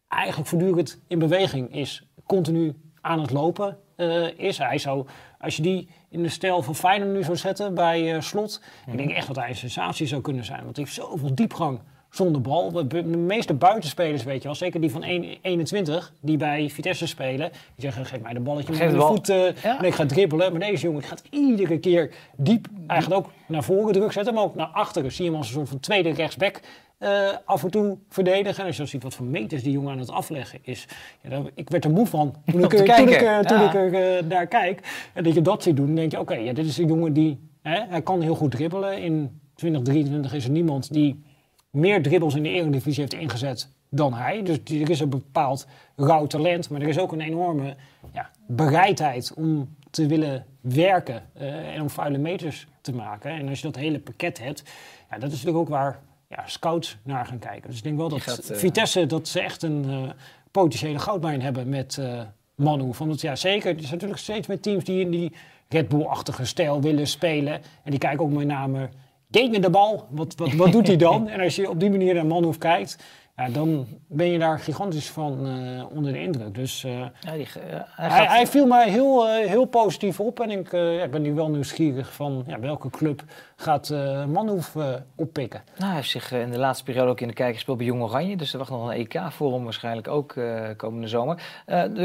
eigenlijk 0.07 0.49
voortdurend 0.49 1.01
in 1.07 1.19
beweging 1.19 1.75
is, 1.75 2.07
continu 2.25 2.75
aan 3.01 3.19
het 3.19 3.31
lopen 3.31 3.77
eh, 3.95 4.39
is. 4.39 4.57
Hij 4.57 4.77
zou, 4.77 5.07
als 5.39 5.55
je 5.55 5.61
die 5.61 5.89
in 6.09 6.23
de 6.23 6.29
stijl 6.29 6.61
van 6.61 6.75
Feyenoord 6.75 7.11
nu 7.11 7.23
zou 7.23 7.37
zetten 7.37 7.73
bij 7.73 8.15
eh, 8.15 8.21
Slot, 8.21 8.63
ik 8.87 8.97
denk 8.97 9.11
echt 9.11 9.27
dat 9.27 9.35
hij 9.35 9.49
een 9.49 9.55
sensatie 9.55 10.07
zou 10.07 10.21
kunnen 10.21 10.45
zijn. 10.45 10.63
Want 10.63 10.75
hij 10.75 10.85
heeft 10.85 10.97
zoveel 10.97 11.35
diepgang 11.35 11.79
zonder 12.11 12.41
bal. 12.41 12.87
De, 12.87 13.03
meeste 13.03 13.53
buitenspelers, 13.53 14.23
weet 14.23 14.41
je 14.41 14.43
wel, 14.43 14.55
zeker 14.55 14.81
die 14.81 14.91
van 14.91 15.03
1 15.03 15.37
21, 15.41 16.13
die 16.21 16.37
bij 16.37 16.69
Vitesse 16.69 17.07
spelen, 17.07 17.51
die 17.51 17.59
zeggen, 17.75 18.05
geef 18.05 18.21
mij 18.21 18.33
de 18.33 18.39
balletje 18.39 18.73
met 18.73 18.91
de 18.91 18.97
bal. 18.97 19.07
voet 19.07 19.27
Ja. 19.27 19.79
en 19.79 19.85
ik 19.85 19.93
ga 19.93 20.05
dribbelen. 20.05 20.51
Maar 20.51 20.59
deze 20.59 20.85
jongen 20.85 21.03
gaat 21.03 21.23
iedere 21.29 21.79
keer 21.79 22.13
diep, 22.37 22.67
eigenlijk 22.87 23.25
ook 23.25 23.31
naar 23.47 23.63
voren 23.63 23.93
druk 23.93 24.11
zetten, 24.11 24.33
maar 24.33 24.43
ook 24.43 24.55
naar 24.55 24.67
achteren. 24.67 25.11
Zie 25.11 25.23
je 25.23 25.29
hem 25.29 25.39
als 25.39 25.47
een 25.47 25.53
soort 25.53 25.69
van 25.69 25.79
tweede 25.79 26.09
rechtsback 26.09 26.61
eh, 26.97 27.29
af 27.45 27.63
en 27.63 27.71
toe 27.71 27.97
verdedigen. 28.09 28.59
En 28.59 28.65
als 28.65 28.75
je 28.75 28.81
dan 28.81 28.91
ziet 28.91 29.03
wat 29.03 29.13
voor 29.13 29.25
meters 29.25 29.63
die 29.63 29.71
jongen 29.71 29.91
aan 29.91 29.99
het 29.99 30.11
afleggen 30.11 30.59
is. 30.61 30.87
Ja, 31.21 31.29
dan, 31.29 31.49
ik 31.55 31.69
werd 31.69 31.85
er 31.85 31.91
moe 31.91 32.07
van 32.07 32.35
toen 32.51 32.63
ik, 32.63 32.69
toen 32.69 32.79
ik, 32.79 32.85
kijken, 32.85 33.27
eh, 33.27 33.39
toen 33.39 33.59
ja. 33.59 34.17
ik 34.17 34.25
naar 34.27 34.47
kijk. 34.47 35.09
En 35.13 35.23
dat 35.23 35.33
je 35.33 35.41
dat 35.41 35.63
ziet 35.63 35.75
doen, 35.75 35.85
dan 35.85 35.95
denk 35.95 36.11
je, 36.11 36.19
oké, 36.19 36.33
ja, 36.33 36.53
dit 36.53 36.65
is 36.65 36.77
een 36.77 36.87
jongen 36.87 37.13
die, 37.13 37.39
hè, 37.61 37.79
hij 37.89 38.01
kan 38.01 38.21
heel 38.21 38.35
goed 38.35 38.51
dribbelen. 38.51 39.01
In 39.01 39.39
2023 39.55 40.33
is 40.33 40.45
er 40.45 40.51
niemand 40.51 40.93
die 40.93 41.23
meer 41.71 42.01
dribbles 42.01 42.35
in 42.35 42.43
de 42.43 42.49
Eredivisie 42.49 43.01
heeft 43.01 43.13
ingezet 43.13 43.69
dan 43.89 44.13
hij. 44.13 44.43
Dus 44.43 44.57
er 44.65 44.89
is 44.89 44.99
een 44.99 45.09
bepaald 45.09 45.67
rauw 45.95 46.27
talent, 46.27 46.69
maar 46.69 46.81
er 46.81 46.87
is 46.87 46.99
ook 46.99 47.11
een 47.11 47.21
enorme 47.21 47.75
ja, 48.13 48.29
bereidheid 48.47 49.33
om 49.35 49.75
te 49.89 50.05
willen 50.05 50.45
werken 50.61 51.23
eh, 51.33 51.75
en 51.75 51.81
om 51.81 51.89
vuile 51.89 52.17
meters 52.17 52.67
te 52.81 52.93
maken. 52.93 53.31
En 53.31 53.49
als 53.49 53.59
je 53.59 53.65
dat 53.65 53.75
hele 53.75 53.99
pakket 53.99 54.39
hebt, 54.39 54.63
ja, 55.09 55.17
dat 55.17 55.31
is 55.31 55.43
natuurlijk 55.43 55.57
ook 55.57 55.69
waar 55.69 55.99
ja, 56.29 56.43
scouts 56.47 56.97
naar 57.03 57.25
gaan 57.25 57.39
kijken. 57.39 57.69
Dus 57.69 57.77
ik 57.77 57.83
denk 57.83 57.97
wel 57.97 58.09
dat 58.09 58.21
gaat, 58.21 58.49
eh, 58.49 58.57
Vitesse 58.57 59.05
dat 59.05 59.27
ze 59.27 59.41
echt 59.41 59.63
een 59.63 59.85
eh, 59.87 60.09
potentiële 60.51 60.99
goudmijn 60.99 61.41
hebben 61.41 61.69
met 61.69 61.97
eh 61.97 62.21
Manu. 62.55 62.93
Van 62.93 63.09
het, 63.09 63.21
ja, 63.21 63.35
zeker. 63.35 63.69
Er 63.69 63.79
zijn 63.79 63.91
natuurlijk 63.91 64.19
steeds 64.19 64.47
meer 64.47 64.59
teams 64.59 64.83
die 64.83 64.99
in 64.99 65.11
die 65.11 65.31
Red 65.69 65.87
Bull-achtige 65.87 66.45
stijl 66.45 66.81
willen 66.81 67.07
spelen. 67.07 67.53
En 67.83 67.91
die 67.91 67.99
kijken 67.99 68.25
ook 68.25 68.31
met 68.31 68.47
name, 68.47 68.89
me 69.31 69.59
de 69.59 69.69
bal, 69.69 70.05
wat, 70.09 70.35
wat, 70.37 70.53
wat 70.53 70.71
doet 70.71 70.87
hij 70.87 70.97
dan? 70.97 71.27
En 71.33 71.39
als 71.41 71.55
je 71.55 71.69
op 71.69 71.79
die 71.79 71.89
manier 71.89 72.13
naar 72.13 72.25
Manu 72.25 72.57
kijkt, 72.57 72.97
ja, 73.37 73.49
dan 73.49 73.87
ben 74.07 74.27
je 74.27 74.39
daar 74.39 74.59
gigantisch 74.59 75.09
van 75.09 75.47
eh, 75.47 75.95
onder 75.95 76.11
de 76.13 76.21
indruk. 76.21 76.55
Dus 76.55 76.83
eh, 76.83 76.99
ja, 76.99 77.33
die, 77.33 77.45
eh, 77.45 77.61
hij 77.61 77.85
hij, 77.95 78.09
gaat- 78.09 78.27
hij 78.27 78.47
viel 78.47 78.65
mij 78.65 78.89
heel, 78.89 79.27
heel 79.27 79.65
positief 79.65 80.19
op. 80.19 80.39
En 80.39 80.49
ik, 80.51 80.71
ja, 80.71 81.03
ik 81.03 81.11
ben 81.11 81.21
nu 81.21 81.33
wel 81.33 81.49
nieuwsgierig 81.49 82.13
van 82.13 82.43
ja, 82.47 82.59
welke 82.59 82.89
club 82.89 83.23
gaat 83.55 83.89
Manhoef 84.27 84.75
oppikken. 85.15 85.61
Nou, 85.77 85.85
hij 85.87 85.95
heeft 85.95 86.09
zich 86.09 86.31
in 86.31 86.51
de 86.51 86.57
laatste 86.59 86.83
periode 86.83 87.09
ook 87.09 87.21
in 87.21 87.27
de 87.27 87.33
kijker 87.33 87.55
gespeeld 87.55 87.77
bij 87.77 87.85
Jong 87.87 88.01
Oranje. 88.01 88.35
Dus 88.37 88.51
er 88.53 88.57
wacht 88.59 88.71
nog 88.71 88.87
een 88.89 88.95
EK 88.95 89.21
voor 89.29 89.53
hem 89.53 89.63
waarschijnlijk 89.63 90.07
ook 90.07 90.35
komende 90.77 91.07
zomer. 91.07 91.41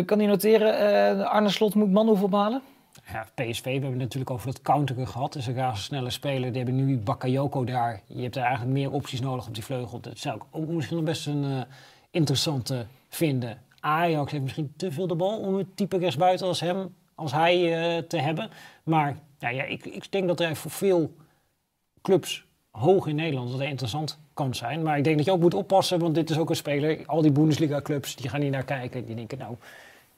Kan 0.04 0.18
hij 0.18 0.26
noteren, 0.26 1.26
Arne 1.30 1.48
Slot 1.48 1.74
moet 1.74 1.92
Manhoef 1.92 2.22
ophalen? 2.22 2.62
Ja, 3.12 3.26
PSV, 3.34 3.62
we 3.62 3.70
hebben 3.70 3.90
het 3.90 3.98
natuurlijk 3.98 4.30
over 4.30 4.46
dat 4.46 4.62
counteren 4.62 5.08
gehad. 5.08 5.32
Dus 5.32 5.46
een 5.46 5.54
razendsnelle 5.54 6.10
speler. 6.10 6.52
Die 6.52 6.62
hebben 6.62 6.86
nu 6.86 6.98
Bakayoko 6.98 7.64
daar. 7.64 8.00
Je 8.06 8.22
hebt 8.22 8.36
er 8.36 8.42
eigenlijk 8.42 8.72
meer 8.72 8.90
opties 8.90 9.20
nodig 9.20 9.46
op 9.46 9.54
die 9.54 9.64
vleugel. 9.64 10.00
Dat 10.00 10.18
zou 10.18 10.36
ik 10.36 10.42
ook 10.50 10.68
misschien 10.68 10.96
nog 10.96 11.04
best 11.06 11.26
een 11.26 11.44
eh, 11.44 11.60
interessante 12.10 12.86
vinden. 13.08 13.62
Ajax 13.80 14.30
heeft 14.32 14.42
misschien 14.42 14.72
te 14.76 14.92
veel 14.92 15.06
de 15.06 15.14
bal 15.14 15.38
om 15.38 15.54
het 15.54 15.76
type 15.76 15.98
rechtsbuiten 15.98 16.46
als 16.46 16.60
hem, 16.60 16.94
als 17.14 17.32
hij 17.32 17.54
eh, 17.96 18.02
te 18.02 18.18
hebben. 18.18 18.50
Maar 18.82 19.16
ja, 19.38 19.48
ik, 19.48 19.84
ik 19.84 20.12
denk 20.12 20.26
dat 20.26 20.38
hij 20.38 20.54
voor 20.54 20.70
veel 20.70 21.14
clubs 22.02 22.46
hoog 22.70 23.06
in 23.06 23.16
Nederland 23.16 23.50
dat 23.50 23.60
interessant 23.60 24.18
kan 24.34 24.54
zijn. 24.54 24.82
Maar 24.82 24.98
ik 24.98 25.04
denk 25.04 25.16
dat 25.16 25.26
je 25.26 25.32
ook 25.32 25.40
moet 25.40 25.54
oppassen, 25.54 25.98
want 25.98 26.14
dit 26.14 26.30
is 26.30 26.38
ook 26.38 26.50
een 26.50 26.56
speler. 26.56 27.06
Al 27.06 27.22
die 27.22 27.32
Bundesliga-clubs 27.32 28.16
die 28.16 28.30
gaan 28.30 28.40
hier 28.40 28.50
naar 28.50 28.64
kijken. 28.64 29.06
Die 29.06 29.14
denken, 29.14 29.38
nou, 29.38 29.56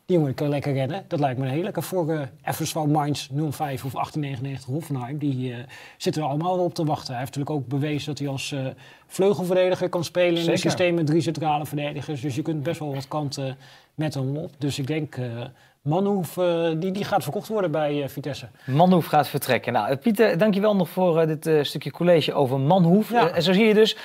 die 0.08 0.16
jongen 0.16 0.34
kan 0.34 0.48
lekker 0.48 0.72
rennen. 0.72 1.04
Dat 1.08 1.20
lijkt 1.20 1.38
me 1.38 1.44
een 1.44 1.50
hele 1.50 1.62
lekker 1.62 1.82
voor 1.82 2.12
uh, 2.12 2.20
FSV 2.42 2.74
Mainz 2.74 3.28
05 3.28 3.84
of 3.84 3.92
1899 3.92 4.64
Hoffenheim. 4.64 5.18
Die 5.18 5.52
eh, 5.52 5.58
zitten 5.96 6.22
er 6.22 6.28
allemaal 6.28 6.58
op 6.58 6.74
te 6.74 6.84
wachten. 6.84 7.14
Hij 7.14 7.18
heeft 7.18 7.36
natuurlijk 7.36 7.62
ook 7.62 7.68
bewezen 7.68 8.06
dat 8.06 8.18
hij 8.18 8.28
als 8.28 8.52
eh, 8.52 8.66
vleugelverdediger 9.06 9.88
kan 9.88 10.04
spelen 10.04 10.42
in 10.42 10.50
een 10.50 10.58
systeem 10.58 10.94
met 10.94 11.06
drie 11.06 11.20
centrale 11.20 11.66
verdedigers. 11.66 12.20
Dus 12.20 12.34
je 12.34 12.42
kunt 12.42 12.62
best 12.62 12.78
wel 12.78 12.94
wat 12.94 13.08
kanten 13.08 13.56
met 13.94 14.14
hem 14.14 14.36
op. 14.36 14.50
Dus 14.58 14.78
ik 14.78 14.86
denk, 14.86 15.16
eh 15.16 15.44
Manhoef, 15.88 16.36
eh, 16.36 16.70
die, 16.76 16.92
die 16.92 17.04
gaat 17.04 17.22
verkocht 17.22 17.48
worden 17.48 17.70
bij 17.70 18.02
eh, 18.02 18.08
Vitesse. 18.08 18.48
Manhoef 18.64 19.06
gaat 19.06 19.28
vertrekken. 19.28 19.72
Nou, 19.72 19.96
Pieter, 19.96 20.38
dankjewel 20.38 20.76
nog 20.76 20.88
voor 20.88 21.20
eh, 21.20 21.26
dit 21.26 21.66
stukje 21.66 21.90
college 21.90 22.34
over 22.34 22.60
Manhoef. 22.60 23.10
Ja. 23.10 23.30
En 23.30 23.42
zo 23.42 23.52
zie 23.52 23.64
je 23.64 23.74
dus, 23.74 23.96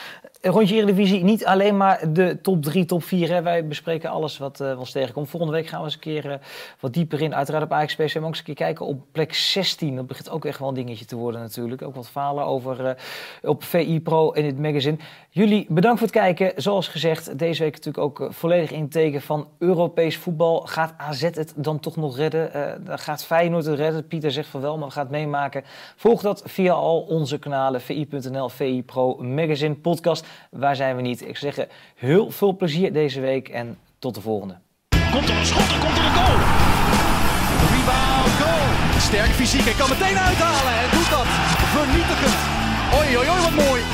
rondje 0.41 0.75
Eredivisie, 0.75 1.23
niet 1.23 1.45
alleen 1.45 1.77
maar 1.77 2.13
de 2.13 2.41
top 2.41 2.61
3, 2.63 2.85
top 2.85 3.03
4. 3.03 3.29
Hè. 3.29 3.41
Wij 3.41 3.67
bespreken 3.67 4.09
alles 4.09 4.37
wat 4.37 4.63
ons 4.77 4.91
tegenkomt. 4.91 5.29
Volgende 5.29 5.55
week 5.55 5.67
gaan 5.67 5.79
we 5.79 5.85
eens 5.85 5.93
een 5.93 5.99
keer 5.99 6.39
wat 6.79 6.93
dieper 6.93 7.21
in. 7.21 7.35
Uiteraard 7.35 7.63
op 7.63 7.71
Ajax 7.71 7.95
PSV, 7.95 8.15
maar 8.15 8.23
ook 8.23 8.29
eens 8.29 8.37
een 8.37 8.43
keer 8.43 8.55
kijken 8.55 8.85
op 8.85 9.01
plek 9.11 9.33
16. 9.33 9.95
Dat 9.95 10.07
begint 10.07 10.29
ook 10.29 10.45
echt 10.45 10.59
wel 10.59 10.67
een 10.67 10.73
dingetje 10.73 11.05
te 11.05 11.15
worden 11.15 11.41
natuurlijk. 11.41 11.81
Ook 11.81 11.95
wat 11.95 12.09
falen 12.09 12.45
over 12.45 12.97
op 13.41 13.63
VI 13.63 14.01
Pro 14.01 14.31
in 14.31 14.45
het 14.45 14.59
magazine. 14.59 14.97
Jullie 15.29 15.65
bedankt 15.69 15.99
voor 15.99 16.07
het 16.07 16.17
kijken. 16.17 16.51
Zoals 16.55 16.87
gezegd, 16.87 17.39
deze 17.39 17.63
week 17.63 17.75
natuurlijk 17.75 18.03
ook 18.03 18.33
volledig 18.33 18.71
in 18.71 18.81
het 18.81 18.91
teken 18.91 19.21
van 19.21 19.47
Europees 19.57 20.17
voetbal. 20.17 20.61
Gaat 20.61 20.93
AZ 20.97 21.21
het 21.21 21.53
dan 21.55 21.72
toch 21.79 21.95
nog 21.95 22.17
redden? 22.17 22.53
Eh 22.53 22.71
dan 22.85 22.99
gaat 22.99 23.25
Feyenoord 23.25 23.65
het 23.65 23.77
redden? 23.77 24.07
Pieter 24.07 24.31
zegt 24.31 24.49
van 24.49 24.61
wel, 24.61 24.77
maar 24.77 24.91
het 24.95 25.09
meemaken. 25.09 25.63
Volg 25.95 26.21
dat 26.21 26.43
via 26.45 26.73
al 26.73 27.01
onze 27.01 27.39
kanalen, 27.39 27.81
vi.nl, 27.81 28.49
VI 28.49 28.83
Pro 28.83 29.15
Magazine 29.15 29.75
Podcast. 29.75 30.25
Waar 30.51 30.75
zijn 30.75 30.95
we 30.95 31.01
niet? 31.01 31.27
Ik 31.27 31.37
zeggen, 31.37 31.67
heel 31.95 32.31
veel 32.31 32.55
plezier 32.55 32.93
deze 32.93 33.19
week 33.19 33.49
en 33.49 33.77
tot 33.99 34.15
de 34.15 34.21
volgende. 34.21 34.57
Komt 35.11 35.29
er 35.29 35.37
een 35.37 35.45
schot, 35.45 35.79
komt 35.79 35.97
er 35.97 36.05
een 36.05 36.15
goal. 36.19 36.37
Rebound, 37.73 38.33
goal. 38.41 38.99
Sterk 38.99 39.31
fysiek, 39.31 39.63
hij 39.63 39.73
kan 39.73 39.89
meteen 39.89 40.17
uithalen 40.17 40.73
en 40.81 40.89
doet 40.91 41.09
dat 41.09 41.27
vernietigend. 41.75 42.37
Oei, 42.97 43.17
oei, 43.17 43.29
oei, 43.29 43.41
wat 43.41 43.65
mooi. 43.65 43.92